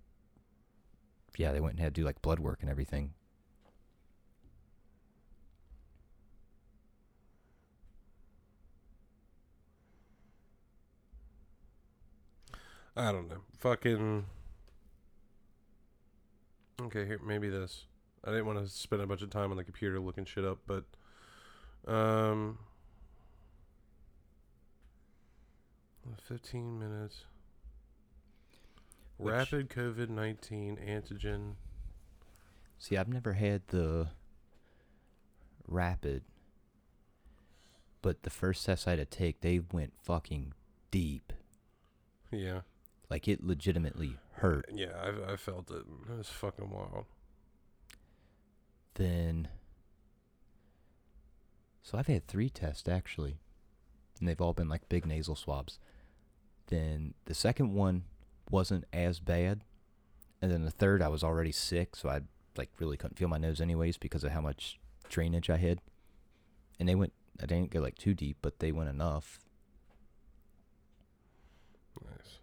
yeah, 1.38 1.52
they 1.52 1.60
went 1.60 1.74
and 1.74 1.80
had 1.80 1.94
to 1.94 2.00
do 2.00 2.04
like 2.04 2.22
blood 2.22 2.40
work 2.40 2.58
and 2.62 2.70
everything. 2.70 3.14
I 12.96 13.10
don't 13.10 13.28
know. 13.28 13.42
Fucking. 13.58 14.26
Okay, 16.80 17.06
here 17.06 17.18
maybe 17.24 17.48
this. 17.48 17.86
I 18.24 18.30
didn't 18.30 18.46
want 18.46 18.58
to 18.58 18.68
spend 18.68 19.02
a 19.02 19.06
bunch 19.06 19.22
of 19.22 19.30
time 19.30 19.50
on 19.50 19.56
the 19.56 19.64
computer 19.64 19.98
looking 19.98 20.24
shit 20.24 20.44
up, 20.44 20.58
but 20.66 20.84
um, 21.90 22.58
fifteen 26.28 26.78
minutes. 26.78 27.24
Which- 29.22 29.32
Rapid 29.32 29.70
COVID 29.70 30.08
nineteen 30.08 30.76
antigen. 30.76 31.54
See, 32.78 32.96
I've 32.96 33.08
never 33.08 33.34
had 33.34 33.62
the 33.68 34.08
rapid, 35.68 36.24
but 38.02 38.22
the 38.24 38.30
first 38.30 38.66
test 38.66 38.88
I 38.88 38.96
had 38.96 38.98
to 38.98 39.04
take, 39.04 39.40
they 39.40 39.60
went 39.60 39.92
fucking 40.02 40.52
deep. 40.90 41.32
Yeah, 42.32 42.62
Like 43.10 43.28
it 43.28 43.44
legitimately 43.44 44.18
hurt. 44.32 44.64
yeah. 44.72 44.92
I 45.28 45.32
I 45.34 45.36
felt 45.36 45.70
it. 45.70 45.84
It 46.08 46.16
was 46.16 46.28
fucking 46.28 46.70
wild. 46.70 47.04
Then, 48.94 49.48
so 51.82 51.96
I've 51.98 52.06
had 52.08 52.26
three 52.26 52.50
tests 52.50 52.88
actually, 52.88 53.38
and 54.18 54.28
they've 54.28 54.40
all 54.40 54.52
been 54.54 54.68
like 54.68 54.88
big 54.88 55.06
nasal 55.06 55.36
swabs. 55.36 55.78
Then 56.66 57.14
the 57.26 57.34
second 57.34 57.72
one 57.74 58.04
wasn't 58.52 58.84
as 58.92 59.18
bad, 59.18 59.64
and 60.40 60.52
then 60.52 60.64
the 60.64 60.70
third 60.70 61.02
I 61.02 61.08
was 61.08 61.24
already 61.24 61.52
sick, 61.52 61.96
so 61.96 62.08
I 62.08 62.20
like 62.56 62.70
really 62.78 62.96
couldn't 62.96 63.16
feel 63.16 63.28
my 63.28 63.38
nose 63.38 63.60
anyways 63.60 63.96
because 63.96 64.22
of 64.22 64.32
how 64.32 64.42
much 64.42 64.78
drainage 65.08 65.50
I 65.50 65.56
had. 65.56 65.80
And 66.78 66.88
they 66.88 66.94
went, 66.94 67.12
I 67.42 67.46
didn't 67.46 67.70
go 67.70 67.80
like 67.80 67.96
too 67.96 68.14
deep, 68.14 68.36
but 68.42 68.58
they 68.58 68.70
went 68.72 68.90
enough. 68.90 69.40
Nice. 72.04 72.38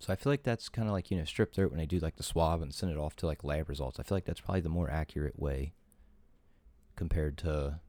So 0.00 0.12
I 0.12 0.16
feel 0.16 0.32
like 0.32 0.44
that's 0.44 0.68
kind 0.68 0.88
of 0.88 0.92
like 0.92 1.10
you 1.10 1.16
know 1.16 1.24
strep 1.24 1.52
throat 1.52 1.70
when 1.70 1.78
they 1.78 1.86
do 1.86 1.98
like 1.98 2.16
the 2.16 2.22
swab 2.22 2.62
and 2.62 2.72
send 2.72 2.90
it 2.90 2.98
off 2.98 3.16
to 3.16 3.26
like 3.26 3.44
lab 3.44 3.68
results. 3.68 4.00
I 4.00 4.02
feel 4.02 4.16
like 4.16 4.24
that's 4.24 4.40
probably 4.40 4.62
the 4.62 4.68
more 4.68 4.90
accurate 4.90 5.38
way 5.38 5.74
compared 6.96 7.36
to 7.38 7.80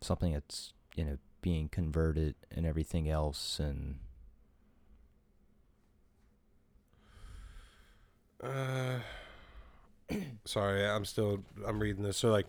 something 0.00 0.32
that's 0.32 0.72
you 0.94 1.04
know 1.04 1.18
being 1.40 1.68
converted 1.68 2.34
and 2.50 2.66
everything 2.66 3.08
else 3.08 3.60
and 3.60 3.98
Uh, 8.42 8.98
sorry, 10.44 10.86
I'm 10.86 11.04
still 11.04 11.44
I'm 11.66 11.80
reading 11.80 12.02
this. 12.02 12.16
So 12.16 12.30
like, 12.30 12.48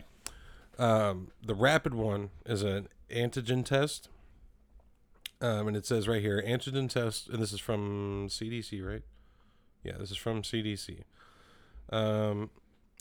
um, 0.77 1.31
the 1.43 1.55
rapid 1.55 1.93
one 1.93 2.29
is 2.45 2.63
an 2.63 2.87
antigen 3.13 3.65
test. 3.65 4.09
Um, 5.41 5.69
and 5.69 5.77
it 5.77 5.85
says 5.85 6.07
right 6.07 6.21
here, 6.21 6.43
antigen 6.45 6.89
test, 6.89 7.29
and 7.29 7.41
this 7.41 7.53
is 7.53 7.61
from 7.61 8.27
CDC, 8.27 8.85
right? 8.85 9.03
Yeah, 9.83 9.93
this 9.97 10.11
is 10.11 10.17
from 10.17 10.41
CDC. 10.41 10.99
Um, 11.91 12.49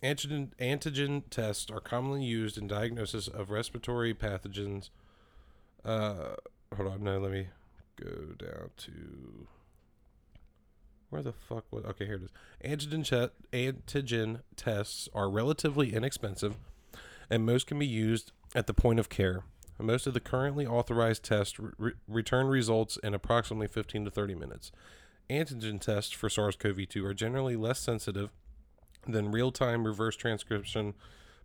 antigen 0.03 0.51
antigen 0.61 1.24
tests 1.30 1.70
are 1.70 1.80
commonly 1.80 2.24
used 2.24 2.57
in 2.57 2.68
diagnosis 2.68 3.26
of 3.26 3.51
respiratory 3.51 4.14
pathogens. 4.14 4.91
Uh, 5.84 6.36
hold 6.76 6.93
on, 6.93 7.03
no, 7.03 7.18
let 7.18 7.32
me 7.32 7.49
go 7.97 8.11
down 8.39 8.70
to 8.76 9.49
where 11.11 11.22
the 11.22 11.32
fuck 11.32 11.64
was 11.70 11.84
okay 11.84 12.06
here 12.06 12.16
it 12.16 12.22
is. 12.22 12.30
Antigen 12.64 13.30
antigen 13.52 14.40
tests 14.56 15.09
are 15.14 15.30
relatively 15.30 15.94
inexpensive 15.94 16.56
and 17.30 17.44
most 17.44 17.66
can 17.66 17.78
be 17.78 17.86
used 17.86 18.32
at 18.54 18.66
the 18.66 18.74
point 18.74 18.98
of 18.98 19.09
care. 19.09 19.42
Most 19.80 20.06
of 20.06 20.14
the 20.14 20.20
currently 20.20 20.66
authorized 20.66 21.22
tests 21.22 21.59
re- 21.59 21.92
return 22.09 22.46
results 22.46 22.98
in 23.02 23.14
approximately 23.14 23.68
15 23.68 24.06
to 24.06 24.11
30 24.11 24.34
minutes. 24.34 24.72
Antigen 25.30 25.80
tests 25.80 26.12
for 26.12 26.28
sars-cov-2 26.28 27.04
are 27.04 27.14
generally 27.14 27.54
less 27.54 27.78
sensitive 27.78 28.30
than 29.06 29.30
real-time 29.30 29.86
reverse 29.86 30.16
transcription 30.16 30.94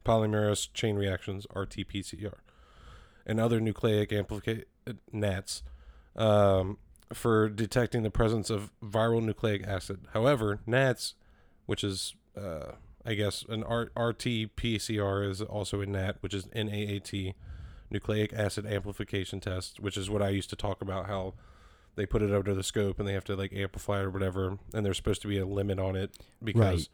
polymerase 0.03 0.71
chain 0.73 0.95
reactions 0.95 1.45
rt-pcr 1.55 2.33
and 3.25 3.39
other 3.39 3.61
nucleic 3.61 4.11
amplification 4.11 4.65
nats 5.13 5.63
um, 6.15 6.77
for 7.13 7.49
detecting 7.49 8.03
the 8.03 8.11
presence 8.11 8.49
of 8.49 8.71
viral 8.81 9.23
nucleic 9.23 9.65
acid. 9.65 10.07
However, 10.13 10.59
NATs, 10.65 11.15
which 11.65 11.83
is, 11.83 12.15
uh, 12.37 12.73
I 13.05 13.13
guess, 13.13 13.43
an 13.47 13.63
R- 13.63 13.91
RT-PCR 13.95 15.29
is 15.29 15.41
also 15.41 15.81
a 15.81 15.85
NAT, 15.85 16.17
which 16.21 16.33
is 16.33 16.47
NAAT, 16.53 17.33
nucleic 17.89 18.33
acid 18.33 18.65
amplification 18.65 19.39
test, 19.39 19.79
which 19.79 19.97
is 19.97 20.09
what 20.09 20.21
I 20.21 20.29
used 20.29 20.49
to 20.49 20.55
talk 20.55 20.81
about 20.81 21.07
how 21.07 21.33
they 21.95 22.05
put 22.05 22.23
it 22.23 22.33
under 22.33 22.55
the 22.55 22.63
scope 22.63 22.97
and 22.97 23.07
they 23.07 23.13
have 23.13 23.23
to 23.25 23.35
like 23.35 23.53
amplify 23.53 23.99
it 23.99 24.05
or 24.05 24.09
whatever, 24.09 24.57
and 24.73 24.85
there's 24.85 24.97
supposed 24.97 25.21
to 25.21 25.27
be 25.27 25.37
a 25.37 25.45
limit 25.45 25.79
on 25.79 25.95
it 25.95 26.17
because. 26.43 26.89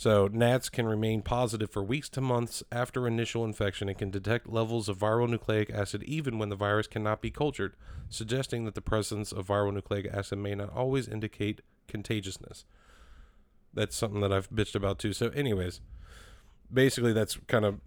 So 0.00 0.30
NAATs 0.30 0.72
can 0.72 0.86
remain 0.86 1.20
positive 1.20 1.68
for 1.68 1.82
weeks 1.82 2.08
to 2.08 2.22
months 2.22 2.62
after 2.72 3.06
initial 3.06 3.44
infection 3.44 3.86
and 3.86 3.98
can 3.98 4.08
detect 4.08 4.48
levels 4.48 4.88
of 4.88 4.96
viral 4.96 5.28
nucleic 5.28 5.68
acid 5.68 6.02
even 6.04 6.38
when 6.38 6.48
the 6.48 6.56
virus 6.56 6.86
cannot 6.86 7.20
be 7.20 7.30
cultured, 7.30 7.74
suggesting 8.08 8.64
that 8.64 8.74
the 8.74 8.80
presence 8.80 9.30
of 9.30 9.48
viral 9.48 9.74
nucleic 9.74 10.06
acid 10.06 10.38
may 10.38 10.54
not 10.54 10.74
always 10.74 11.06
indicate 11.06 11.60
contagiousness. 11.86 12.64
That's 13.74 13.94
something 13.94 14.22
that 14.22 14.32
I've 14.32 14.48
bitched 14.48 14.74
about 14.74 14.98
too. 14.98 15.12
So, 15.12 15.28
anyways, 15.34 15.82
basically 16.72 17.12
that's 17.12 17.36
kind 17.46 17.66
of 17.66 17.78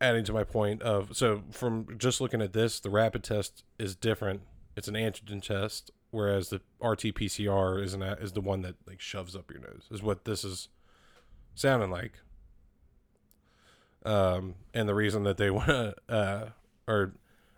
adding 0.00 0.24
to 0.24 0.32
my 0.32 0.44
point 0.44 0.80
of 0.80 1.14
so 1.14 1.42
from 1.50 1.98
just 1.98 2.22
looking 2.22 2.40
at 2.40 2.54
this, 2.54 2.80
the 2.80 2.88
rapid 2.88 3.22
test 3.22 3.64
is 3.78 3.94
different. 3.94 4.40
It's 4.76 4.88
an 4.88 4.94
antigen 4.94 5.42
test, 5.42 5.90
whereas 6.10 6.48
the 6.48 6.62
RT-PCR 6.80 7.84
is 7.84 7.92
an 7.92 8.00
is 8.02 8.32
the 8.32 8.40
one 8.40 8.62
that 8.62 8.76
like 8.86 9.02
shoves 9.02 9.36
up 9.36 9.50
your 9.50 9.60
nose. 9.60 9.88
Is 9.90 10.02
what 10.02 10.24
this 10.24 10.42
is 10.42 10.70
sounding 11.54 11.90
like. 11.90 12.12
Um, 14.04 14.54
and 14.72 14.88
the 14.88 14.94
reason 14.94 15.24
that 15.24 15.36
they 15.36 15.50
want 15.50 15.68
to, 15.68 15.94
uh, 16.08 16.48
or 16.86 17.12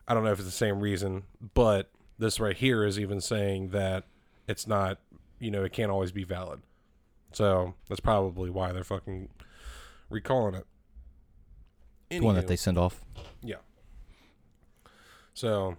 I 0.08 0.14
don't 0.14 0.24
know 0.24 0.32
if 0.32 0.38
it's 0.38 0.48
the 0.48 0.52
same 0.52 0.80
reason, 0.80 1.24
but 1.54 1.90
this 2.18 2.40
right 2.40 2.56
here 2.56 2.84
is 2.84 2.98
even 2.98 3.20
saying 3.20 3.70
that 3.70 4.04
it's 4.48 4.66
not, 4.66 4.98
you 5.38 5.50
know, 5.50 5.64
it 5.64 5.72
can't 5.72 5.90
always 5.90 6.12
be 6.12 6.24
valid. 6.24 6.60
So 7.32 7.74
that's 7.88 8.00
probably 8.00 8.50
why 8.50 8.72
they're 8.72 8.84
fucking 8.84 9.28
recalling 10.10 10.54
it. 10.54 10.66
the 12.10 12.20
one 12.20 12.34
that 12.34 12.46
they 12.46 12.56
send 12.56 12.78
off. 12.78 13.00
Yeah. 13.42 13.56
So, 15.34 15.76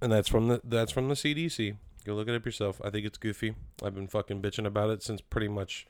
and 0.00 0.12
that's 0.12 0.28
from 0.28 0.48
the 0.48 0.60
that's 0.62 0.92
from 0.92 1.08
the 1.08 1.14
CDC. 1.14 1.76
Go 2.04 2.14
look 2.14 2.28
it 2.28 2.34
up 2.34 2.46
yourself. 2.46 2.80
I 2.84 2.90
think 2.90 3.04
it's 3.04 3.18
goofy. 3.18 3.54
I've 3.82 3.94
been 3.94 4.06
fucking 4.06 4.40
bitching 4.40 4.66
about 4.66 4.90
it 4.90 5.02
since 5.02 5.20
pretty 5.20 5.48
much 5.48 5.86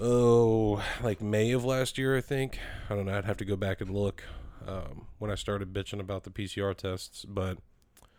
oh 0.00 0.82
like 1.02 1.20
May 1.20 1.52
of 1.52 1.64
last 1.64 1.98
year. 1.98 2.16
I 2.16 2.20
think 2.20 2.58
I 2.88 2.94
don't 2.94 3.06
know. 3.06 3.16
I'd 3.16 3.24
have 3.24 3.36
to 3.38 3.44
go 3.44 3.56
back 3.56 3.80
and 3.80 3.90
look 3.90 4.24
um, 4.66 5.06
when 5.18 5.30
I 5.30 5.34
started 5.34 5.72
bitching 5.72 6.00
about 6.00 6.24
the 6.24 6.30
PCR 6.30 6.74
tests. 6.76 7.24
But 7.24 7.58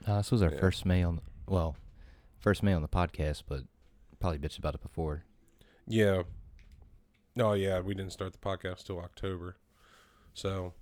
Uh, 0.08 0.18
this 0.18 0.32
was 0.32 0.42
our 0.42 0.52
Yeah. 0.52 0.60
first 0.60 0.86
May 0.86 1.04
on, 1.04 1.22
well, 1.48 1.76
first 2.40 2.64
May 2.64 2.74
on 2.74 2.82
the 2.82 2.88
podcast, 2.88 3.44
but 3.48 3.64
probably 4.20 4.40
bitched 4.40 4.58
about 4.60 4.76
it 4.76 4.82
before. 4.82 5.24
yeah, 5.88 6.24
oh 7.40 7.54
yeah, 7.54 7.80
we 7.80 7.94
didn't 7.94 8.14
start 8.14 8.34
the 8.34 8.40
podcast 8.40 8.86
till 8.86 9.00
October. 9.00 9.58
So, 10.34 10.74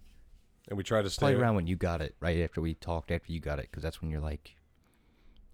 and 0.68 0.78
we 0.78 0.84
tried 0.84 1.04
to 1.04 1.10
stay 1.10 1.20
Probably 1.28 1.42
around 1.42 1.56
when 1.56 1.68
you 1.68 1.76
got 1.76 2.02
it, 2.02 2.16
right 2.20 2.40
after 2.42 2.62
we 2.62 2.74
talked 2.74 3.12
after 3.12 3.32
you 3.32 3.40
got 3.40 3.60
it, 3.60 3.68
because 3.72 3.84
that's 3.84 4.02
when 4.02 4.12
you're 4.12 4.22
like, 4.22 4.56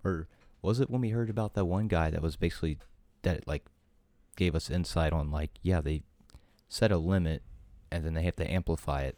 or 0.03 0.27
was 0.61 0.79
it 0.79 0.89
when 0.89 1.01
we 1.01 1.09
heard 1.09 1.29
about 1.29 1.53
that 1.53 1.65
one 1.65 1.87
guy 1.87 2.09
that 2.09 2.21
was 2.21 2.35
basically 2.35 2.77
that 3.21 3.47
like 3.47 3.63
gave 4.35 4.55
us 4.55 4.69
insight 4.69 5.13
on 5.13 5.29
like 5.31 5.51
yeah 5.61 5.79
they 5.81 6.01
set 6.67 6.91
a 6.91 6.97
limit 6.97 7.43
and 7.91 8.03
then 8.03 8.13
they 8.15 8.23
have 8.23 8.35
to 8.37 8.49
amplify 8.51 9.01
it. 9.03 9.17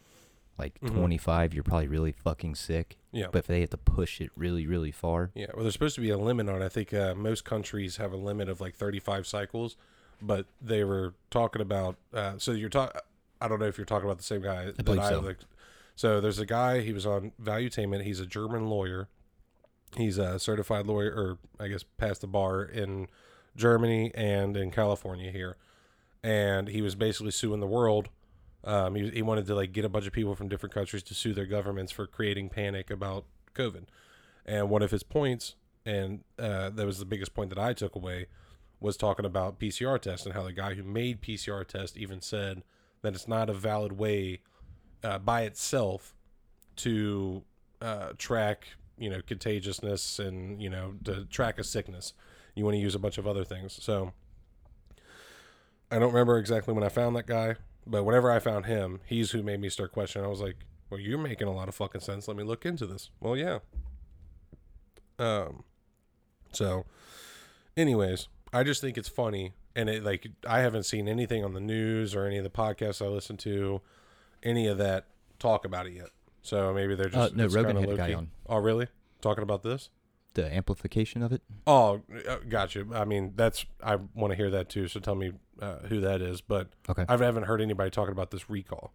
Like 0.58 0.80
Mhm. 0.82 0.96
25, 0.96 1.54
you're 1.54 1.64
probably 1.64 1.88
really 1.88 2.12
fucking 2.14 2.56
sick. 2.56 2.98
Yeah. 3.12 3.28
But 3.32 3.40
if 3.40 3.48
they 3.48 3.60
have 3.62 3.70
to 3.72 3.78
push 3.78 4.20
it 4.22 4.32
really, 4.38 4.66
really 4.68 4.92
far, 4.92 5.32
Yeah, 5.36 5.48
well, 5.54 5.64
there's 5.64 5.74
supposed 5.74 5.96
to 5.96 6.02
be 6.02 6.10
a 6.10 6.18
limit 6.18 6.48
on. 6.50 6.62
it. 6.62 6.66
I 6.66 6.70
think 6.70 6.94
uh, 6.94 7.14
most 7.16 7.44
countries 7.46 7.98
have 7.98 8.14
a 8.14 8.18
limit 8.18 8.48
of 8.50 8.60
like 8.62 8.76
35 8.76 9.28
cycles, 9.28 9.76
but 10.22 10.46
they 10.62 10.84
were 10.86 11.14
talking 11.30 11.62
about. 11.62 11.98
Uh, 12.14 12.38
so 12.38 12.52
you're 12.52 12.70
talking. 12.70 13.00
I 13.42 13.48
don't 13.50 13.60
know 13.60 13.66
if 13.68 13.78
you're 13.78 13.84
talking 13.86 14.06
about 14.06 14.18
the 14.18 14.24
same 14.24 14.42
guy 14.42 14.66
that 14.72 14.84
believe 14.86 15.02
I 15.02 15.10
so. 15.10 15.20
like. 15.20 15.38
So 15.96 16.20
there's 16.22 16.40
a 16.40 16.46
guy. 16.46 16.80
He 16.82 16.94
was 16.94 17.06
on 17.06 17.32
Valuetainment. 17.42 18.04
He's 18.04 18.20
a 18.22 18.26
German 18.26 18.68
lawyer. 18.70 19.08
He's 19.98 20.18
a 20.18 20.40
certified 20.40 20.88
lawyer, 20.88 21.10
or 21.12 21.38
I 21.60 21.68
guess 21.70 21.84
passed 21.84 22.22
the 22.22 22.28
bar 22.28 22.64
in 22.64 23.08
Germany 23.56 24.12
and 24.16 24.56
in 24.58 24.72
California 24.72 25.32
here, 25.32 25.58
and 26.24 26.68
he 26.68 26.82
was 26.82 26.96
basically 26.96 27.32
suing 27.32 27.60
the 27.60 27.68
world. 27.68 28.10
Um, 28.64 28.96
he, 28.96 29.10
he 29.10 29.22
wanted 29.22 29.46
to 29.48 29.56
like 29.56 29.72
get 29.72 29.86
a 29.86 29.90
bunch 29.90 30.08
of 30.08 30.14
people 30.14 30.36
from 30.36 30.50
different 30.50 30.74
countries 30.74 31.04
to 31.04 31.14
sue 31.14 31.34
their 31.34 31.46
governments 31.46 31.92
for 31.92 32.08
creating 32.08 32.50
panic 32.50 32.90
about 32.90 33.26
COVID. 33.54 33.86
And 34.46 34.70
one 34.70 34.82
of 34.82 34.92
his 34.92 35.04
points, 35.04 35.56
and 35.86 36.24
uh, 36.40 36.72
that 36.72 36.86
was 36.86 37.00
the 37.00 37.06
biggest 37.06 37.34
point 37.34 37.50
that 37.50 37.60
I 37.60 37.74
took 37.74 37.96
away, 37.96 38.28
was 38.80 38.98
talking 38.98 39.26
about 39.26 39.60
PCR 39.60 40.00
tests 40.00 40.26
and 40.26 40.36
how 40.36 40.44
the 40.44 40.52
guy 40.52 40.74
who 40.74 40.84
made 40.84 41.22
PCR 41.22 41.66
tests 41.66 41.98
even 41.98 42.22
said 42.22 42.64
that 43.02 43.14
it's 43.14 43.28
not 43.28 43.50
a 43.50 43.54
valid 43.54 43.94
way 43.94 44.42
uh, 45.04 45.20
by 45.20 45.44
itself 45.44 46.16
to 46.78 47.44
uh, 47.82 48.10
track, 48.18 48.68
you 48.98 49.10
know, 49.10 49.22
contagiousness 49.26 50.20
and 50.20 50.62
you 50.62 50.70
know 50.70 50.96
to 51.04 51.26
track 51.26 51.60
a 51.60 51.64
sickness. 51.64 52.14
You 52.56 52.64
want 52.64 52.76
to 52.76 52.82
use 52.82 52.96
a 52.96 53.00
bunch 53.00 53.18
of 53.18 53.28
other 53.28 53.44
things. 53.44 53.78
So 53.82 54.14
I 55.92 56.00
don't 56.00 56.12
remember 56.14 56.38
exactly 56.38 56.74
when 56.74 56.84
I 56.84 56.90
found 56.90 57.16
that 57.16 57.28
guy, 57.28 57.56
but 57.86 58.04
whenever 58.04 58.32
I 58.32 58.40
found 58.40 58.66
him, 58.66 59.02
he's 59.06 59.32
who 59.32 59.44
made 59.44 59.60
me 59.60 59.70
start 59.70 59.92
questioning. 59.92 60.26
I 60.26 60.30
was 60.30 60.42
like, 60.42 60.58
"Well, 60.90 61.00
you're 61.00 61.18
making 61.18 61.48
a 61.48 61.54
lot 61.54 61.68
of 61.68 61.76
fucking 61.76 62.02
sense. 62.02 62.28
Let 62.28 62.38
me 62.38 62.44
look 62.44 62.66
into 62.66 62.86
this." 62.86 63.10
Well, 63.20 63.38
yeah. 63.38 63.60
Um. 65.20 65.64
So, 66.54 66.86
anyways, 67.76 68.28
I 68.54 68.64
just 68.64 68.82
think 68.82 68.98
it's 68.98 69.10
funny, 69.10 69.54
and 69.76 69.90
it 69.90 70.04
like 70.04 70.28
I 70.48 70.62
haven't 70.62 70.84
seen 70.84 71.08
anything 71.08 71.44
on 71.44 71.54
the 71.54 71.60
news 71.60 72.16
or 72.16 72.26
any 72.26 72.38
of 72.38 72.44
the 72.44 72.50
podcasts 72.50 73.06
I 73.06 73.10
listen 73.10 73.38
to, 73.38 73.82
any 74.42 74.68
of 74.68 74.78
that 74.78 75.06
talk 75.40 75.66
about 75.66 75.88
it 75.88 75.94
yet. 75.94 76.10
So 76.42 76.74
maybe 76.74 76.96
they're 76.96 77.08
uh, 77.08 77.30
just 77.30 77.36
no, 77.36 77.48
Rogan 77.48 77.78
had 77.78 77.90
a 77.90 77.98
guy 77.98 78.14
on 78.14 78.30
Oh, 78.48 78.58
really? 78.58 78.88
Talking 79.22 79.44
about 79.44 79.64
this? 79.64 79.90
The 80.36 80.54
amplification 80.54 81.22
of 81.24 81.32
it. 81.34 81.42
Oh, 81.66 82.02
uh, 82.28 82.38
gotcha. 82.48 82.86
I 82.94 83.04
mean, 83.06 83.34
that's 83.36 83.66
I 83.84 83.96
want 84.14 84.32
to 84.32 84.36
hear 84.36 84.50
that 84.52 84.70
too. 84.70 84.88
So 84.88 85.00
tell 85.00 85.16
me 85.16 85.32
uh, 85.60 85.80
who 85.90 86.00
that 86.02 86.22
is. 86.22 86.42
But 86.42 86.70
Okay. 86.88 87.06
I 87.10 87.18
haven't 87.18 87.44
heard 87.44 87.62
anybody 87.62 87.90
talking 87.90 88.12
about 88.12 88.32
this 88.32 88.50
recall 88.50 88.94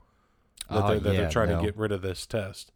that, 0.68 0.84
Oh, 0.84 0.88
they're, 0.88 1.00
that 1.00 1.12
yeah, 1.14 1.20
they're 1.22 1.30
trying 1.30 1.48
no. 1.48 1.58
to 1.58 1.64
get 1.64 1.76
rid 1.76 1.90
of 1.92 2.02
this 2.02 2.24
test, 2.26 2.70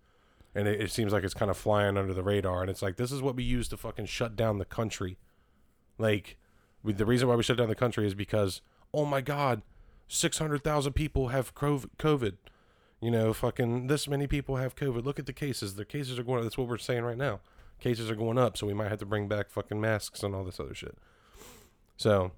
and 0.54 0.66
it, 0.66 0.80
it 0.80 0.90
seems 0.90 1.12
like 1.12 1.22
it's 1.24 1.34
kind 1.34 1.50
of 1.50 1.56
flying 1.56 1.96
under 1.96 2.12
the 2.12 2.22
radar. 2.24 2.60
And 2.60 2.68
it's 2.70 2.82
like 2.82 2.96
this 2.96 3.12
is 3.12 3.22
what 3.22 3.36
we 3.36 3.44
use 3.44 3.68
to 3.68 3.76
fucking 3.76 4.06
shut 4.06 4.34
down 4.36 4.58
the 4.58 4.64
country. 4.64 5.16
Like, 5.96 6.36
we, 6.82 6.92
the 6.92 7.06
reason 7.06 7.28
why 7.28 7.36
we 7.36 7.42
shut 7.44 7.56
down 7.56 7.68
the 7.68 7.74
country 7.74 8.06
is 8.06 8.14
because 8.14 8.60
oh 8.92 9.04
my 9.04 9.20
god, 9.20 9.62
six 10.08 10.38
hundred 10.38 10.64
thousand 10.64 10.94
people 10.94 11.28
have 11.28 11.54
COVID. 11.54 12.34
You 13.00 13.10
know, 13.10 13.34
fucking 13.34 13.88
this 13.88 14.08
many 14.08 14.26
people 14.26 14.56
have 14.56 14.74
COVID. 14.74 15.04
Look 15.04 15.18
at 15.18 15.26
the 15.26 15.32
cases. 15.34 15.74
The 15.74 15.84
cases 15.84 16.18
are 16.18 16.22
going. 16.22 16.42
That's 16.42 16.56
what 16.56 16.68
we're 16.68 16.78
saying 16.78 17.04
right 17.04 17.18
now. 17.18 17.40
Cases 17.80 18.10
are 18.10 18.16
going 18.16 18.38
up, 18.38 18.56
so 18.56 18.66
we 18.66 18.74
might 18.74 18.88
have 18.88 18.98
to 19.00 19.06
bring 19.06 19.28
back 19.28 19.50
fucking 19.50 19.80
masks 19.80 20.22
and 20.22 20.34
all 20.34 20.44
this 20.44 20.58
other 20.58 20.74
shit. 20.74 20.96
So, 21.96 22.32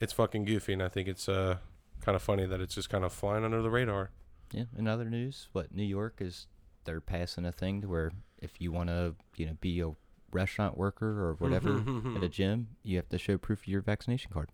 it's 0.00 0.12
fucking 0.12 0.44
goofy, 0.44 0.72
and 0.74 0.82
I 0.82 0.88
think 0.88 1.08
it's 1.08 1.28
uh 1.28 1.58
kind 2.00 2.14
of 2.14 2.22
funny 2.22 2.46
that 2.46 2.60
it's 2.60 2.74
just 2.74 2.90
kind 2.90 3.04
of 3.04 3.12
flying 3.12 3.44
under 3.44 3.62
the 3.62 3.70
radar. 3.70 4.10
Yeah. 4.52 4.64
In 4.76 4.86
other 4.86 5.06
news, 5.06 5.48
what 5.52 5.74
New 5.74 5.82
York 5.84 6.18
is 6.20 6.46
they're 6.84 7.00
passing 7.00 7.44
a 7.44 7.52
thing 7.52 7.80
to 7.80 7.88
where 7.88 8.12
if 8.38 8.52
you 8.60 8.70
want 8.70 8.88
to, 8.88 9.16
you 9.36 9.46
know, 9.46 9.56
be 9.60 9.80
a 9.80 9.90
restaurant 10.30 10.76
worker 10.76 11.06
or 11.06 11.34
whatever 11.34 11.82
at 12.16 12.22
a 12.22 12.28
gym, 12.28 12.68
you 12.82 12.96
have 12.96 13.08
to 13.08 13.18
show 13.18 13.38
proof 13.38 13.60
of 13.62 13.68
your 13.68 13.80
vaccination 13.80 14.30
card. 14.32 14.50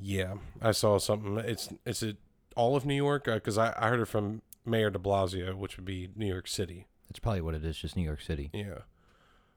Yeah, 0.00 0.34
I 0.60 0.72
saw 0.72 0.98
something. 0.98 1.36
It's 1.38 1.68
it's 1.84 2.02
it 2.02 2.16
all 2.56 2.76
of 2.76 2.86
New 2.86 2.94
York 2.94 3.24
because 3.24 3.58
I, 3.58 3.74
I 3.76 3.88
heard 3.88 4.00
it 4.00 4.06
from 4.06 4.42
Mayor 4.64 4.90
De 4.90 4.98
Blasio, 4.98 5.54
which 5.54 5.76
would 5.76 5.84
be 5.84 6.08
New 6.16 6.26
York 6.26 6.48
City. 6.48 6.86
That's 7.12 7.20
probably 7.20 7.42
what 7.42 7.54
it 7.54 7.62
is, 7.62 7.76
just 7.76 7.94
New 7.94 8.04
York 8.04 8.22
City. 8.22 8.48
Yeah, 8.54 8.78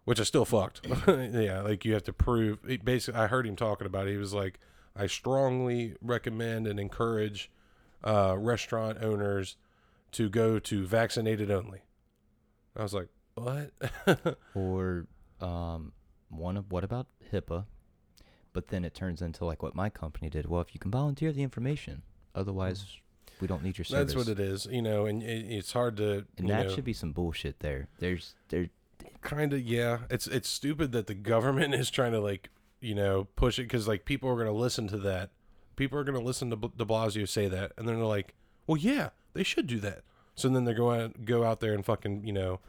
which 0.03 0.19
is 0.19 0.27
still 0.27 0.43
fucked. 0.43 0.85
yeah, 1.07 1.61
like 1.61 1.85
you 1.85 1.93
have 1.93 2.03
to 2.03 2.11
prove. 2.11 2.59
It 2.67 2.83
basically, 2.83 3.17
I 3.17 3.27
heard 3.27 3.47
him 3.47 3.55
talking 3.55 3.87
about 3.87 4.09
it. 4.09 4.11
He 4.11 4.17
was 4.17 4.33
like, 4.33 4.59
I 4.93 5.07
strongly 5.07 5.95
recommend 6.01 6.67
and 6.67 6.81
encourage 6.81 7.49
uh, 8.03 8.35
restaurant 8.37 8.97
owners 9.01 9.55
to 10.11 10.27
go 10.27 10.59
to 10.59 10.85
vaccinated 10.85 11.49
only. 11.49 11.83
I 12.75 12.83
was 12.83 12.93
like, 12.93 13.07
what? 13.35 13.71
Or 14.53 15.07
um, 15.39 15.93
one 16.27 16.57
of 16.57 16.73
what 16.73 16.83
about 16.83 17.07
HIPAA? 17.31 17.67
But 18.51 18.67
then 18.67 18.83
it 18.83 18.93
turns 18.93 19.21
into 19.21 19.45
like 19.45 19.63
what 19.63 19.75
my 19.75 19.89
company 19.89 20.29
did. 20.29 20.45
Well, 20.45 20.59
if 20.59 20.73
you 20.73 20.79
can 20.81 20.91
volunteer 20.91 21.31
the 21.31 21.41
information, 21.41 22.01
otherwise 22.35 22.99
we 23.41 23.47
don't 23.47 23.63
need 23.63 23.77
your 23.77 23.85
service. 23.85 24.13
That's 24.13 24.27
what 24.27 24.31
it 24.31 24.39
is, 24.39 24.67
you 24.69 24.81
know. 24.81 25.05
And 25.05 25.21
it, 25.21 25.45
it's 25.49 25.71
hard 25.71 25.97
to. 25.97 26.25
And 26.37 26.49
that 26.49 26.67
know, 26.67 26.75
should 26.75 26.85
be 26.85 26.93
some 26.93 27.11
bullshit 27.11 27.59
there. 27.59 27.87
There's 27.99 28.35
there 28.49 28.69
kind 29.25 29.53
of 29.53 29.61
yeah 29.61 29.99
it's 30.09 30.27
it's 30.27 30.47
stupid 30.47 30.91
that 30.91 31.07
the 31.07 31.13
government 31.13 31.73
is 31.75 31.89
trying 31.89 32.11
to 32.11 32.19
like 32.19 32.49
you 32.79 32.95
know 32.95 33.27
push 33.35 33.59
it 33.59 33.63
because 33.63 33.87
like 33.87 34.05
people 34.05 34.29
are 34.29 34.35
going 34.35 34.45
to 34.45 34.53
listen 34.53 34.87
to 34.87 34.97
that 34.97 35.31
people 35.75 35.97
are 35.97 36.03
going 36.03 36.17
to 36.17 36.23
listen 36.23 36.49
to 36.49 36.55
de 36.55 36.85
blasio 36.85 37.27
say 37.27 37.47
that 37.47 37.71
and 37.77 37.87
then 37.87 37.95
they're 37.95 38.05
like 38.05 38.35
well 38.67 38.77
yeah 38.77 39.09
they 39.33 39.43
should 39.43 39.67
do 39.67 39.79
that 39.79 40.03
so 40.35 40.47
then 40.47 40.63
they're 40.63 40.75
going 40.75 41.11
to 41.11 41.19
go 41.19 41.43
out 41.43 41.59
there 41.59 41.73
and 41.73 41.85
fucking 41.85 42.25
you 42.25 42.31
know 42.31 42.59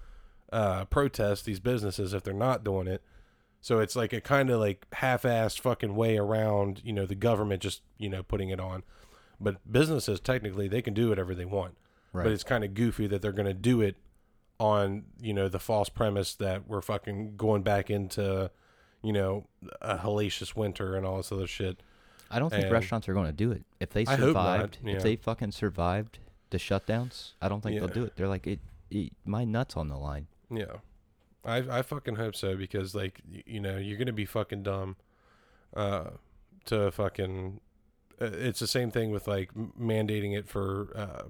uh 0.53 0.85
protest 0.87 1.45
these 1.45 1.61
businesses 1.61 2.15
if 2.15 2.23
they're 2.23 2.35
not 2.35 2.65
doing 2.65 2.87
it 2.87 3.03
so 3.61 3.81
it's 3.81 3.97
like 3.97 4.13
a 4.13 4.21
kind 4.21 4.49
of 4.49 4.61
like 4.61 4.87
half-assed 4.95 5.61
fucking 5.61 5.95
way 5.95 6.17
around 6.17 6.81
you 6.85 6.93
know 6.93 7.05
the 7.05 7.15
government 7.15 7.61
just 7.61 7.83
you 7.99 8.09
know 8.09 8.23
putting 8.23 8.49
it 8.49 8.61
on 8.61 8.83
but 9.41 9.57
businesses 9.71 10.21
technically 10.21 10.69
they 10.69 10.83
can 10.83 10.95
do 10.95 11.09
whatever 11.09 11.35
they 11.35 11.45
want 11.45 11.77
right. 12.13 12.25
but 12.25 12.33
it's 12.33 12.45
kind 12.45 12.65
of 12.65 12.75
goofy 12.75 13.07
that 13.07 13.21
they're 13.23 13.33
going 13.33 13.47
to 13.47 13.55
do 13.55 13.81
it 13.81 13.97
on 14.59 15.05
you 15.21 15.35
know 15.35 15.49
the 15.49 15.59
false 15.59 15.89
premise 15.89 16.35
that 16.35 16.67
we're 16.67 16.81
fucking 16.81 17.37
going 17.37 17.63
back 17.63 17.91
into 17.91 18.51
you 19.03 19.13
know 19.13 19.47
a 19.83 19.99
hellacious 19.99 20.57
winter 20.57 20.97
and 20.97 21.05
all 21.07 21.19
this 21.19 21.31
other 21.31 21.47
shit 21.47 21.81
I 22.31 22.39
don't 22.41 22.51
think 22.51 22.65
and- 22.65 22.73
restaurants 22.73 23.09
are 23.09 23.15
going 23.15 23.27
to 23.27 23.33
do 23.33 23.53
it. 23.53 23.65
If 23.79 23.91
they 23.91 24.03
hope 24.03 24.19
not, 24.19 24.27
survived, 24.27 24.79
yeah. 24.83 24.97
if 24.97 25.03
they 25.05 25.15
fucking 25.15 25.53
survived 25.53 26.19
the 26.51 26.59
shutdowns, 26.59 27.35
I 27.41 27.49
don't 27.49 27.61
think 27.61 27.75
Yeah. 27.75 27.81
they'll 27.87 27.95
do 27.95 28.03
it. 28.03 28.17
They're 28.17 28.27
like 28.27 28.49
it, 28.49 28.59
it 28.91 29.13
my 29.25 29.45
nuts 29.45 29.77
on 29.77 29.89
the 29.89 29.97
line. 29.97 30.27
yeah 30.51 30.79
i 31.45 31.59
i 31.79 31.83
fucking 31.83 32.17
hope 32.17 32.35
so 32.35 32.57
because 32.57 32.95
like 32.97 33.21
you 33.29 33.61
know 33.61 33.77
you're 33.77 33.97
going 33.99 34.07
to 34.09 34.13
be 34.13 34.25
fucking 34.25 34.65
dumb 34.65 34.97
uh 35.77 36.11
to 36.65 36.91
fucking 36.91 37.61
uh, 38.21 38.27
it's 38.33 38.61
the 38.61 38.67
same 38.67 38.91
thing 38.91 39.11
with 39.11 39.27
like 39.29 39.53
mandating 39.55 40.37
it 40.37 40.49
for 40.49 40.89
uh 40.95 41.23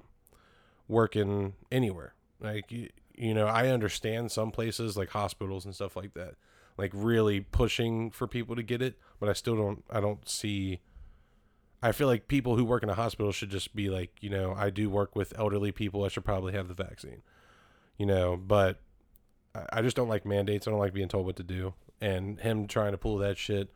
working 0.88 1.54
anywhere. 1.72 2.14
Like 2.40 2.70
you, 2.70 2.90
you 3.14 3.32
know 3.32 3.46
i 3.46 3.68
understand 3.68 4.30
some 4.30 4.50
places 4.50 4.94
like 4.94 5.08
hospitals 5.08 5.64
and 5.64 5.74
stuff 5.74 5.96
like 5.96 6.12
that 6.12 6.34
like 6.76 6.90
really 6.94 7.40
pushing 7.40 8.10
for 8.10 8.26
people 8.26 8.54
to 8.54 8.62
get 8.62 8.82
it 8.82 8.98
but 9.18 9.26
i 9.26 9.32
still 9.32 9.56
don't 9.56 9.82
i 9.88 10.00
don't 10.00 10.28
see 10.28 10.80
i 11.82 11.92
feel 11.92 12.06
like 12.06 12.28
people 12.28 12.56
who 12.56 12.62
work 12.62 12.82
in 12.82 12.90
a 12.90 12.94
hospital 12.94 13.32
should 13.32 13.48
just 13.48 13.74
be 13.74 13.88
like 13.88 14.10
you 14.20 14.28
know 14.28 14.54
i 14.58 14.68
do 14.68 14.90
work 14.90 15.16
with 15.16 15.32
elderly 15.38 15.72
people 15.72 16.04
i 16.04 16.08
should 16.08 16.26
probably 16.26 16.52
have 16.52 16.68
the 16.68 16.74
vaccine 16.74 17.22
you 17.96 18.04
know 18.04 18.36
but 18.36 18.80
I- 19.54 19.78
i 19.78 19.80
just 19.80 19.96
don't 19.96 20.10
like 20.10 20.26
mandates 20.26 20.68
i 20.68 20.70
don't 20.70 20.78
like 20.78 20.92
being 20.92 21.08
told 21.08 21.24
what 21.24 21.36
to 21.36 21.42
do 21.42 21.72
and 22.02 22.38
him 22.40 22.66
trying 22.66 22.92
to 22.92 22.98
pull 22.98 23.16
that 23.16 23.38
shit 23.38 23.70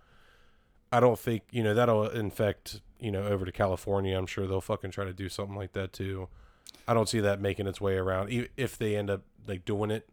i 0.93 1.01
don't 1.01 1.19
think 1.19 1.45
you 1.51 1.63
know 1.63 1.73
that'll 1.73 2.11
infect 2.11 2.83
you 3.01 3.11
know 3.11 3.23
over 3.25 3.45
to 3.45 3.53
california 3.53 4.17
i'm 4.17 4.27
sure 4.27 4.47
they'll 4.47 4.61
fucking 4.61 4.91
try 4.91 5.05
to 5.05 5.13
do 5.13 5.29
something 5.29 5.57
like 5.57 5.73
that 5.73 5.93
too 5.93 6.29
i 6.87 6.95
don't 6.95 7.09
see 7.09 7.21
that 7.21 7.41
making 7.41 7.67
its 7.67 7.81
way 7.81 7.97
around 7.97 8.31
if 8.57 8.77
they 8.79 8.97
end 8.97 9.11
up 9.11 9.23
like 9.47 9.65
doing 9.65 9.91
it 9.91 10.09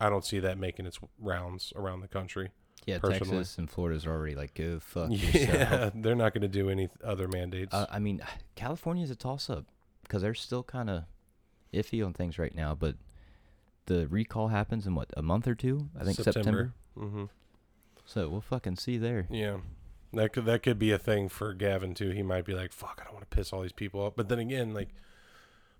i 0.00 0.08
don't 0.08 0.24
see 0.24 0.38
that 0.38 0.58
making 0.58 0.86
its 0.86 0.98
rounds 1.18 1.72
around 1.76 2.00
the 2.00 2.08
country 2.08 2.50
Yeah, 2.86 2.98
Personally. 2.98 3.38
Texas 3.38 3.58
and 3.58 3.68
Florida's 3.70 4.06
already 4.06 4.34
like 4.34 4.54
go 4.54 4.78
fuck 4.80 5.08
yeah 5.12 5.30
yourself. 5.30 5.92
they're 6.02 6.14
not 6.14 6.32
going 6.34 6.42
to 6.42 6.48
do 6.48 6.70
any 6.70 6.88
other 7.04 7.28
mandates 7.28 7.74
Uh, 7.74 7.86
I 7.90 7.98
mean, 7.98 8.22
California's 8.54 9.10
a 9.10 9.16
toss 9.16 9.50
up 9.50 9.64
because 10.02 10.22
they're 10.22 10.34
still 10.34 10.62
kind 10.62 10.88
of 10.88 11.04
iffy 11.74 12.04
on 12.04 12.12
things 12.14 12.38
right 12.38 12.54
now. 12.54 12.74
But 12.74 12.94
the 13.86 14.06
recall 14.08 14.48
happens 14.48 14.86
in 14.86 14.94
what 14.94 15.10
a 15.16 15.22
month 15.22 15.46
or 15.48 15.54
two? 15.54 15.88
I 16.00 16.04
think 16.04 16.16
September. 16.18 16.72
Mm-hmm. 16.96 17.24
So 18.06 18.28
we'll 18.30 18.40
fucking 18.40 18.76
see 18.76 18.96
there. 18.96 19.26
Yeah, 19.30 19.58
that 20.12 20.32
could 20.32 20.46
that 20.46 20.62
could 20.62 20.78
be 20.78 20.90
a 20.92 20.98
thing 20.98 21.28
for 21.28 21.52
Gavin 21.52 21.94
too. 21.94 22.10
He 22.10 22.22
might 22.22 22.44
be 22.44 22.54
like, 22.54 22.72
"Fuck, 22.72 22.98
I 23.00 23.04
don't 23.04 23.14
want 23.14 23.30
to 23.30 23.36
piss 23.36 23.52
all 23.52 23.62
these 23.62 23.72
people 23.72 24.00
off." 24.00 24.14
But 24.16 24.28
then 24.28 24.38
again, 24.38 24.72
like 24.72 24.88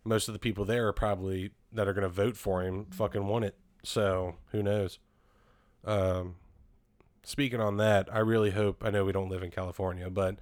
most 0.05 0.29
of 0.29 0.33
the 0.33 0.39
people 0.39 0.65
there 0.65 0.87
are 0.89 0.93
probably 0.93 1.51
that 1.73 1.89
are 1.89 1.93
going 1.93 2.03
to 2.03 2.09
vote 2.09 2.37
for 2.37 2.63
him 2.63 2.87
fucking 2.91 3.27
want 3.27 3.45
it. 3.45 3.57
So 3.83 4.37
who 4.53 4.63
knows? 4.63 4.99
Um, 5.85 6.37
speaking 7.23 7.61
on 7.61 7.77
that, 7.79 8.09
I 8.13 8.19
really 8.19 8.51
hope. 8.51 8.85
I 8.85 8.91
know 8.91 9.05
we 9.05 9.13
don't 9.13 9.29
live 9.29 9.43
in 9.43 9.51
California, 9.51 10.11
but 10.11 10.39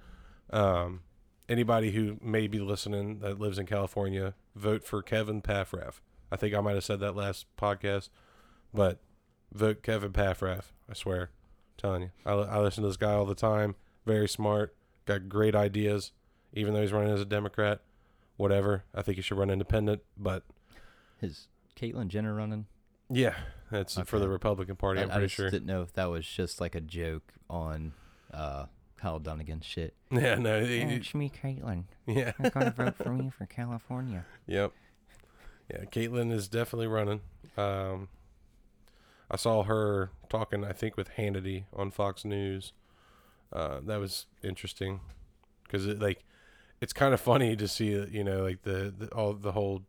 um, 0.49 1.01
anybody 1.49 1.91
who 1.91 2.17
may 2.21 2.47
be 2.47 2.59
listening 2.59 3.19
that 3.19 3.39
lives 3.39 3.57
in 3.57 3.65
California, 3.65 4.33
vote 4.55 4.83
for 4.83 5.01
Kevin 5.01 5.41
Paffrath. 5.41 6.01
I 6.31 6.35
think 6.35 6.53
I 6.53 6.61
might 6.61 6.75
have 6.75 6.83
said 6.83 6.99
that 6.99 7.15
last 7.15 7.45
podcast, 7.57 8.09
but 8.73 8.99
vote 9.53 9.81
Kevin 9.81 10.11
Paffrath. 10.11 10.71
I 10.89 10.93
swear, 10.93 11.29
telling 11.77 12.01
you, 12.03 12.09
I, 12.25 12.33
I 12.33 12.59
listen 12.59 12.83
to 12.83 12.89
this 12.89 12.97
guy 12.97 13.13
all 13.13 13.25
the 13.25 13.35
time. 13.35 13.75
Very 14.05 14.27
smart, 14.27 14.75
got 15.05 15.29
great 15.29 15.55
ideas. 15.55 16.11
Even 16.53 16.73
though 16.73 16.81
he's 16.81 16.93
running 16.93 17.13
as 17.13 17.21
a 17.21 17.25
Democrat, 17.25 17.81
whatever. 18.37 18.83
I 18.95 19.01
think 19.01 19.17
he 19.17 19.21
should 19.21 19.37
run 19.37 19.49
independent, 19.49 20.01
but 20.17 20.43
Is 21.21 21.47
Caitlyn 21.79 22.07
Jenner 22.07 22.33
running? 22.33 22.65
yeah, 23.09 23.35
that's 23.71 23.99
for 24.01 24.17
the 24.19 24.27
Republican 24.29 24.75
Party. 24.75 25.01
I, 25.01 25.03
I'm 25.03 25.09
I 25.09 25.13
pretty 25.13 25.25
just 25.27 25.35
sure. 25.35 25.49
didn't 25.49 25.67
know 25.67 25.81
if 25.81 25.93
that 25.93 26.05
was 26.09 26.25
just 26.25 26.59
like 26.61 26.73
a 26.75 26.81
joke 26.81 27.33
on 27.49 27.93
uh, 28.33 28.65
Kyle 28.97 29.19
Dunnigan 29.19 29.61
shit. 29.61 29.93
Yeah, 30.11 30.35
no, 30.35 30.63
he- 30.63 30.77
it's 30.79 31.13
me, 31.13 31.29
Caitlyn. 31.29 31.83
yeah, 32.05 32.31
You're 32.41 32.49
gonna 32.49 32.71
vote 32.77 32.95
for 32.95 33.11
me 33.11 33.29
for 33.29 33.45
California. 33.45 34.25
Yep. 34.47 34.71
Yeah, 35.69 35.83
Caitlyn 35.91 36.31
is 36.31 36.47
definitely 36.47 36.87
running. 36.87 37.19
Um, 37.57 38.07
I 39.29 39.35
saw 39.35 39.63
her 39.63 40.11
talking, 40.29 40.63
I 40.63 40.71
think, 40.71 40.97
with 40.97 41.09
Hannity 41.17 41.65
on 41.73 41.91
Fox 41.91 42.23
News. 42.25 42.73
Uh, 43.51 43.79
that 43.85 43.99
was 43.99 44.25
interesting 44.43 45.01
because 45.63 45.85
it 45.85 45.99
like 45.99 46.23
it's 46.81 46.93
kind 46.93 47.13
of 47.13 47.21
funny 47.21 47.55
to 47.55 47.67
see, 47.67 48.05
you 48.11 48.23
know, 48.23 48.43
like 48.43 48.63
the, 48.63 48.93
the 48.97 49.07
all 49.13 49.33
the 49.33 49.53
whole 49.53 49.83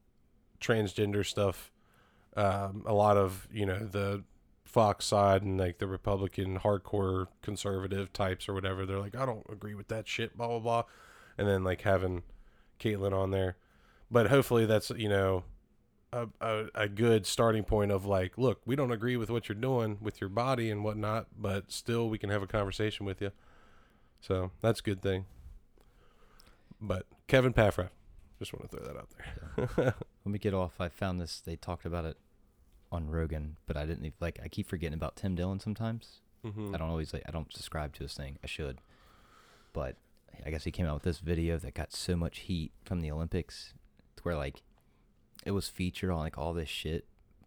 transgender 0.61 1.24
stuff. 1.24 1.72
Um, 2.36 2.84
a 2.86 2.95
lot 2.95 3.16
of 3.16 3.49
you 3.53 3.66
know 3.66 3.78
the 3.78 4.22
Fox 4.64 5.07
side 5.07 5.43
and 5.43 5.59
like 5.59 5.78
the 5.78 5.86
Republican 5.86 6.59
hardcore 6.61 7.26
conservative 7.43 8.12
types 8.12 8.49
or 8.49 8.55
whatever. 8.55 8.86
They're 8.86 9.01
like, 9.01 9.16
I 9.16 9.26
don't 9.26 9.47
agree 9.49 9.74
with 9.74 9.89
that 9.89 10.07
shit, 10.07 10.36
blah 10.36 10.49
blah 10.49 10.61
blah, 10.61 10.82
and 11.36 11.49
then 11.49 11.64
like 11.64 11.82
having 11.82 12.22
Caitlyn 12.80 13.12
on 13.12 13.30
there 13.30 13.57
but 14.11 14.28
hopefully 14.28 14.66
that's 14.66 14.91
you 14.91 15.09
know 15.09 15.45
a, 16.12 16.26
a, 16.40 16.66
a 16.74 16.88
good 16.88 17.26
starting 17.26 17.64
point 17.64 17.90
of 17.90 18.06
like 18.06 18.38
look 18.38 18.61
we 18.64 18.74
don't 18.74 18.92
agree 18.92 19.16
with 19.16 19.30
what 19.30 19.48
you're 19.48 19.56
doing 19.56 19.98
with 20.00 20.20
your 20.20 20.30
body 20.30 20.70
and 20.70 20.82
whatnot 20.82 21.26
but 21.38 21.70
still 21.70 22.09
we 22.09 22.18
can 22.18 22.30
have 22.30 22.42
a 22.42 22.46
conversation 22.46 23.04
with 23.04 23.20
you 23.20 23.30
so 24.20 24.50
that's 24.62 24.80
a 24.80 24.82
good 24.82 25.02
thing 25.02 25.26
but 26.80 27.04
kevin 27.26 27.52
paffrath 27.52 27.90
just 28.38 28.52
want 28.52 28.70
to 28.70 28.76
throw 28.76 28.86
that 28.86 28.96
out 28.96 29.09
there 29.74 29.94
Let 30.28 30.32
me 30.32 30.38
get 30.38 30.52
off. 30.52 30.78
I 30.78 30.90
found 30.90 31.22
this. 31.22 31.40
They 31.40 31.56
talked 31.56 31.86
about 31.86 32.04
it 32.04 32.18
on 32.92 33.09
Rogan, 33.09 33.56
but 33.66 33.78
I 33.78 33.86
didn't 33.86 34.12
like. 34.20 34.38
I 34.44 34.48
keep 34.48 34.68
forgetting 34.68 34.92
about 34.92 35.16
Tim 35.16 35.34
Dillon 35.34 35.59
sometimes. 35.59 36.20
mm-hmm. 36.44 36.74
I 36.74 36.76
don't 36.76 36.90
always 36.90 37.14
like. 37.14 37.22
I 37.26 37.30
don't 37.30 37.50
subscribe 37.50 37.94
to 37.94 38.02
his 38.02 38.12
thing. 38.12 38.38
I 38.44 38.46
should, 38.46 38.82
but 39.72 39.96
I 40.44 40.50
guess 40.50 40.64
he 40.64 40.70
came 40.70 40.84
out 40.84 40.92
with 40.92 41.04
this 41.04 41.20
video 41.20 41.56
that 41.56 41.72
got 41.72 41.94
so 41.94 42.14
much 42.14 42.40
heat 42.40 42.72
from 42.84 43.00
the 43.00 43.11
Olympics, 43.11 43.72
to 44.16 44.22
where 44.22 44.36
like 44.36 44.61
it 45.49 45.53
was 45.53 45.66
featured 45.66 46.11
on 46.11 46.18
like 46.18 46.36
all 46.36 46.53
this 46.53 46.68
shit, 46.68 47.07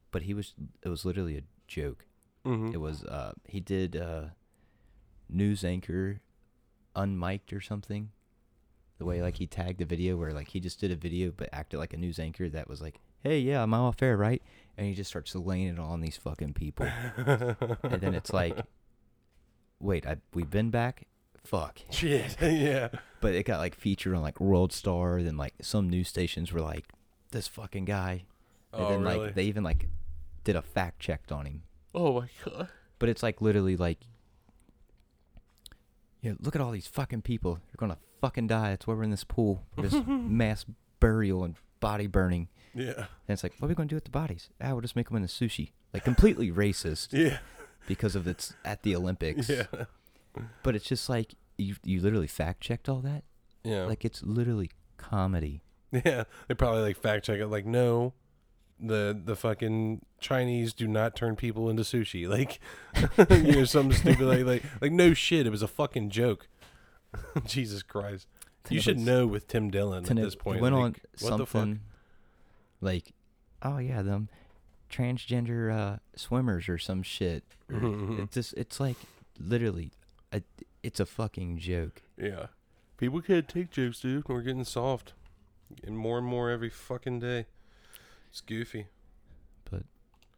but 0.09 0.23
he 0.23 0.33
was 0.33 0.55
it 0.81 0.89
was 0.89 1.05
literally 1.05 1.37
a 1.37 1.43
joke. 1.67 2.07
mm-hmm. 2.43 2.73
It 2.73 2.81
was 2.81 3.03
uh 3.03 3.33
he 3.47 3.59
did 3.59 3.95
uh 3.95 4.29
news 5.29 5.63
anchor 5.63 6.19
unmiked 6.95 7.53
or 7.53 7.61
something. 7.61 8.09
The 8.97 9.05
way 9.05 9.21
like 9.21 9.35
he 9.37 9.45
tagged 9.45 9.77
the 9.77 9.85
video 9.85 10.17
where 10.17 10.31
like 10.33 10.47
he 10.47 10.59
just 10.59 10.79
did 10.79 10.89
a 10.91 10.95
video 10.95 11.31
but 11.31 11.49
acted 11.53 11.77
like 11.77 11.93
a 11.93 11.97
news 11.97 12.17
anchor 12.17 12.49
that 12.49 12.67
was 12.67 12.81
like, 12.81 12.99
Hey 13.21 13.37
yeah, 13.37 13.61
I'm 13.61 13.73
off 13.75 14.01
air, 14.01 14.17
right? 14.17 14.41
And 14.75 14.87
he 14.87 14.95
just 14.95 15.11
starts 15.11 15.35
laying 15.35 15.67
it 15.67 15.77
on 15.79 16.01
these 16.01 16.17
fucking 16.17 16.53
people. 16.55 16.87
and 17.17 18.01
then 18.01 18.15
it's 18.15 18.33
like 18.33 18.57
Wait, 19.79 20.07
I 20.07 20.17
we've 20.33 20.49
been 20.49 20.71
back? 20.71 21.05
Fuck. 21.43 21.81
shit 21.91 22.35
yeah 22.41 22.89
But 23.19 23.35
it 23.35 23.45
got 23.45 23.59
like 23.59 23.75
featured 23.75 24.15
on 24.15 24.23
like 24.23 24.39
World 24.39 24.73
Star, 24.73 25.21
then 25.21 25.37
like 25.37 25.53
some 25.61 25.87
news 25.87 26.07
stations 26.07 26.51
were 26.51 26.61
like, 26.61 26.87
This 27.31 27.47
fucking 27.47 27.85
guy 27.85 28.25
and 28.73 28.83
oh 28.83 28.89
then 28.89 29.01
really 29.03 29.17
like 29.19 29.35
they 29.35 29.43
even 29.43 29.63
like 29.63 29.87
did 30.43 30.55
a 30.55 30.61
fact 30.61 30.99
check 30.99 31.21
on 31.31 31.45
him. 31.45 31.63
oh 31.95 32.21
my 32.21 32.27
god 32.45 32.67
But 32.99 33.09
it's 33.09 33.23
like 33.23 33.41
literally 33.41 33.75
like, 33.77 33.99
yeah, 36.21 36.33
look 36.39 36.55
at 36.55 36.61
all 36.61 36.71
these 36.71 36.87
fucking 36.87 37.21
people. 37.23 37.55
They're 37.55 37.77
gonna 37.77 37.97
fucking 38.21 38.47
die. 38.47 38.69
That's 38.71 38.85
why 38.85 38.93
we're 38.93 39.03
in 39.03 39.11
this 39.11 39.23
pool. 39.23 39.63
For 39.75 39.81
this 39.81 39.95
mass 40.07 40.65
burial 40.99 41.43
and 41.43 41.55
body 41.79 42.07
burning. 42.07 42.47
yeah 42.75 42.93
And 42.95 43.05
it's 43.29 43.43
like, 43.43 43.53
what 43.59 43.65
are 43.65 43.69
we 43.69 43.75
gonna 43.75 43.89
do 43.89 43.95
with 43.95 44.05
the 44.05 44.11
bodies? 44.11 44.49
Ah, 44.61 44.71
we'll 44.71 44.81
just 44.81 44.95
make 44.95 45.07
them 45.07 45.17
into 45.17 45.29
sushi. 45.29 45.71
Like 45.93 46.03
completely 46.03 46.51
racist 46.63 47.09
yeah 47.11 47.39
because 47.87 48.15
of 48.15 48.27
it's 48.27 48.53
at 48.63 48.83
the 48.83 48.95
Olympics. 48.95 49.49
yeah 49.49 49.63
But 50.63 50.75
it's 50.75 50.85
just 50.85 51.09
like 51.09 51.35
you 51.57 51.75
you 51.83 52.01
literally 52.01 52.27
fact 52.27 52.61
checked 52.61 52.87
all 52.87 52.99
that. 53.01 53.23
yeah 53.63 53.85
Like 53.85 54.05
it's 54.05 54.21
literally 54.23 54.69
comedy. 54.97 55.63
Yeah, 56.05 56.23
they 56.47 56.53
probably 56.55 56.81
like 56.81 56.97
fact 56.97 57.25
check 57.25 57.39
it. 57.39 57.47
Like, 57.47 57.65
no, 57.65 58.13
the 58.79 59.19
the 59.23 59.35
fucking 59.35 60.05
Chinese 60.19 60.73
do 60.73 60.87
not 60.87 61.15
turn 61.15 61.35
people 61.35 61.69
into 61.69 61.83
sushi. 61.83 62.27
Like, 62.29 62.59
you 63.45 63.55
know, 63.55 63.65
something 63.65 63.97
stupid 63.97 64.25
like 64.25 64.45
like 64.45 64.63
like 64.81 64.91
no 64.91 65.13
shit. 65.13 65.45
It 65.45 65.49
was 65.49 65.61
a 65.61 65.67
fucking 65.67 66.09
joke. 66.09 66.47
Jesus 67.45 67.83
Christ, 67.83 68.27
you 68.69 68.79
should 68.79 68.99
know 68.99 69.27
with 69.27 69.47
Tim 69.47 69.69
Dillon 69.69 70.05
at 70.09 70.15
this 70.15 70.35
point. 70.35 70.61
Went 70.61 70.75
like, 70.75 70.83
on 70.83 70.95
what 71.19 71.37
the 71.37 71.45
fuck? 71.45 71.47
something 71.47 71.79
like, 72.79 73.11
oh 73.61 73.77
yeah, 73.77 74.01
them 74.01 74.29
transgender 74.89 75.73
uh, 75.73 75.97
swimmers 76.15 76.67
or 76.69 76.77
some 76.77 77.03
shit. 77.03 77.43
Or 77.69 77.79
Mhm, 77.79 78.07
mhm. 78.07 78.31
Just 78.31 78.53
it's 78.55 78.79
like 78.79 78.97
literally, 79.39 79.91
a, 80.31 80.41
it's 80.83 80.99
a 80.99 81.05
fucking 81.05 81.57
joke. 81.57 82.01
Yeah, 82.17 82.47
people 82.97 83.21
can't 83.21 83.47
take 83.47 83.71
jokes, 83.71 83.99
dude. 84.01 84.27
We're 84.27 84.41
getting 84.41 84.63
soft, 84.63 85.13
and 85.83 85.97
more 85.97 86.17
and 86.17 86.27
more 86.27 86.49
every 86.49 86.69
fucking 86.69 87.19
day. 87.19 87.45
It's 88.29 88.41
goofy. 88.41 88.87
But, 89.69 89.83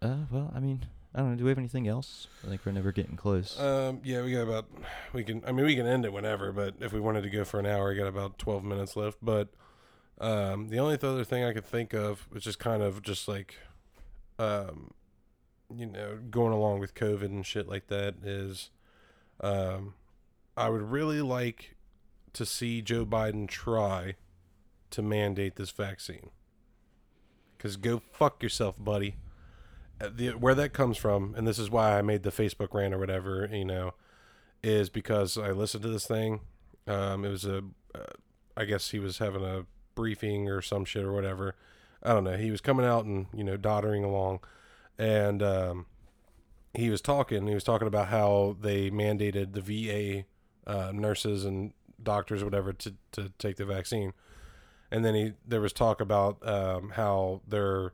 uh, 0.02 0.26
well, 0.32 0.52
I 0.56 0.60
mean, 0.60 0.86
I 1.16 1.20
don't 1.20 1.32
know. 1.32 1.36
Do 1.36 1.44
we 1.44 1.52
have 1.52 1.60
anything 1.60 1.88
else? 1.88 2.28
I 2.44 2.48
think 2.48 2.66
we're 2.66 2.72
never 2.72 2.92
getting 2.92 3.16
close. 3.16 3.60
Um, 3.60 4.02
yeah, 4.04 4.24
we 4.24 4.32
got 4.32 4.42
about 4.42 4.66
we 5.14 5.24
can. 5.24 5.44
I 5.46 5.52
mean, 5.52 5.66
we 5.66 5.76
can 5.76 5.86
end 5.86 6.06
it 6.06 6.14
whenever, 6.14 6.52
but 6.52 6.76
if 6.80 6.92
we 6.92 7.00
wanted 7.00 7.22
to 7.22 7.30
go 7.30 7.44
for 7.44 7.60
an 7.60 7.68
hour, 7.68 7.90
we 7.90 7.96
got 7.96 8.08
about 8.08 8.40
twelve 8.40 8.64
minutes 8.64 8.96
left. 8.96 9.20
But 9.22 9.50
um, 10.20 10.70
the 10.70 10.80
only 10.80 10.96
other 10.96 11.24
thing 11.24 11.44
I 11.44 11.54
could 11.54 11.66
think 11.66 11.94
of, 11.94 12.28
which 12.32 12.48
is 12.48 12.56
kind 12.56 12.82
of 12.82 13.04
just 13.04 13.28
like, 13.28 13.58
um, 14.40 14.92
you 15.76 15.86
know, 15.86 16.18
going 16.32 16.52
along 16.52 16.80
with 16.80 16.96
COVID 16.96 17.26
and 17.26 17.46
shit 17.46 17.70
like 17.70 17.88
that, 17.88 18.16
is, 18.24 18.72
um, 19.42 19.94
I 20.58 20.70
would 20.70 20.82
really 20.82 21.22
like 21.22 21.76
to 22.34 22.44
see 22.44 22.82
Joe 22.82 23.06
Biden 23.06 23.48
try 23.48 24.16
to 24.94 25.02
mandate 25.02 25.56
this 25.56 25.72
vaccine. 25.72 26.32
Cause 27.60 27.78
go 27.78 28.02
fuck 28.12 28.44
yourself, 28.44 28.76
buddy 28.78 29.16
uh, 30.02 30.10
the 30.14 30.32
where 30.32 30.56
that 30.56 30.74
comes 30.74 30.98
from, 30.98 31.34
and 31.38 31.48
this 31.48 31.60
is 31.60 31.70
why 31.70 31.98
I 31.98 32.02
made 32.02 32.24
the 32.24 32.32
Facebook 32.32 32.74
rant 32.74 32.94
or 32.94 32.98
whatever, 33.00 33.50
you 33.52 33.66
know, 33.66 33.94
is 34.64 34.89
because 34.89 35.38
I 35.38 35.52
listened 35.52 35.84
to 35.84 35.89
this 35.89 36.08
thing. 36.08 36.41
Um, 36.88 37.24
it 37.24 37.30
was 37.30 37.46
a, 37.46 37.64
uh, 37.96 38.14
I 38.58 38.66
guess 38.66 38.91
he 38.91 39.00
was 39.00 39.20
having 39.20 39.44
a 39.44 39.66
briefing 39.96 40.50
or 40.50 40.62
some 40.62 40.86
shit 40.86 41.04
or 41.04 41.14
whatever. 41.14 41.56
I 42.02 42.14
don't 42.14 42.24
know. 42.24 42.38
He 42.38 42.52
was 42.52 42.60
coming 42.60 42.86
out 42.86 43.06
and 43.06 43.28
you 43.34 43.44
know 43.44 43.58
doddering 43.58 44.04
along, 44.04 44.39
and 44.98 45.41
um, 45.41 45.86
he 46.74 46.89
was 46.89 47.02
talking. 47.02 47.48
He 47.48 47.54
was 47.54 47.64
talking 47.64 47.88
about 47.88 48.08
how 48.08 48.58
they 48.60 48.89
mandated 48.89 49.54
the 49.54 49.62
VA 49.62 50.26
uh, 50.70 50.91
nurses 50.91 51.46
and 51.46 51.74
doctors 52.02 52.41
or 52.41 52.46
whatever 52.46 52.74
to 52.74 52.94
to 53.14 53.32
take 53.38 53.58
the 53.58 53.66
vaccine, 53.66 54.14
and 54.94 55.04
then 55.04 55.16
he 55.16 55.34
there 55.46 55.60
was 55.60 55.74
talk 55.74 56.00
about 56.00 56.38
um, 56.48 56.91
how 56.91 57.41
they're 57.48 57.94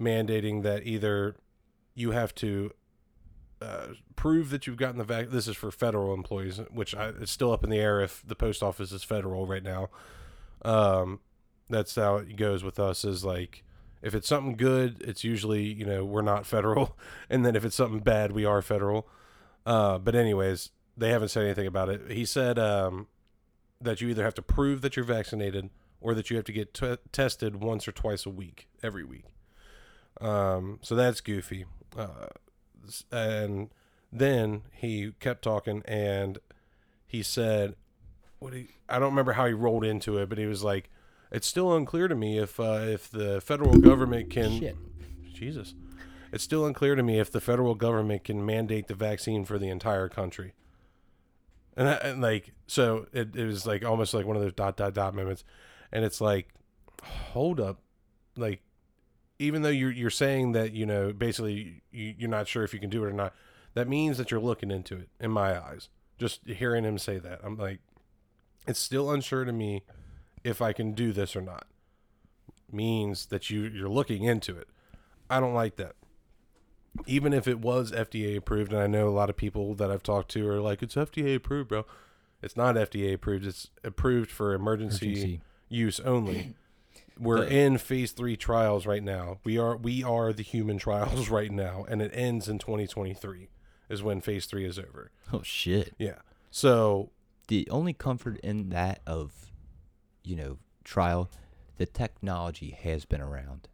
mandating 0.00 0.62
that 0.62 0.86
either 0.86 1.34
you 1.96 2.12
have 2.12 2.32
to 2.36 2.70
uh, 3.60 3.88
prove 4.14 4.50
that 4.50 4.66
you've 4.66 4.76
gotten 4.76 4.98
the 4.98 5.04
vac. 5.04 5.30
This 5.30 5.48
is 5.48 5.56
for 5.56 5.72
federal 5.72 6.14
employees, 6.14 6.60
which 6.72 6.94
I, 6.94 7.08
it's 7.08 7.32
still 7.32 7.52
up 7.52 7.64
in 7.64 7.70
the 7.70 7.78
air 7.78 8.00
if 8.00 8.22
the 8.24 8.36
post 8.36 8.62
office 8.62 8.92
is 8.92 9.02
federal 9.02 9.46
right 9.46 9.64
now. 9.64 9.90
Um, 10.64 11.18
that's 11.68 11.96
how 11.96 12.16
it 12.16 12.36
goes 12.36 12.62
with 12.62 12.78
us. 12.78 13.04
Is 13.04 13.24
like 13.24 13.64
if 14.00 14.14
it's 14.14 14.28
something 14.28 14.56
good, 14.56 15.02
it's 15.02 15.24
usually 15.24 15.64
you 15.64 15.84
know 15.84 16.04
we're 16.04 16.22
not 16.22 16.46
federal, 16.46 16.96
and 17.30 17.44
then 17.44 17.56
if 17.56 17.64
it's 17.64 17.76
something 17.76 18.00
bad, 18.00 18.30
we 18.30 18.44
are 18.44 18.62
federal. 18.62 19.08
Uh, 19.66 19.98
but 19.98 20.14
anyways, 20.14 20.70
they 20.96 21.10
haven't 21.10 21.30
said 21.30 21.44
anything 21.44 21.66
about 21.66 21.88
it. 21.88 22.12
He 22.12 22.24
said 22.24 22.60
um, 22.60 23.08
that 23.80 24.00
you 24.00 24.08
either 24.08 24.22
have 24.22 24.34
to 24.34 24.42
prove 24.42 24.82
that 24.82 24.94
you're 24.94 25.04
vaccinated 25.04 25.68
or 26.02 26.14
that 26.14 26.30
you 26.30 26.36
have 26.36 26.44
to 26.46 26.52
get 26.52 26.74
t- 26.74 26.96
tested 27.12 27.56
once 27.56 27.86
or 27.86 27.92
twice 27.92 28.26
a 28.26 28.30
week, 28.30 28.68
every 28.82 29.04
week. 29.04 29.24
Um, 30.20 30.78
so 30.82 30.94
that's 30.94 31.20
goofy. 31.20 31.64
Uh, 31.96 32.28
and 33.10 33.70
then 34.12 34.62
he 34.72 35.12
kept 35.20 35.42
talking 35.42 35.82
and 35.86 36.38
he 37.06 37.22
said, 37.22 37.76
"What 38.38 38.52
he? 38.52 38.68
I 38.88 38.98
don't 38.98 39.10
remember 39.10 39.32
how 39.32 39.46
he 39.46 39.52
rolled 39.52 39.84
into 39.84 40.18
it, 40.18 40.28
but 40.28 40.38
he 40.38 40.46
was 40.46 40.62
like, 40.62 40.90
"It's 41.30 41.46
still 41.46 41.74
unclear 41.74 42.08
to 42.08 42.14
me 42.14 42.38
if 42.38 42.58
uh, 42.58 42.80
if 42.82 43.10
the 43.10 43.40
federal 43.40 43.78
government 43.78 44.30
can 44.30 44.58
Shit. 44.58 44.76
Jesus, 45.32 45.74
It's 46.32 46.44
still 46.44 46.64
unclear 46.66 46.94
to 46.94 47.02
me 47.02 47.18
if 47.18 47.30
the 47.30 47.40
federal 47.40 47.74
government 47.74 48.24
can 48.24 48.44
mandate 48.46 48.86
the 48.86 48.94
vaccine 48.94 49.44
for 49.44 49.58
the 49.58 49.68
entire 49.68 50.08
country. 50.08 50.54
And, 51.76 51.88
that, 51.88 52.04
and 52.04 52.22
like, 52.22 52.52
so 52.66 53.06
it, 53.12 53.34
it 53.34 53.44
was 53.44 53.66
like 53.66 53.84
almost 53.84 54.14
like 54.14 54.26
one 54.26 54.36
of 54.36 54.42
those 54.42 54.52
dot 54.52 54.76
dot 54.76 54.94
dot 54.94 55.14
moments, 55.14 55.42
and 55.92 56.04
it's 56.04 56.20
like, 56.20 56.48
hold 57.02 57.60
up, 57.60 57.80
like, 58.36 58.62
even 59.38 59.62
though 59.62 59.68
you're 59.68 59.90
you're 59.90 60.10
saying 60.10 60.52
that 60.52 60.72
you 60.72 60.86
know 60.86 61.12
basically 61.12 61.82
you, 61.90 62.14
you're 62.18 62.30
not 62.30 62.46
sure 62.46 62.62
if 62.62 62.72
you 62.72 62.80
can 62.80 62.90
do 62.90 63.04
it 63.04 63.08
or 63.08 63.12
not, 63.12 63.34
that 63.74 63.88
means 63.88 64.18
that 64.18 64.30
you're 64.30 64.40
looking 64.40 64.70
into 64.70 64.96
it. 64.96 65.08
In 65.20 65.30
my 65.30 65.60
eyes, 65.60 65.88
just 66.18 66.46
hearing 66.46 66.84
him 66.84 66.98
say 66.98 67.18
that, 67.18 67.40
I'm 67.42 67.56
like, 67.56 67.80
it's 68.66 68.78
still 68.78 69.10
unsure 69.10 69.44
to 69.44 69.52
me 69.52 69.82
if 70.44 70.62
I 70.62 70.72
can 70.72 70.92
do 70.92 71.12
this 71.12 71.34
or 71.34 71.40
not. 71.40 71.66
Means 72.70 73.26
that 73.26 73.50
you 73.50 73.62
you're 73.62 73.88
looking 73.88 74.24
into 74.24 74.56
it. 74.56 74.68
I 75.28 75.40
don't 75.40 75.54
like 75.54 75.76
that. 75.76 75.96
Even 77.06 77.32
if 77.32 77.48
it 77.48 77.60
was 77.60 77.90
FDA 77.90 78.36
approved, 78.36 78.72
and 78.72 78.82
I 78.82 78.86
know 78.86 79.08
a 79.08 79.10
lot 79.10 79.30
of 79.30 79.36
people 79.36 79.74
that 79.76 79.90
I've 79.90 80.02
talked 80.02 80.30
to 80.32 80.46
are 80.48 80.60
like, 80.60 80.82
it's 80.82 80.94
FDA 80.94 81.36
approved, 81.36 81.70
bro. 81.70 81.86
It's 82.42 82.56
not 82.56 82.74
FDA 82.74 83.14
approved. 83.14 83.46
It's 83.46 83.70
approved 83.82 84.30
for 84.30 84.52
emergency, 84.52 85.06
Emergency. 85.06 85.40
Use 85.72 86.00
only. 86.00 86.54
We're 87.18 87.44
The- 87.44 87.56
in 87.56 87.78
phase 87.78 88.12
three 88.12 88.36
trials 88.36 88.86
right 88.86 89.02
now. 89.02 89.38
We 89.44 89.58
are 89.58 89.76
we 89.76 90.02
are 90.02 90.32
the 90.32 90.42
human 90.42 90.78
trials 90.78 91.28
right 91.38 91.50
now, 91.52 91.84
and 91.88 92.00
it 92.02 92.10
ends 92.14 92.48
in 92.48 92.58
2023 92.58 93.48
is 93.88 94.02
when 94.02 94.20
phase 94.20 94.46
three 94.46 94.64
is 94.64 94.78
over. 94.78 95.10
Oh 95.32 95.42
shit. 95.42 95.94
Yeah. 95.98 96.20
So 96.50 97.10
The 97.48 97.68
only 97.70 97.92
comfort 97.92 98.38
in 98.42 98.70
that 98.70 99.00
of, 99.06 99.52
you 100.24 100.36
know, 100.36 100.58
trial, 100.84 101.30
the 101.76 101.84
technology 101.86 102.70
has 102.70 103.04
been 103.04 103.20
around. 103.20 103.68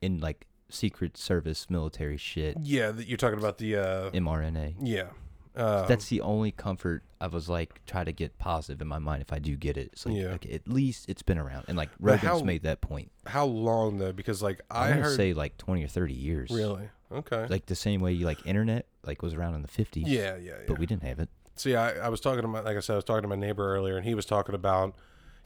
In 0.00 0.20
like 0.20 0.46
secret 0.68 1.16
service 1.16 1.68
military 1.70 2.16
shit, 2.16 2.56
yeah, 2.62 2.90
that 2.90 3.08
you're 3.08 3.16
talking 3.16 3.38
about 3.38 3.58
the 3.58 3.76
uh, 3.76 4.10
mRNA. 4.10 4.74
yeah. 4.82 5.08
Um, 5.56 5.86
That's 5.88 6.08
the 6.08 6.20
only 6.20 6.50
comfort 6.52 7.02
I 7.20 7.28
was 7.28 7.48
like 7.48 7.80
try 7.86 8.04
to 8.04 8.12
get 8.12 8.36
positive 8.38 8.80
in 8.82 8.88
my 8.88 8.98
mind 8.98 9.22
if 9.22 9.32
I 9.32 9.38
do 9.38 9.56
get 9.56 9.76
it. 9.78 9.90
It's 9.92 10.04
like, 10.04 10.14
Yeah. 10.16 10.26
okay, 10.34 10.52
at 10.52 10.68
least 10.68 11.08
it's 11.08 11.22
been 11.22 11.38
around. 11.38 11.64
And 11.68 11.76
like 11.76 11.88
Rogan's 11.98 12.22
how- 12.40 12.40
made 12.40 12.62
that 12.64 12.80
point. 12.82 13.10
how 13.26 13.46
long 13.46 13.98
though? 13.98 14.12
Because 14.12 14.42
like 14.42 14.60
I, 14.70 14.88
I, 14.88 14.90
heard 14.92 15.16
say 15.16 15.32
like 15.32 15.56
20 15.56 15.82
or 15.84 15.88
30 15.88 16.12
years. 16.14 16.50
really 16.50 16.90
okay. 17.10 17.46
Like 17.48 17.66
the 17.66 17.74
same 17.74 18.00
way 18.00 18.12
you 18.12 18.26
like 18.26 18.44
internet 18.46 18.86
like 19.04 19.22
was 19.22 19.32
around 19.34 19.54
in 19.54 19.62
the 19.62 19.68
50s. 19.68 20.04
yeah, 20.06 20.36
yeah, 20.36 20.36
yeah. 20.36 20.52
But 20.66 20.78
we 20.78 20.84
didn't 20.86 21.04
have 21.04 21.20
it. 21.20 21.28
See, 21.54 21.74
I, 21.74 21.92
I 22.06 22.08
was 22.10 22.20
talking 22.20 22.42
to 22.42 22.48
my 22.48 22.60
like 22.60 22.76
I 22.76 22.80
said, 22.80 22.92
I 22.92 22.96
was 22.96 23.04
talking 23.04 23.22
to 23.22 23.28
my 23.28 23.36
neighbor 23.36 23.74
earlier, 23.74 23.96
and 23.96 24.04
he 24.04 24.14
was 24.14 24.26
talking 24.26 24.54
about 24.54 24.94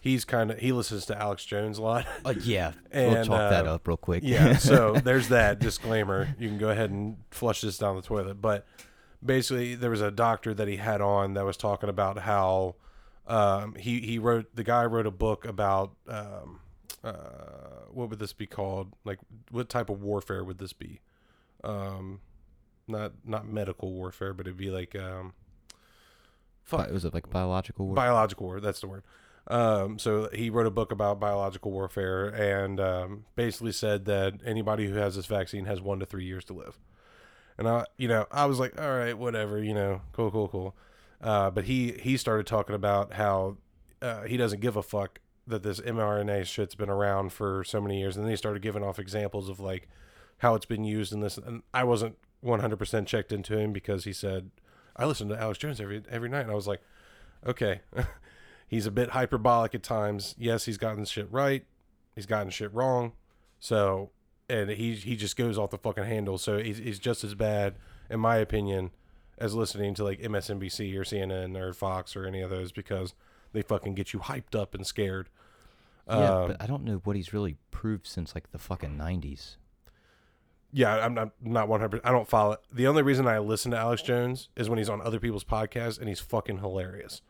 he's 0.00 0.24
kind 0.24 0.50
of 0.50 0.58
he 0.58 0.72
listens 0.72 1.06
to 1.06 1.16
Alex 1.16 1.44
Jones 1.44 1.78
a 1.78 1.82
lot. 1.82 2.04
Uh, 2.24 2.34
yeah. 2.42 2.72
we'll 2.92 3.14
And, 3.14 3.26
chalk 3.28 3.50
that 3.50 3.66
uh, 3.68 3.74
up 3.74 3.86
real 3.86 3.96
quick. 3.96 4.22
yeah, 4.26 4.56
so 4.56 4.94
there's 5.04 5.28
that 5.28 5.60
disclaimer. 5.60 6.34
You 6.36 6.48
can 6.48 6.58
go 6.58 6.68
ahead 6.70 6.90
and 6.90 7.18
flush 7.30 7.60
this 7.60 7.78
down 7.78 7.94
the 7.94 8.02
toilet. 8.02 8.40
But 8.42 8.66
basically, 9.24 9.74
there 9.74 9.90
was 9.90 10.00
a 10.00 10.10
doctor 10.10 10.54
that 10.54 10.68
he 10.68 10.76
had 10.76 11.00
on 11.00 11.34
that 11.34 11.44
was 11.44 11.56
talking 11.56 11.88
about 11.88 12.18
how 12.18 12.76
um, 13.26 13.74
he 13.74 14.00
he 14.00 14.18
wrote 14.18 14.54
the 14.54 14.64
guy 14.64 14.84
wrote 14.84 15.06
a 15.06 15.10
book 15.10 15.44
about 15.44 15.92
um, 16.08 16.60
uh, 17.04 17.12
what 17.92 18.10
would 18.10 18.18
this 18.18 18.32
be 18.32 18.46
called? 18.46 18.92
Like, 19.04 19.18
what 19.50 19.68
type 19.68 19.90
of 19.90 20.02
warfare 20.02 20.44
would 20.44 20.58
this 20.58 20.72
be? 20.72 21.00
Um, 21.62 22.20
not 22.88 23.12
not 23.24 23.46
medical 23.46 23.92
warfare, 23.92 24.32
but 24.34 24.46
it'd 24.46 24.56
be 24.56 24.70
like 24.70 24.94
um, 24.96 25.34
Bi- 26.70 26.90
was 26.90 27.04
it 27.04 27.14
like 27.14 27.28
biological 27.30 27.86
war? 27.86 27.94
biological 27.94 28.46
war. 28.46 28.60
That's 28.60 28.80
the 28.80 28.88
word. 28.88 29.02
Um, 29.46 29.98
so 29.98 30.28
he 30.32 30.50
wrote 30.50 30.66
a 30.66 30.70
book 30.70 30.92
about 30.92 31.18
biological 31.18 31.72
warfare 31.72 32.28
and 32.28 32.78
um, 32.78 33.24
basically 33.34 33.72
said 33.72 34.04
that 34.04 34.34
anybody 34.44 34.86
who 34.86 34.94
has 34.94 35.16
this 35.16 35.26
vaccine 35.26 35.64
has 35.64 35.80
one 35.80 35.98
to 35.98 36.06
three 36.06 36.24
years 36.24 36.44
to 36.46 36.52
live. 36.52 36.78
And 37.60 37.68
I, 37.68 37.84
you 37.98 38.08
know, 38.08 38.26
I 38.32 38.46
was 38.46 38.58
like, 38.58 38.80
all 38.80 38.90
right, 38.90 39.16
whatever, 39.16 39.62
you 39.62 39.74
know, 39.74 40.00
cool, 40.14 40.30
cool, 40.30 40.48
cool. 40.48 40.74
Uh, 41.20 41.50
but 41.50 41.66
he 41.66 41.92
he 41.92 42.16
started 42.16 42.46
talking 42.46 42.74
about 42.74 43.12
how 43.12 43.58
uh, 44.00 44.22
he 44.22 44.38
doesn't 44.38 44.60
give 44.60 44.76
a 44.76 44.82
fuck 44.82 45.20
that 45.46 45.62
this 45.62 45.78
mRNA 45.78 46.46
shit's 46.46 46.74
been 46.74 46.88
around 46.88 47.34
for 47.34 47.62
so 47.62 47.78
many 47.78 48.00
years, 48.00 48.16
and 48.16 48.24
then 48.24 48.30
he 48.30 48.36
started 48.36 48.62
giving 48.62 48.82
off 48.82 48.98
examples 48.98 49.50
of 49.50 49.60
like 49.60 49.88
how 50.38 50.54
it's 50.54 50.64
been 50.64 50.84
used 50.84 51.12
in 51.12 51.20
this. 51.20 51.36
And 51.36 51.62
I 51.74 51.84
wasn't 51.84 52.16
100% 52.42 53.06
checked 53.06 53.30
into 53.30 53.58
him 53.58 53.74
because 53.74 54.04
he 54.04 54.14
said 54.14 54.50
I 54.96 55.04
listen 55.04 55.28
to 55.28 55.38
Alex 55.38 55.58
Jones 55.58 55.82
every 55.82 56.02
every 56.10 56.30
night, 56.30 56.42
and 56.42 56.50
I 56.50 56.54
was 56.54 56.66
like, 56.66 56.80
okay, 57.46 57.82
he's 58.66 58.86
a 58.86 58.90
bit 58.90 59.10
hyperbolic 59.10 59.74
at 59.74 59.82
times. 59.82 60.34
Yes, 60.38 60.64
he's 60.64 60.78
gotten 60.78 61.04
shit 61.04 61.30
right, 61.30 61.66
he's 62.14 62.26
gotten 62.26 62.48
shit 62.48 62.72
wrong. 62.72 63.12
So, 63.58 64.12
and 64.50 64.70
he 64.70 64.94
he 64.94 65.16
just 65.16 65.36
goes 65.36 65.56
off 65.56 65.70
the 65.70 65.78
fucking 65.78 66.04
handle. 66.04 66.36
So 66.38 66.58
he's, 66.58 66.78
he's 66.78 66.98
just 66.98 67.24
as 67.24 67.34
bad, 67.34 67.76
in 68.10 68.20
my 68.20 68.36
opinion, 68.36 68.90
as 69.38 69.54
listening 69.54 69.94
to 69.94 70.04
like 70.04 70.20
MSNBC 70.20 70.94
or 70.96 71.02
CNN 71.04 71.56
or 71.56 71.72
Fox 71.72 72.14
or 72.16 72.26
any 72.26 72.40
of 72.42 72.50
those 72.50 72.72
because 72.72 73.14
they 73.52 73.62
fucking 73.62 73.94
get 73.94 74.12
you 74.12 74.20
hyped 74.20 74.54
up 74.58 74.74
and 74.74 74.86
scared. 74.86 75.28
yeah, 76.08 76.14
Um, 76.40 76.48
but 76.48 76.56
I 76.60 76.66
don't 76.66 76.84
know 76.84 77.00
what 77.04 77.16
he's 77.16 77.32
really 77.32 77.56
proved 77.70 78.06
since 78.06 78.34
like 78.34 78.50
the 78.52 78.58
fucking 78.58 78.96
90s. 78.98 79.56
Yeah, 80.72 81.04
I'm 81.04 81.14
not 81.14 81.30
not 81.42 81.68
100. 81.68 82.00
I 82.04 82.12
don't 82.12 82.28
follow. 82.28 82.56
The 82.72 82.86
only 82.86 83.02
reason 83.02 83.26
I 83.26 83.38
listen 83.38 83.72
to 83.72 83.76
Alex 83.76 84.02
Jones 84.02 84.50
is 84.56 84.68
when 84.68 84.78
he's 84.78 84.88
on 84.88 85.00
other 85.00 85.18
people's 85.18 85.42
podcasts 85.44 85.98
and 85.98 86.08
he's 86.08 86.20
fucking 86.20 86.58
hilarious. 86.58 87.22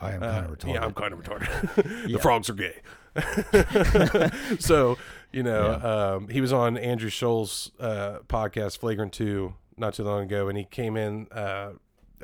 I 0.00 0.12
am 0.12 0.22
Uh, 0.22 0.46
Yeah, 0.66 0.84
I'm 0.84 0.94
kind 0.94 1.12
of 1.12 1.20
retarded. 1.20 2.08
the 2.12 2.18
frogs 2.18 2.48
are 2.48 2.54
gay. 2.54 2.80
so, 4.58 4.96
you 5.32 5.42
know, 5.42 6.16
um, 6.16 6.28
he 6.28 6.40
was 6.40 6.52
on 6.52 6.76
Andrew 6.78 7.10
Schulz's 7.10 7.70
uh, 7.78 8.18
podcast, 8.28 8.78
Flagrant 8.78 9.12
2, 9.12 9.52
not 9.76 9.94
too 9.94 10.04
long 10.04 10.22
ago, 10.22 10.48
and 10.48 10.56
he 10.56 10.64
came 10.64 10.96
in, 10.96 11.26
uh, 11.32 11.72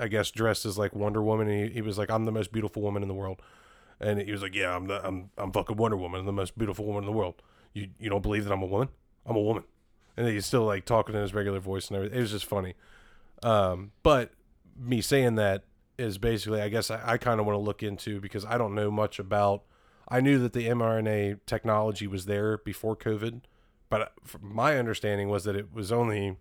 I 0.00 0.08
guess, 0.08 0.30
dressed 0.30 0.64
as 0.66 0.78
like 0.78 0.94
Wonder 0.94 1.22
Woman, 1.22 1.48
and 1.48 1.68
he, 1.68 1.74
he 1.74 1.82
was 1.82 1.98
like, 1.98 2.10
I'm 2.10 2.24
the 2.24 2.32
most 2.32 2.52
beautiful 2.52 2.82
woman 2.82 3.02
in 3.02 3.08
the 3.08 3.14
world. 3.14 3.40
And 3.98 4.20
he 4.20 4.30
was 4.30 4.42
like, 4.42 4.54
Yeah, 4.54 4.76
I'm 4.76 4.86
the, 4.88 5.06
I'm 5.06 5.30
I'm 5.38 5.52
fucking 5.52 5.76
Wonder 5.76 5.96
Woman, 5.96 6.20
I'm 6.20 6.26
the 6.26 6.32
most 6.32 6.58
beautiful 6.58 6.84
woman 6.84 7.04
in 7.04 7.06
the 7.06 7.16
world. 7.16 7.40
You 7.72 7.88
you 7.98 8.10
don't 8.10 8.22
believe 8.22 8.44
that 8.44 8.52
I'm 8.52 8.62
a 8.62 8.66
woman? 8.66 8.88
I'm 9.24 9.36
a 9.36 9.40
woman. 9.40 9.64
And 10.18 10.28
he's 10.28 10.44
still 10.44 10.64
like 10.64 10.84
talking 10.84 11.14
in 11.14 11.22
his 11.22 11.32
regular 11.32 11.60
voice 11.60 11.88
and 11.88 11.96
everything. 11.96 12.18
It 12.18 12.20
was 12.20 12.30
just 12.30 12.44
funny. 12.44 12.74
Um, 13.42 13.92
but 14.02 14.32
me 14.78 15.00
saying 15.00 15.36
that 15.36 15.64
is 15.98 16.18
basically, 16.18 16.60
I 16.60 16.68
guess, 16.68 16.90
I, 16.90 17.00
I 17.12 17.16
kind 17.18 17.40
of 17.40 17.46
want 17.46 17.56
to 17.56 17.60
look 17.60 17.82
into 17.82 18.20
because 18.20 18.44
I 18.44 18.58
don't 18.58 18.74
know 18.74 18.90
much 18.90 19.18
about. 19.18 19.62
I 20.08 20.20
knew 20.20 20.38
that 20.38 20.52
the 20.52 20.66
mRNA 20.68 21.40
technology 21.46 22.06
was 22.06 22.26
there 22.26 22.58
before 22.58 22.94
COVID, 22.96 23.40
but 23.88 24.12
my 24.40 24.78
understanding 24.78 25.28
was 25.28 25.44
that 25.44 25.56
it 25.56 25.72
was 25.72 25.90
only, 25.90 26.36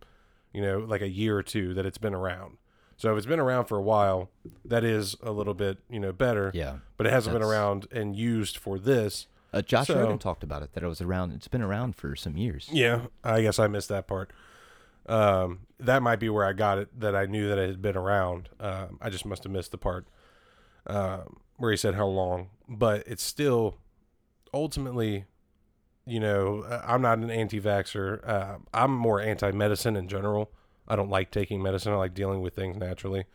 you 0.54 0.62
know, 0.62 0.80
like 0.80 1.02
a 1.02 1.10
year 1.10 1.38
or 1.38 1.44
two 1.44 1.74
that 1.74 1.86
it's 1.86 1.98
been 1.98 2.14
around. 2.14 2.58
So 2.98 3.12
if 3.12 3.18
it's 3.18 3.28
been 3.28 3.40
around 3.40 3.66
for 3.66 3.78
a 3.78 3.82
while, 3.82 4.30
that 4.64 4.84
is 4.84 5.16
a 5.22 5.32
little 5.32 5.54
bit, 5.54 5.80
you 5.90 6.00
know, 6.00 6.12
better. 6.14 6.52
Yeah. 6.54 6.78
But 6.98 7.08
it 7.08 7.10
hasn't 7.14 7.34
been 7.34 7.44
around 7.44 7.88
and 7.92 8.16
used 8.16 8.58
for 8.58 8.80
this. 8.80 9.28
Uh, 9.52 9.62
Josh 9.62 9.88
So- 9.88 10.00
Rogan 10.00 10.20
talked 10.20 10.44
about 10.44 10.62
it 10.64 10.74
that 10.74 10.84
it 10.84 10.88
was 10.88 11.02
around. 11.02 11.32
It's 11.34 11.48
been 11.48 11.62
around 11.62 11.96
for 11.96 12.16
some 12.16 12.38
years. 12.38 12.70
Yeah, 12.72 13.08
I 13.24 13.42
guess 13.42 13.58
I 13.60 13.68
missed 13.68 13.90
that 13.90 14.08
part. 14.08 14.32
Um, 15.08 15.68
that 15.80 16.02
might 16.02 16.20
be 16.20 16.30
where 16.30 16.46
I 16.46 16.54
got 16.54 16.78
it. 16.78 17.00
That 17.00 17.16
I 17.16 17.26
knew 17.26 17.50
that 17.50 17.58
it 17.58 17.68
had 17.68 17.82
been 17.82 17.98
around. 17.98 18.50
Um, 18.60 18.98
I 19.02 19.10
just 19.10 19.26
must 19.26 19.44
have 19.44 19.52
missed 19.52 19.72
the 19.72 19.78
part 19.78 20.08
um, 20.88 21.38
where 21.58 21.72
he 21.72 21.78
said 21.78 21.96
how 21.96 22.08
long. 22.08 22.50
But 22.68 23.04
it's 23.08 23.24
still 23.24 23.78
ultimately, 24.54 25.26
you 26.06 26.20
know, 26.20 26.62
uh, 26.62 26.82
I'm 26.86 27.02
not 27.02 27.20
an 27.20 27.30
anti-vaxxer. 27.30 28.28
Uh, 28.28 28.58
I'm 28.74 28.96
more 28.96 29.22
anti-medicine 29.22 29.96
in 29.96 30.08
general. 30.08 30.52
I 30.88 30.96
don't 30.96 31.10
like 31.10 31.32
taking 31.32 31.62
medicine. 31.62 31.94
I 31.94 31.98
like 31.98 32.14
dealing 32.14 32.42
with 32.42 32.56
things 32.56 32.78
naturally. 32.78 33.26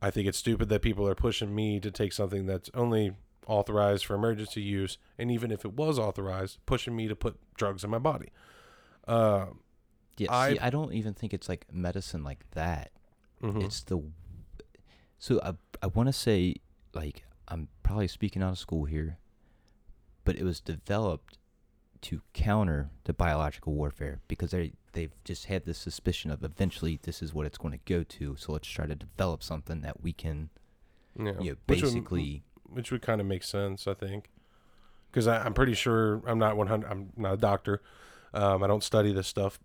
I 0.00 0.10
think 0.10 0.28
it's 0.28 0.38
stupid 0.38 0.68
that 0.68 0.82
people 0.82 1.08
are 1.08 1.14
pushing 1.14 1.54
me 1.54 1.80
to 1.80 1.90
take 1.90 2.12
something 2.12 2.46
that's 2.46 2.70
only 2.72 3.16
authorized 3.46 4.04
for 4.04 4.14
emergency 4.14 4.60
use, 4.60 4.98
and 5.18 5.30
even 5.30 5.50
if 5.50 5.64
it 5.64 5.72
was 5.72 5.98
authorized, 5.98 6.58
pushing 6.66 6.94
me 6.94 7.08
to 7.08 7.16
put 7.16 7.36
drugs 7.56 7.82
in 7.82 7.90
my 7.90 7.98
body. 7.98 8.28
Um, 9.08 9.60
Yeah. 10.20 10.32
I- 10.34 10.52
see, 10.52 10.58
I 10.58 10.70
don't 10.70 10.92
even 10.94 11.14
think 11.14 11.32
it's 11.34 11.48
like 11.48 11.66
medicine 11.72 12.22
like 12.24 12.44
that. 12.52 12.90
mhm. 13.42 13.62
It's 13.64 13.82
the. 13.82 14.02
So 15.18 15.40
I 15.42 15.54
I 15.82 15.86
want 15.88 16.08
to 16.08 16.12
say 16.12 16.56
like 16.94 17.24
I'm 17.48 17.68
probably 17.82 18.08
speaking 18.08 18.42
out 18.42 18.50
of 18.52 18.58
school 18.58 18.84
here, 18.84 19.18
but 20.24 20.36
it 20.36 20.44
was 20.44 20.60
developed 20.60 21.38
to 22.00 22.22
counter 22.32 22.90
the 23.04 23.12
biological 23.12 23.72
warfare 23.74 24.20
because 24.28 24.52
they 24.52 24.72
they've 24.92 25.12
just 25.24 25.46
had 25.46 25.64
this 25.64 25.78
suspicion 25.78 26.30
of 26.30 26.44
eventually 26.44 26.98
this 27.02 27.22
is 27.22 27.34
what 27.34 27.46
it's 27.46 27.58
going 27.58 27.72
to 27.72 27.80
go 27.92 28.02
to. 28.04 28.36
So 28.36 28.52
let's 28.52 28.68
try 28.68 28.86
to 28.86 28.94
develop 28.94 29.42
something 29.42 29.80
that 29.82 30.00
we 30.02 30.12
can 30.12 30.50
yeah. 31.18 31.24
you 31.26 31.32
know 31.32 31.40
Which 31.40 31.50
would- 31.50 31.66
basically 31.66 32.42
which 32.70 32.92
would 32.92 33.02
kind 33.02 33.20
of 33.20 33.26
make 33.26 33.42
sense, 33.44 33.86
I 33.88 33.94
think, 33.94 34.28
because 35.10 35.26
I'm 35.26 35.54
pretty 35.54 35.72
sure 35.74 36.22
I'm 36.26 36.38
not 36.38 36.54
100. 36.56 36.86
I'm 36.88 37.12
not 37.16 37.32
a 37.34 37.36
doctor. 37.38 37.80
Um, 38.34 38.62
I 38.62 38.66
don't 38.66 38.84
study 38.84 39.10
this 39.14 39.26
stuff, 39.26 39.58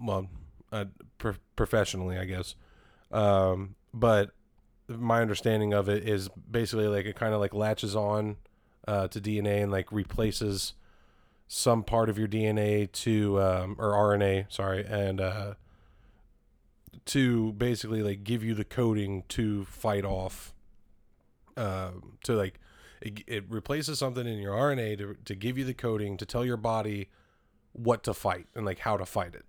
well, 0.00 0.28
uh, 0.72 0.86
pro- 1.18 1.34
professionally, 1.56 2.18
I 2.18 2.24
guess. 2.24 2.54
Um, 3.10 3.74
but 3.92 4.30
my 4.88 5.20
understanding 5.20 5.72
of 5.72 5.88
it 5.88 6.08
is 6.08 6.28
basically 6.50 6.88
like 6.88 7.06
it 7.06 7.16
kind 7.16 7.34
of 7.34 7.40
like 7.40 7.54
latches 7.54 7.94
on 7.94 8.36
uh, 8.88 9.08
to 9.08 9.20
DNA 9.20 9.62
and 9.62 9.70
like 9.70 9.90
replaces 9.92 10.74
some 11.48 11.82
part 11.82 12.08
of 12.08 12.18
your 12.18 12.28
DNA 12.28 12.90
to 12.92 13.40
um, 13.40 13.76
or 13.78 13.92
RNA, 13.92 14.52
sorry, 14.52 14.84
and 14.84 15.20
uh, 15.20 15.54
to 17.06 17.52
basically 17.54 18.02
like 18.02 18.24
give 18.24 18.44
you 18.44 18.54
the 18.54 18.64
coding 18.64 19.24
to 19.28 19.64
fight 19.64 20.04
off 20.04 20.54
um, 21.56 22.16
to 22.24 22.34
like 22.34 22.60
it, 23.00 23.22
it 23.26 23.44
replaces 23.48 23.98
something 23.98 24.26
in 24.26 24.38
your 24.38 24.54
RNA 24.54 24.98
to, 24.98 25.16
to 25.24 25.34
give 25.34 25.58
you 25.58 25.64
the 25.64 25.74
coding 25.74 26.16
to 26.16 26.26
tell 26.26 26.44
your 26.44 26.56
body 26.56 27.08
what 27.72 28.02
to 28.04 28.14
fight 28.14 28.46
and 28.54 28.64
like 28.66 28.80
how 28.80 28.96
to 28.96 29.06
fight 29.06 29.34
it 29.34 29.44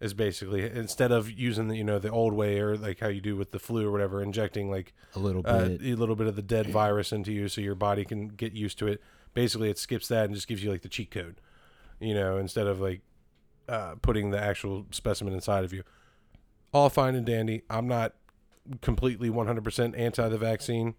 is 0.00 0.14
basically 0.14 0.62
instead 0.62 1.10
of 1.10 1.30
using 1.30 1.68
the 1.68 1.76
you 1.76 1.84
know 1.84 1.98
the 1.98 2.10
old 2.10 2.32
way 2.32 2.60
or 2.60 2.76
like 2.76 3.00
how 3.00 3.08
you 3.08 3.20
do 3.20 3.36
with 3.36 3.50
the 3.50 3.58
flu 3.58 3.86
or 3.86 3.90
whatever 3.90 4.22
injecting 4.22 4.70
like 4.70 4.92
A 5.16 5.18
little 5.18 5.42
bit. 5.42 5.52
uh, 5.52 5.68
a 5.82 5.94
little 5.94 6.14
bit 6.16 6.26
of 6.26 6.36
the 6.36 6.42
dead 6.42 6.66
virus 6.70 7.12
into 7.12 7.32
you 7.32 7.48
so 7.48 7.60
your 7.60 7.74
body 7.74 8.04
can 8.04 8.28
get 8.28 8.52
used 8.52 8.78
to 8.78 8.86
it. 8.86 9.00
Basically 9.34 9.70
it 9.70 9.78
skips 9.78 10.08
that 10.08 10.26
and 10.26 10.34
just 10.34 10.46
gives 10.48 10.62
you 10.62 10.70
like 10.70 10.82
the 10.82 10.88
cheat 10.88 11.10
code 11.10 11.40
you 12.00 12.14
know 12.14 12.36
instead 12.38 12.66
of 12.66 12.80
like 12.80 13.00
uh, 13.68 13.96
putting 14.00 14.30
the 14.30 14.40
actual 14.40 14.86
specimen 14.92 15.34
inside 15.34 15.64
of 15.64 15.72
you. 15.72 15.82
All 16.72 16.88
fine 16.88 17.14
and 17.14 17.26
dandy. 17.26 17.62
I'm 17.68 17.88
not 17.88 18.14
completely 18.82 19.30
100% 19.30 19.98
anti 19.98 20.28
the 20.28 20.38
vaccine. 20.38 20.94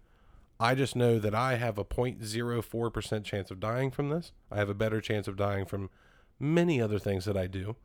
I 0.58 0.74
just 0.74 0.94
know 0.94 1.18
that 1.18 1.34
i 1.34 1.54
have 1.56 1.78
a 1.78 1.84
0.04% 1.84 3.24
chance 3.24 3.50
of 3.50 3.60
dying 3.60 3.90
from 3.90 4.10
this. 4.10 4.32
I 4.50 4.56
have 4.58 4.68
a 4.68 4.74
better 4.74 5.00
chance 5.00 5.26
of 5.26 5.36
dying 5.36 5.64
from 5.64 5.88
many 6.38 6.80
other 6.82 6.98
things 6.98 7.24
that 7.24 7.36
i 7.36 7.46
do. 7.46 7.76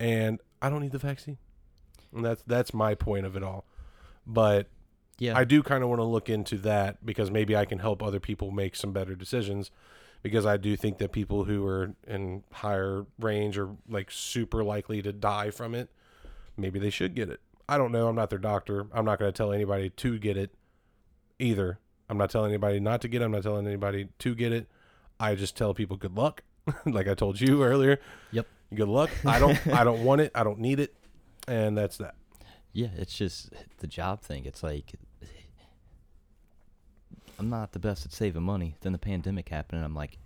And 0.00 0.40
i 0.62 0.68
don't 0.68 0.80
need 0.80 0.92
the 0.92 0.98
vaccine 0.98 1.38
and 2.14 2.24
that's 2.24 2.42
that's 2.46 2.72
my 2.72 2.94
point 2.94 3.26
of 3.26 3.36
it 3.36 3.42
all 3.42 3.64
but 4.26 4.68
yeah. 5.18 5.36
I 5.36 5.44
do 5.44 5.62
kind 5.62 5.82
of 5.82 5.88
want 5.88 6.00
to 6.00 6.04
look 6.04 6.28
into 6.28 6.58
that 6.58 7.04
because 7.04 7.30
maybe 7.30 7.56
I 7.56 7.64
can 7.64 7.78
help 7.78 8.02
other 8.02 8.20
people 8.20 8.50
make 8.50 8.76
some 8.76 8.92
better 8.92 9.14
decisions. 9.14 9.70
Because 10.22 10.44
I 10.44 10.56
do 10.56 10.76
think 10.76 10.98
that 10.98 11.12
people 11.12 11.44
who 11.44 11.64
are 11.66 11.94
in 12.06 12.42
higher 12.50 13.06
range 13.18 13.56
are 13.58 13.70
like 13.88 14.10
super 14.10 14.64
likely 14.64 15.00
to 15.02 15.12
die 15.12 15.50
from 15.50 15.74
it. 15.74 15.88
Maybe 16.56 16.78
they 16.78 16.90
should 16.90 17.14
get 17.14 17.28
it. 17.28 17.40
I 17.68 17.78
don't 17.78 17.92
know. 17.92 18.08
I'm 18.08 18.16
not 18.16 18.30
their 18.30 18.38
doctor. 18.38 18.86
I'm 18.92 19.04
not 19.04 19.18
going 19.18 19.32
to 19.32 19.36
tell 19.36 19.52
anybody 19.52 19.90
to 19.90 20.18
get 20.18 20.36
it 20.36 20.52
either. 21.38 21.78
I'm 22.08 22.18
not 22.18 22.30
telling 22.30 22.50
anybody 22.50 22.80
not 22.80 23.02
to 23.02 23.08
get 23.08 23.22
it. 23.22 23.24
I'm 23.24 23.30
not 23.30 23.42
telling 23.42 23.66
anybody 23.66 24.08
to 24.18 24.34
get 24.34 24.52
it. 24.52 24.68
I 25.20 25.34
just 25.34 25.56
tell 25.56 25.74
people 25.74 25.96
good 25.96 26.16
luck, 26.16 26.42
like 26.86 27.08
I 27.08 27.14
told 27.14 27.40
you 27.40 27.62
earlier. 27.62 28.00
Yep. 28.32 28.46
Good 28.74 28.88
luck. 28.88 29.10
I 29.24 29.38
don't. 29.38 29.66
I 29.68 29.84
don't 29.84 30.04
want 30.04 30.20
it. 30.20 30.32
I 30.34 30.42
don't 30.44 30.58
need 30.58 30.80
it, 30.80 30.94
and 31.48 31.76
that's 31.76 31.96
that. 31.98 32.14
Yeah, 32.72 32.88
it's 32.98 33.16
just 33.16 33.48
the 33.78 33.86
job 33.86 34.20
thing. 34.20 34.44
It's 34.44 34.62
like 34.62 34.92
I'm 37.38 37.48
not 37.48 37.72
the 37.72 37.78
best 37.78 38.04
at 38.04 38.12
saving 38.12 38.42
money. 38.42 38.76
Then 38.82 38.92
the 38.92 38.98
pandemic 38.98 39.48
happened, 39.48 39.78
and 39.78 39.84
I'm 39.86 39.94
like, 39.94 40.18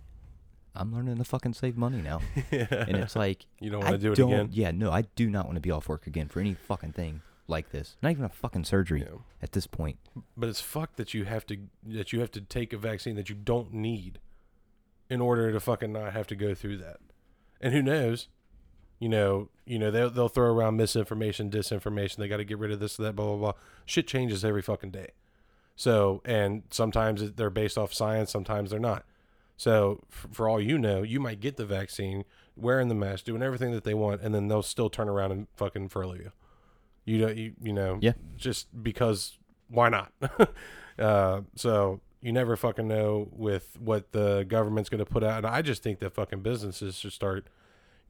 I'm 0.75 0.93
learning 0.93 1.17
to 1.17 1.23
fucking 1.23 1.53
save 1.53 1.77
money 1.77 2.01
now. 2.01 2.21
And 2.51 2.97
it's 2.97 3.15
like 3.15 3.45
You 3.59 3.69
don't 3.69 3.81
want 3.81 3.93
to 3.93 3.97
do 3.97 4.11
it 4.11 4.19
again. 4.19 4.49
Yeah, 4.51 4.71
no, 4.71 4.91
I 4.91 5.03
do 5.15 5.29
not 5.29 5.45
want 5.45 5.55
to 5.55 5.61
be 5.61 5.71
off 5.71 5.87
work 5.89 6.07
again 6.07 6.27
for 6.27 6.39
any 6.39 6.53
fucking 6.53 6.91
thing 6.93 7.21
like 7.47 7.71
this. 7.71 7.95
Not 8.01 8.11
even 8.11 8.25
a 8.25 8.29
fucking 8.29 8.63
surgery 8.65 9.01
Yeah. 9.01 9.19
at 9.41 9.51
this 9.53 9.67
point. 9.67 9.97
But 10.35 10.49
it's 10.49 10.61
fucked 10.61 10.97
that 10.97 11.13
you 11.13 11.25
have 11.25 11.45
to 11.47 11.57
that 11.85 12.11
you 12.13 12.19
have 12.21 12.31
to 12.31 12.41
take 12.41 12.73
a 12.73 12.77
vaccine 12.77 13.15
that 13.15 13.29
you 13.29 13.35
don't 13.35 13.73
need 13.73 14.19
in 15.09 15.19
order 15.21 15.51
to 15.51 15.59
fucking 15.59 15.91
not 15.91 16.13
have 16.13 16.27
to 16.27 16.35
go 16.35 16.53
through 16.53 16.77
that. 16.77 16.97
And 17.61 17.73
who 17.73 17.81
knows? 17.81 18.27
You 18.99 19.09
know, 19.09 19.49
you 19.65 19.79
know 19.79 19.89
they'll 19.91 20.09
they'll 20.09 20.27
throw 20.29 20.51
around 20.53 20.77
misinformation, 20.77 21.49
disinformation. 21.49 22.17
They 22.17 22.27
got 22.27 22.37
to 22.37 22.43
get 22.45 22.57
rid 22.59 22.71
of 22.71 22.79
this, 22.79 22.97
that, 22.97 23.15
blah 23.15 23.25
blah 23.25 23.37
blah. 23.37 23.53
Shit 23.85 24.07
changes 24.07 24.43
every 24.45 24.61
fucking 24.61 24.91
day. 24.91 25.11
So, 25.75 26.21
and 26.25 26.63
sometimes 26.69 27.31
they're 27.33 27.49
based 27.49 27.77
off 27.77 27.93
science, 27.93 28.29
sometimes 28.31 28.69
they're 28.71 28.79
not. 28.79 29.03
So, 29.57 30.03
f- 30.11 30.27
for 30.31 30.47
all 30.49 30.61
you 30.61 30.77
know, 30.77 31.01
you 31.01 31.19
might 31.19 31.39
get 31.39 31.57
the 31.57 31.65
vaccine, 31.65 32.25
wearing 32.55 32.87
the 32.89 32.95
mask, 32.95 33.25
doing 33.25 33.41
everything 33.41 33.71
that 33.71 33.83
they 33.83 33.93
want, 33.95 34.21
and 34.21 34.35
then 34.35 34.47
they'll 34.47 34.61
still 34.63 34.89
turn 34.89 35.09
around 35.09 35.31
and 35.31 35.47
fucking 35.55 35.89
furlough 35.89 36.15
you. 36.15 36.31
You 37.05 37.19
don't, 37.19 37.37
you, 37.37 37.53
you 37.63 37.73
know, 37.73 37.97
Yeah. 38.01 38.13
just 38.37 38.67
because 38.83 39.37
why 39.69 39.89
not? 39.89 40.11
uh, 40.99 41.41
so 41.55 41.99
you 42.21 42.31
never 42.31 42.55
fucking 42.55 42.87
know 42.87 43.27
with 43.31 43.77
what 43.79 44.11
the 44.11 44.45
government's 44.47 44.89
going 44.89 45.03
to 45.03 45.11
put 45.11 45.23
out. 45.23 45.39
And 45.39 45.47
I 45.47 45.61
just 45.61 45.81
think 45.81 45.99
that 45.99 46.13
fucking 46.13 46.41
businesses 46.41 46.95
should 46.95 47.13
start, 47.13 47.47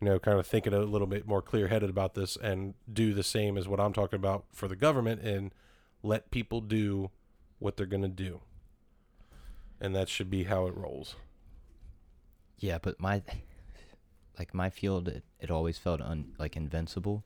you 0.02 0.06
know, 0.06 0.20
kind 0.20 0.38
of 0.38 0.46
thinking 0.46 0.74
a 0.74 0.80
little 0.80 1.08
bit 1.08 1.26
more 1.26 1.42
clear 1.42 1.70
headed 1.70 1.90
about 1.90 2.14
this 2.14 2.36
and 2.36 2.74
do 2.92 3.14
the 3.14 3.24
same 3.24 3.58
as 3.58 3.68
what 3.68 3.80
I'm 3.80 3.94
talking 3.94 4.18
about 4.18 4.46
for 4.52 4.68
the 4.68 4.76
government 4.76 5.22
and 5.22 5.54
let 6.04 6.30
people 6.30 6.60
do 6.60 7.10
what 7.60 7.78
they're 7.78 7.86
going 7.86 8.02
to 8.02 8.10
do. 8.10 8.42
And 9.80 9.96
that 9.96 10.10
should 10.10 10.30
be 10.30 10.44
how 10.44 10.68
it 10.68 10.76
rolls. 10.76 11.16
Yeah, 12.60 12.78
but 12.80 13.00
my 13.00 13.24
like 14.38 14.54
my 14.54 14.70
field, 14.70 15.08
it, 15.08 15.24
it 15.40 15.50
always 15.50 15.78
felt 15.78 16.02
un, 16.02 16.34
like 16.38 16.56
invincible 16.56 17.24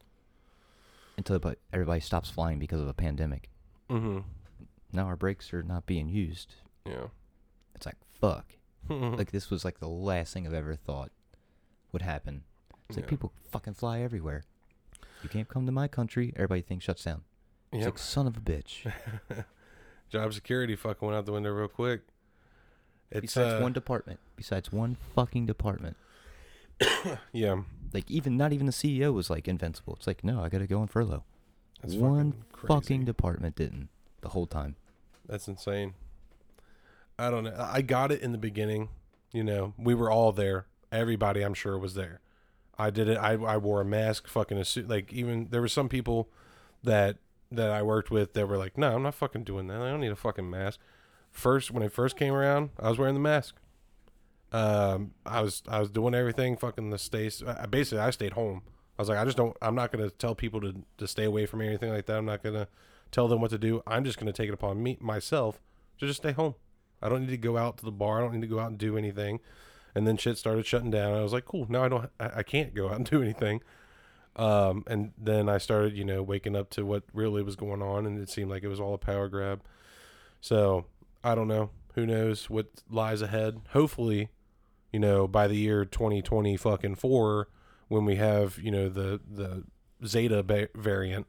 until 1.17 1.41
everybody 1.73 1.99
stops 1.99 2.29
flying 2.29 2.59
because 2.59 2.81
of 2.81 2.87
a 2.87 2.93
pandemic. 2.93 3.49
Mm-hmm. 3.89 4.19
Now 4.93 5.05
our 5.05 5.15
brakes 5.15 5.53
are 5.53 5.63
not 5.63 5.85
being 5.85 6.09
used. 6.09 6.55
Yeah. 6.85 7.07
It's 7.73 7.85
like 7.85 7.97
fuck. 8.19 8.55
like, 8.89 9.31
this 9.31 9.49
was 9.49 9.65
like 9.65 9.79
the 9.79 9.89
last 9.89 10.33
thing 10.33 10.45
I've 10.45 10.53
ever 10.53 10.75
thought 10.75 11.11
would 11.91 12.03
happen. 12.03 12.43
It's 12.87 12.97
like 12.97 13.05
Yeah. 13.05 13.09
people 13.09 13.31
fucking 13.49 13.73
fly 13.73 14.01
everywhere. 14.01 14.43
You 15.23 15.29
can't 15.29 15.47
come 15.47 15.65
to 15.65 15.71
my 15.71 15.87
country. 15.87 16.31
Everybody 16.35 16.61
thinks 16.61 16.85
shuts 16.85 17.03
down. 17.03 17.23
It's 17.71 17.79
yep. 17.79 17.93
like 17.93 17.97
son 17.97 18.27
of 18.27 18.37
a 18.37 18.39
bitch. 18.39 18.91
Job 20.09 20.33
security 20.33 20.75
fucking 20.75 21.05
went 21.05 21.17
out 21.17 21.25
the 21.25 21.31
window 21.31 21.51
real 21.51 21.67
quick. 21.67 22.01
It's 23.09 23.21
Besides 23.21 23.59
uh, 23.59 23.63
one 23.63 23.73
department. 23.73 24.19
Besides 24.35 24.71
one 24.71 24.97
fucking 25.15 25.47
department. 25.47 25.97
yeah. 27.31 27.61
Like 27.93 28.09
even 28.11 28.37
not 28.37 28.53
even 28.53 28.65
the 28.67 28.71
CEO 28.71 29.13
was 29.13 29.29
like 29.29 29.47
invincible. 29.47 29.95
It's 29.95 30.05
like 30.05 30.23
no, 30.23 30.43
I 30.43 30.49
gotta 30.49 30.67
go 30.67 30.79
on 30.79 30.87
furlough. 30.87 31.23
That's 31.81 31.95
one 31.95 32.33
fucking 32.51 32.67
fucking 32.67 33.05
department 33.05 33.55
didn't 33.55 33.89
the 34.21 34.29
whole 34.29 34.47
time. 34.47 34.75
That's 35.27 35.47
insane. 35.47 35.95
I 37.17 37.29
don't 37.29 37.43
know. 37.43 37.55
I 37.57 37.81
got 37.81 38.11
it 38.11 38.21
in 38.21 38.31
the 38.31 38.37
beginning. 38.37 38.89
You 39.31 39.43
know, 39.43 39.73
we 39.77 39.93
were 39.93 40.11
all 40.11 40.31
there. 40.31 40.65
Everybody, 40.91 41.41
I'm 41.41 41.53
sure, 41.53 41.77
was 41.77 41.93
there. 41.93 42.21
I 42.77 42.89
did 42.89 43.07
it. 43.07 43.17
I, 43.17 43.33
I 43.33 43.57
wore 43.57 43.81
a 43.81 43.85
mask, 43.85 44.27
fucking 44.27 44.57
a 44.57 44.65
suit. 44.65 44.87
Like 44.89 45.11
even 45.13 45.47
there 45.49 45.61
were 45.61 45.67
some 45.67 45.89
people 45.89 46.29
that 46.83 47.17
that 47.51 47.71
I 47.71 47.83
worked 47.83 48.11
with 48.11 48.33
that 48.33 48.47
were 48.47 48.57
like, 48.57 48.77
"No, 48.77 48.95
I'm 48.95 49.03
not 49.03 49.15
fucking 49.15 49.43
doing 49.43 49.67
that. 49.67 49.81
I 49.81 49.89
don't 49.89 50.01
need 50.01 50.11
a 50.11 50.15
fucking 50.15 50.49
mask." 50.49 50.79
First, 51.31 51.71
when 51.71 51.83
it 51.83 51.91
first 51.91 52.15
came 52.17 52.33
around, 52.33 52.69
I 52.79 52.89
was 52.89 52.97
wearing 52.97 53.13
the 53.13 53.19
mask. 53.21 53.55
Um, 54.51 55.11
I 55.25 55.41
was 55.41 55.63
I 55.67 55.79
was 55.79 55.89
doing 55.89 56.13
everything. 56.13 56.57
Fucking 56.57 56.89
the 56.89 56.97
stay. 56.97 57.29
I, 57.47 57.65
basically, 57.65 57.99
I 57.99 58.09
stayed 58.11 58.33
home. 58.33 58.61
I 58.97 59.01
was 59.01 59.09
like, 59.09 59.17
I 59.17 59.25
just 59.25 59.37
don't. 59.37 59.55
I'm 59.61 59.75
not 59.75 59.91
gonna 59.91 60.09
tell 60.09 60.35
people 60.35 60.61
to 60.61 60.75
to 60.97 61.07
stay 61.07 61.25
away 61.25 61.45
from 61.45 61.59
me 61.59 61.65
or 61.65 61.69
anything 61.69 61.91
like 61.91 62.05
that. 62.05 62.17
I'm 62.17 62.25
not 62.25 62.43
gonna 62.43 62.67
tell 63.11 63.27
them 63.27 63.41
what 63.41 63.51
to 63.51 63.57
do. 63.57 63.83
I'm 63.87 64.03
just 64.03 64.17
gonna 64.17 64.33
take 64.33 64.49
it 64.49 64.53
upon 64.53 64.81
me 64.81 64.97
myself 65.01 65.61
to 65.99 66.07
just 66.07 66.21
stay 66.21 66.31
home. 66.31 66.55
I 67.01 67.09
don't 67.09 67.21
need 67.21 67.31
to 67.31 67.37
go 67.37 67.57
out 67.57 67.77
to 67.77 67.85
the 67.85 67.91
bar. 67.91 68.19
I 68.19 68.21
don't 68.21 68.33
need 68.33 68.41
to 68.41 68.47
go 68.47 68.59
out 68.59 68.69
and 68.69 68.77
do 68.77 68.97
anything. 68.97 69.39
And 69.93 70.05
then 70.05 70.17
shit 70.17 70.37
started 70.37 70.65
shutting 70.65 70.91
down. 70.91 71.13
I 71.13 71.23
was 71.23 71.33
like, 71.33 71.45
cool. 71.45 71.67
Now 71.69 71.83
I 71.83 71.89
don't. 71.89 72.09
I, 72.19 72.31
I 72.37 72.43
can't 72.43 72.73
go 72.73 72.89
out 72.89 72.95
and 72.95 73.05
do 73.05 73.21
anything. 73.21 73.61
Um, 74.35 74.83
and 74.87 75.13
then 75.17 75.47
I 75.47 75.57
started, 75.57 75.95
you 75.95 76.03
know, 76.03 76.21
waking 76.21 76.55
up 76.55 76.69
to 76.71 76.85
what 76.85 77.03
really 77.13 77.41
was 77.41 77.55
going 77.55 77.81
on, 77.81 78.05
and 78.05 78.19
it 78.19 78.29
seemed 78.29 78.49
like 78.49 78.63
it 78.63 78.67
was 78.67 78.79
all 78.79 78.93
a 78.93 78.97
power 78.97 79.29
grab. 79.29 79.61
So 80.41 80.85
I 81.23 81.35
don't 81.35 81.47
know. 81.47 81.69
Who 81.93 82.05
knows 82.05 82.49
what 82.49 82.67
lies 82.89 83.21
ahead? 83.21 83.61
Hopefully, 83.69 84.29
you 84.91 84.99
know, 84.99 85.27
by 85.27 85.47
the 85.47 85.55
year 85.55 85.85
2020 85.85 86.57
fucking 86.57 86.95
four, 86.95 87.47
when 87.87 88.03
we 88.03 88.15
have, 88.15 88.59
you 88.59 88.71
know, 88.71 88.89
the 88.89 89.21
the 89.29 89.63
Zeta 90.05 90.43
ba- 90.43 90.69
variant, 90.75 91.27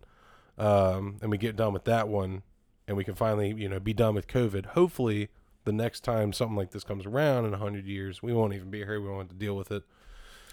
um, 0.58 1.18
and 1.22 1.30
we 1.30 1.38
get 1.38 1.54
done 1.54 1.72
with 1.72 1.84
that 1.84 2.08
one, 2.08 2.42
and 2.88 2.96
we 2.96 3.04
can 3.04 3.14
finally, 3.14 3.54
you 3.56 3.68
know, 3.68 3.78
be 3.78 3.94
done 3.94 4.16
with 4.16 4.26
COVID. 4.26 4.66
Hopefully, 4.66 5.28
the 5.66 5.72
next 5.72 6.00
time 6.00 6.32
something 6.32 6.56
like 6.56 6.70
this 6.70 6.82
comes 6.84 7.04
around 7.04 7.44
in 7.44 7.52
hundred 7.52 7.84
years, 7.84 8.22
we 8.22 8.32
won't 8.32 8.54
even 8.54 8.70
be 8.70 8.78
here. 8.78 8.98
We 9.00 9.08
won't 9.08 9.20
have 9.22 9.28
to 9.28 9.34
deal 9.34 9.54
with 9.56 9.70
it. 9.70 9.82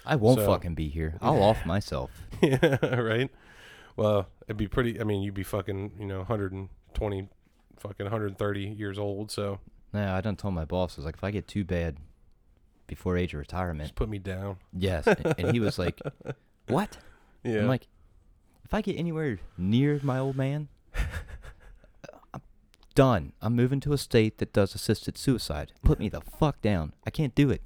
I 0.04 0.16
won't 0.16 0.40
So- 0.40 0.46
fucking 0.46 0.74
be 0.74 0.88
here. 0.90 1.16
I'll 1.22 1.42
off 1.42 1.64
myself. 1.64 2.10
yeah, 2.42 2.76
right. 2.96 3.30
Well, 3.96 4.28
it'd 4.46 4.58
be 4.58 4.68
pretty. 4.68 5.00
I 5.00 5.04
mean, 5.04 5.22
you'd 5.22 5.32
be 5.34 5.42
fucking, 5.44 5.92
you 5.98 6.04
know, 6.06 6.18
120, 6.18 7.28
fucking 7.78 8.04
130 8.04 8.60
years 8.62 8.98
old. 8.98 9.30
So 9.30 9.60
Nah, 9.94 10.14
I 10.16 10.20
done 10.20 10.36
told 10.36 10.52
my 10.54 10.64
boss, 10.64 10.98
I 10.98 11.00
was 11.00 11.04
like, 11.06 11.14
if 11.16 11.24
I 11.24 11.30
get 11.30 11.46
too 11.48 11.64
bad 11.64 11.96
before 12.88 13.16
age 13.16 13.32
of 13.32 13.38
retirement, 13.38 13.84
just 13.86 13.94
put 13.94 14.08
me 14.08 14.18
down. 14.18 14.56
yes. 14.76 15.06
and 15.06 15.52
he 15.52 15.60
was 15.60 15.78
like, 15.78 16.00
what? 16.66 16.98
Yeah. 17.44 17.60
I'm 17.60 17.68
like, 17.68 17.86
if 18.64 18.74
I 18.74 18.80
get 18.82 18.98
anywhere 18.98 19.38
near 19.56 20.00
my 20.02 20.18
old 20.18 20.36
man, 20.36 20.68
done. 22.94 23.32
I'm 23.42 23.54
moving 23.56 23.80
to 23.80 23.92
a 23.92 23.98
state 23.98 24.38
that 24.38 24.52
does 24.52 24.74
assisted 24.74 25.16
suicide. 25.18 25.72
Put 25.82 25.98
me 25.98 26.08
the 26.08 26.20
fuck 26.20 26.60
down. 26.62 26.92
I 27.06 27.10
can't 27.10 27.34
do 27.34 27.50
it. 27.50 27.62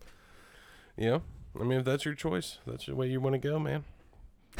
yeah. 0.97 1.18
I 1.59 1.64
mean, 1.64 1.79
if 1.81 1.85
that's 1.85 2.05
your 2.05 2.14
choice, 2.14 2.59
that's 2.66 2.87
the 2.87 2.95
way 2.95 3.09
you 3.09 3.20
want 3.20 3.33
to 3.35 3.39
go, 3.39 3.59
man. 3.59 3.85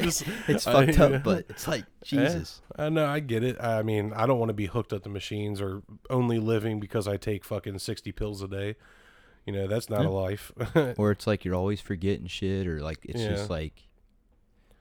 Just- 0.00 0.24
It's 0.48 0.66
I- 0.66 0.86
fucked 0.86 0.98
up, 1.00 1.22
but 1.22 1.46
it's 1.48 1.66
like 1.68 1.82
eh, 1.82 1.86
Jesus. 2.04 2.62
I 2.76 2.88
know, 2.88 3.06
I 3.06 3.20
get 3.20 3.42
it. 3.44 3.60
I 3.60 3.82
mean, 3.82 4.12
I 4.14 4.26
don't 4.26 4.38
want 4.38 4.48
to 4.50 4.54
be 4.54 4.66
hooked 4.66 4.92
up 4.92 5.02
to 5.04 5.08
machines 5.08 5.60
or 5.60 5.82
only 6.08 6.38
living 6.38 6.80
because 6.80 7.06
I 7.08 7.16
take 7.16 7.44
fucking 7.44 7.78
60 7.78 8.12
pills 8.12 8.42
a 8.42 8.48
day. 8.48 8.76
You 9.46 9.52
know, 9.52 9.66
that's 9.66 9.90
not 9.90 10.02
Yeah. 10.02 10.08
a 10.08 10.10
life. 10.10 10.52
or 10.98 11.10
it's 11.10 11.26
like 11.26 11.44
you're 11.44 11.54
always 11.54 11.80
forgetting 11.80 12.26
shit, 12.26 12.66
or 12.66 12.80
like 12.80 12.98
it's 13.04 13.20
Yeah. 13.20 13.30
just 13.30 13.50
like 13.50 13.88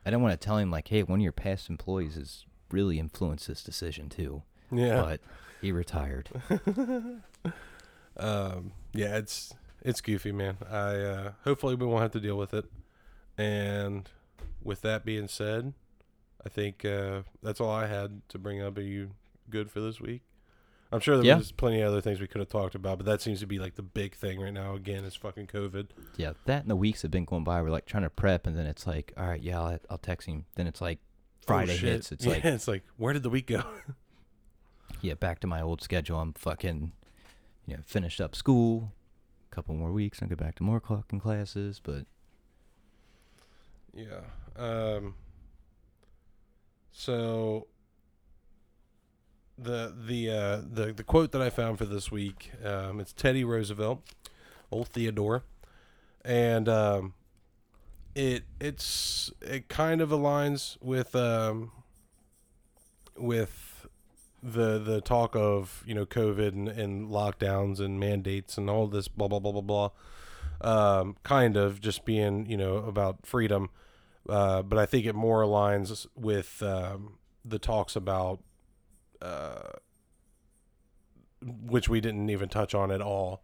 I 0.06 0.12
don't 0.12 0.22
want 0.22 0.39
to 0.39 0.45
tell 0.45 0.58
him 0.58 0.72
like, 0.72 0.88
hey, 0.88 1.04
one 1.04 1.20
of 1.20 1.24
your 1.24 1.32
past 1.32 1.70
employees 1.70 2.16
has 2.16 2.45
really 2.72 3.00
influenced 3.00 3.48
this 3.48 3.64
decision 3.64 4.10
too, 4.10 4.44
yeah. 4.72 5.02
but 5.02 5.22
he 5.62 5.72
retired. 5.72 6.30
um, 8.18 8.72
yeah, 8.94 9.18
it's 9.18 9.54
it's 9.82 10.02
goofy, 10.02 10.32
man. 10.32 10.58
I 10.70 10.96
uh, 10.96 11.32
hopefully 11.44 11.76
we 11.76 11.86
won't 11.86 12.02
have 12.02 12.12
to 12.12 12.20
deal 12.20 12.38
with 12.38 12.54
it. 12.54 12.66
And 13.38 14.10
with 14.64 14.82
that 14.82 15.06
being 15.06 15.28
said, 15.28 15.74
I 16.46 16.50
think 16.50 16.84
uh, 16.84 17.22
that's 17.42 17.62
all 17.62 17.72
I 17.72 17.88
had 17.88 18.22
to 18.30 18.38
bring 18.38 18.62
up. 18.62 18.78
Are 18.78 18.82
you 18.82 19.12
good 19.50 19.72
for 19.72 19.80
this 19.80 20.02
week? 20.02 20.22
I'm 20.92 21.00
sure 21.00 21.18
there 21.18 21.26
Yeah. 21.26 21.38
was 21.38 21.52
plenty 21.52 21.82
of 21.82 21.88
other 21.90 22.02
things 22.02 22.20
we 22.20 22.26
could 22.28 22.40
have 22.40 22.50
talked 22.50 22.74
about, 22.74 22.98
but 22.98 23.06
that 23.06 23.22
seems 23.22 23.40
to 23.42 23.46
be 23.46 23.60
like 23.60 23.76
the 23.76 23.84
big 23.84 24.16
thing 24.16 24.42
right 24.42 24.52
now. 24.52 24.74
Again, 24.74 25.04
is 25.06 25.16
fucking 25.16 25.48
COVID. 25.48 25.90
Yeah, 26.18 26.34
that 26.46 26.62
and 26.64 26.72
the 26.72 26.76
weeks 26.76 27.04
have 27.04 27.12
been 27.12 27.26
going 27.26 27.44
by. 27.44 27.62
We're 27.62 27.70
like 27.70 27.86
trying 27.86 28.04
to 28.04 28.10
prep, 28.10 28.48
and 28.48 28.58
then 28.58 28.66
it's 28.66 28.88
like, 28.88 29.14
all 29.16 29.28
right, 29.28 29.42
yeah, 29.42 29.62
I'll, 29.62 29.80
I'll 29.92 29.98
text 30.00 30.28
him. 30.28 30.46
Then 30.56 30.66
it's 30.68 30.82
like 30.82 30.98
Friday 31.50 31.74
Oh, 31.74 31.78
hits. 31.78 32.12
It's 32.12 32.26
yeah, 32.26 32.32
like, 32.34 32.45
it's 32.45 32.68
like 32.68 32.84
where 32.97 33.14
did 33.14 33.24
the 33.24 33.30
week 33.30 33.47
go? 33.47 33.64
yeah, 35.02 35.14
back 35.16 35.39
to 35.41 35.47
my 35.47 35.62
old 35.62 35.82
schedule. 35.82 36.20
I'm 36.20 36.34
fucking, 36.34 36.91
you 37.68 37.76
know, 37.78 37.84
finished 37.86 38.22
up 38.22 38.36
school. 38.36 38.93
A 39.52 39.56
couple 39.56 39.74
more 39.76 39.91
weeks, 39.91 40.20
and 40.20 40.26
I'll 40.32 40.36
go 40.36 40.43
back 40.43 40.56
to 40.56 40.64
more 40.64 40.80
fucking 40.80 41.20
classes. 41.20 41.82
But 41.84 42.06
Yeah. 43.93 44.22
Um 44.56 45.16
so 46.91 47.68
the 49.58 49.93
the 50.08 50.30
uh 50.30 50.62
the 50.72 50.93
the 50.93 51.04
quote 51.04 51.32
that 51.32 51.41
I 51.41 51.50
found 51.50 51.78
for 51.78 51.86
this 51.86 52.12
week, 52.12 52.52
um 52.64 53.00
it's 53.00 53.14
Teddy 53.14 53.43
Roosevelt, 53.43 54.04
old 54.72 54.88
Theodore. 54.89 55.43
And 56.24 56.68
um 56.70 57.14
it 58.16 58.43
it's 58.60 59.32
it 59.41 59.70
kind 59.70 60.01
of 60.01 60.10
aligns 60.10 60.78
with 60.82 61.16
um 61.16 61.72
with 63.18 63.88
the 64.41 64.80
the 64.80 65.01
talk 65.01 65.36
of, 65.36 65.84
you 65.86 65.93
know, 65.93 66.05
COVID 66.05 66.49
and, 66.49 66.70
and 66.70 67.10
lockdowns 67.10 67.80
and 67.80 67.99
mandates 67.99 68.57
and 68.57 68.70
all 68.70 68.88
this 68.88 69.07
blah 69.07 69.28
blah 69.28 69.39
blah 69.39 69.51
blah 69.51 69.62
blah. 69.62 69.89
Um 70.62 71.18
kind 71.24 71.57
of 71.57 71.82
just 71.82 72.05
being, 72.05 72.45
you 72.45 72.57
know, 72.57 72.78
about 72.78 73.26
freedom 73.26 73.70
uh, 74.30 74.62
but 74.62 74.78
I 74.78 74.86
think 74.86 75.05
it 75.05 75.16
more 75.16 75.41
aligns 75.41 76.05
with 76.16 76.62
um, 76.62 77.18
the 77.43 77.57
talks 77.57 77.95
about, 77.95 78.39
uh, 79.22 79.72
which 81.41 81.89
we 81.89 81.99
didn't 81.99 82.30
even 82.30 82.47
touch 82.47 82.76
on 82.76 82.91
at 82.91 83.01
all 83.01 83.43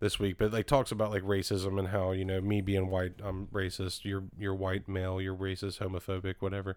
this 0.00 0.18
week. 0.18 0.36
But 0.38 0.52
like 0.52 0.66
talks 0.66 0.90
about 0.90 1.10
like 1.10 1.22
racism 1.22 1.78
and 1.78 1.88
how 1.88 2.12
you 2.12 2.24
know 2.24 2.40
me 2.40 2.60
being 2.60 2.88
white, 2.88 3.14
I'm 3.22 3.46
racist. 3.46 4.04
You're 4.04 4.24
you're 4.38 4.54
white 4.54 4.88
male, 4.88 5.20
you're 5.20 5.36
racist, 5.36 5.78
homophobic, 5.78 6.36
whatever. 6.40 6.76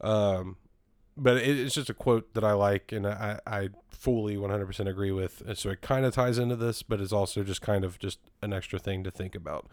Um, 0.00 0.56
but 1.16 1.36
it, 1.36 1.58
it's 1.58 1.74
just 1.74 1.88
a 1.88 1.94
quote 1.94 2.34
that 2.34 2.44
I 2.44 2.52
like, 2.52 2.92
and 2.92 3.06
I 3.06 3.40
I 3.46 3.68
fully 3.90 4.36
100% 4.36 4.88
agree 4.88 5.12
with. 5.12 5.42
And 5.46 5.56
so 5.56 5.70
it 5.70 5.80
kind 5.80 6.04
of 6.04 6.14
ties 6.14 6.38
into 6.38 6.56
this, 6.56 6.82
but 6.82 7.00
it's 7.00 7.12
also 7.12 7.42
just 7.42 7.62
kind 7.62 7.84
of 7.84 7.98
just 7.98 8.18
an 8.42 8.52
extra 8.52 8.78
thing 8.78 9.04
to 9.04 9.10
think 9.10 9.34
about. 9.34 9.66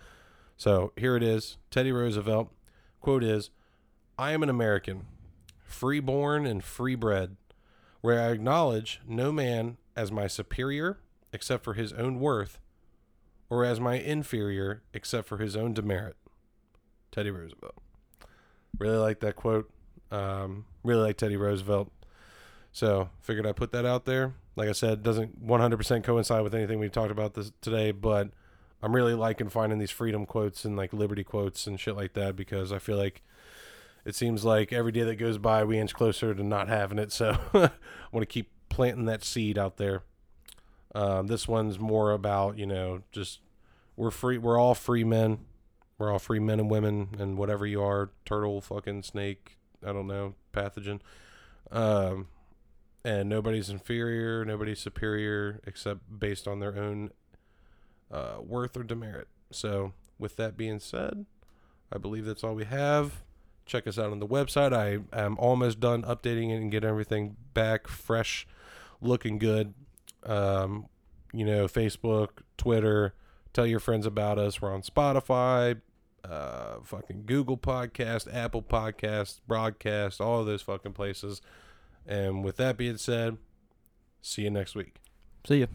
So 0.55 0.93
here 0.95 1.15
it 1.15 1.23
is, 1.23 1.57
Teddy 1.71 1.91
Roosevelt 1.91 2.51
quote 3.01 3.23
is 3.23 3.49
I 4.17 4.31
am 4.31 4.43
an 4.43 4.49
American, 4.49 5.05
freeborn 5.65 6.45
and 6.45 6.61
freebred, 6.61 7.35
where 8.01 8.21
I 8.21 8.31
acknowledge 8.31 9.01
no 9.07 9.31
man 9.31 9.77
as 9.95 10.11
my 10.11 10.27
superior 10.27 10.99
except 11.33 11.63
for 11.63 11.73
his 11.73 11.91
own 11.93 12.19
worth, 12.19 12.59
or 13.53 13.63
as 13.63 13.79
my 13.79 13.99
inferior 13.99 14.81
except 14.95 15.27
for 15.27 15.37
his 15.37 15.55
own 15.55 15.75
demerit. 15.75 16.15
Teddy 17.11 17.29
Roosevelt. 17.29 17.75
Really 18.79 18.97
like 18.97 19.19
that 19.19 19.35
quote. 19.35 19.69
Um, 20.09 20.65
really 20.83 21.03
like 21.03 21.17
Teddy 21.17 21.37
Roosevelt. 21.37 21.91
So 22.71 23.09
figured 23.21 23.45
I'd 23.45 23.55
put 23.55 23.71
that 23.71 23.85
out 23.85 24.05
there. 24.05 24.33
Like 24.55 24.69
I 24.69 24.71
said, 24.71 25.03
doesn't 25.03 25.45
100% 25.45 26.03
coincide 26.03 26.41
with 26.41 26.55
anything 26.55 26.79
we 26.79 26.89
talked 26.89 27.11
about 27.11 27.35
this 27.35 27.51
today, 27.61 27.91
but 27.91 28.29
I'm 28.81 28.95
really 28.95 29.13
liking 29.13 29.49
finding 29.49 29.77
these 29.77 29.91
freedom 29.91 30.25
quotes 30.25 30.65
and 30.65 30.75
like 30.75 30.91
liberty 30.91 31.23
quotes 31.23 31.67
and 31.67 31.79
shit 31.79 31.95
like 31.95 32.13
that 32.13 32.35
because 32.35 32.71
I 32.71 32.79
feel 32.79 32.97
like 32.97 33.21
it 34.03 34.15
seems 34.15 34.43
like 34.43 34.73
every 34.73 34.91
day 34.91 35.03
that 35.03 35.17
goes 35.17 35.37
by 35.37 35.63
we 35.63 35.77
inch 35.77 35.93
closer 35.93 36.33
to 36.33 36.43
not 36.43 36.69
having 36.69 36.97
it. 36.97 37.11
So 37.11 37.37
I 37.53 37.69
want 38.11 38.23
to 38.23 38.25
keep 38.25 38.49
planting 38.69 39.05
that 39.05 39.23
seed 39.23 39.59
out 39.59 39.77
there. 39.77 40.01
Um, 40.95 41.27
this 41.27 41.47
one's 41.47 41.79
more 41.79 42.11
about 42.11 42.57
you 42.57 42.65
know 42.65 43.03
just 43.11 43.39
we're 43.95 44.11
free. 44.11 44.37
We're 44.37 44.59
all 44.59 44.75
free 44.75 45.03
men. 45.03 45.39
We're 45.97 46.11
all 46.11 46.19
free 46.19 46.39
men 46.39 46.59
and 46.59 46.69
women 46.69 47.09
and 47.19 47.37
whatever 47.37 47.65
you 47.65 47.81
are, 47.81 48.11
turtle, 48.25 48.61
fucking 48.61 49.03
snake. 49.03 49.57
I 49.85 49.93
don't 49.93 50.07
know, 50.07 50.35
pathogen. 50.53 50.99
Um, 51.71 52.27
and 53.05 53.29
nobody's 53.29 53.69
inferior, 53.69 54.45
nobody's 54.45 54.79
superior, 54.79 55.61
except 55.67 56.19
based 56.19 56.47
on 56.47 56.59
their 56.59 56.77
own 56.77 57.11
uh, 58.11 58.37
worth 58.39 58.77
or 58.77 58.83
demerit. 58.83 59.27
So, 59.51 59.93
with 60.17 60.35
that 60.37 60.57
being 60.57 60.79
said, 60.79 61.25
I 61.91 61.97
believe 61.97 62.25
that's 62.25 62.43
all 62.43 62.55
we 62.55 62.65
have. 62.65 63.23
Check 63.65 63.87
us 63.87 63.97
out 63.97 64.11
on 64.11 64.19
the 64.19 64.27
website. 64.27 64.73
I 64.73 64.99
am 65.17 65.37
almost 65.37 65.79
done 65.79 66.03
updating 66.03 66.51
it 66.51 66.57
and 66.57 66.71
get 66.71 66.83
everything 66.83 67.35
back 67.53 67.87
fresh, 67.87 68.47
looking 69.01 69.37
good. 69.37 69.73
Um, 70.25 70.87
you 71.33 71.45
know, 71.45 71.67
Facebook, 71.67 72.29
Twitter. 72.57 73.13
Tell 73.53 73.67
your 73.67 73.79
friends 73.79 74.05
about 74.05 74.39
us. 74.39 74.61
We're 74.61 74.73
on 74.73 74.81
Spotify, 74.81 75.79
uh, 76.23 76.77
fucking 76.83 77.23
Google 77.25 77.57
Podcast, 77.57 78.33
Apple 78.33 78.63
Podcast, 78.63 79.41
Broadcast, 79.47 80.19
all 80.19 80.39
of 80.39 80.45
those 80.45 80.61
fucking 80.63 80.93
places. 80.93 81.41
And 82.05 82.43
with 82.43 82.57
that 82.57 82.77
being 82.77 82.97
said, 82.97 83.37
see 84.21 84.41
you 84.43 84.49
next 84.49 84.75
week. 84.75 84.95
see 85.45 85.61
ya. 85.61 85.67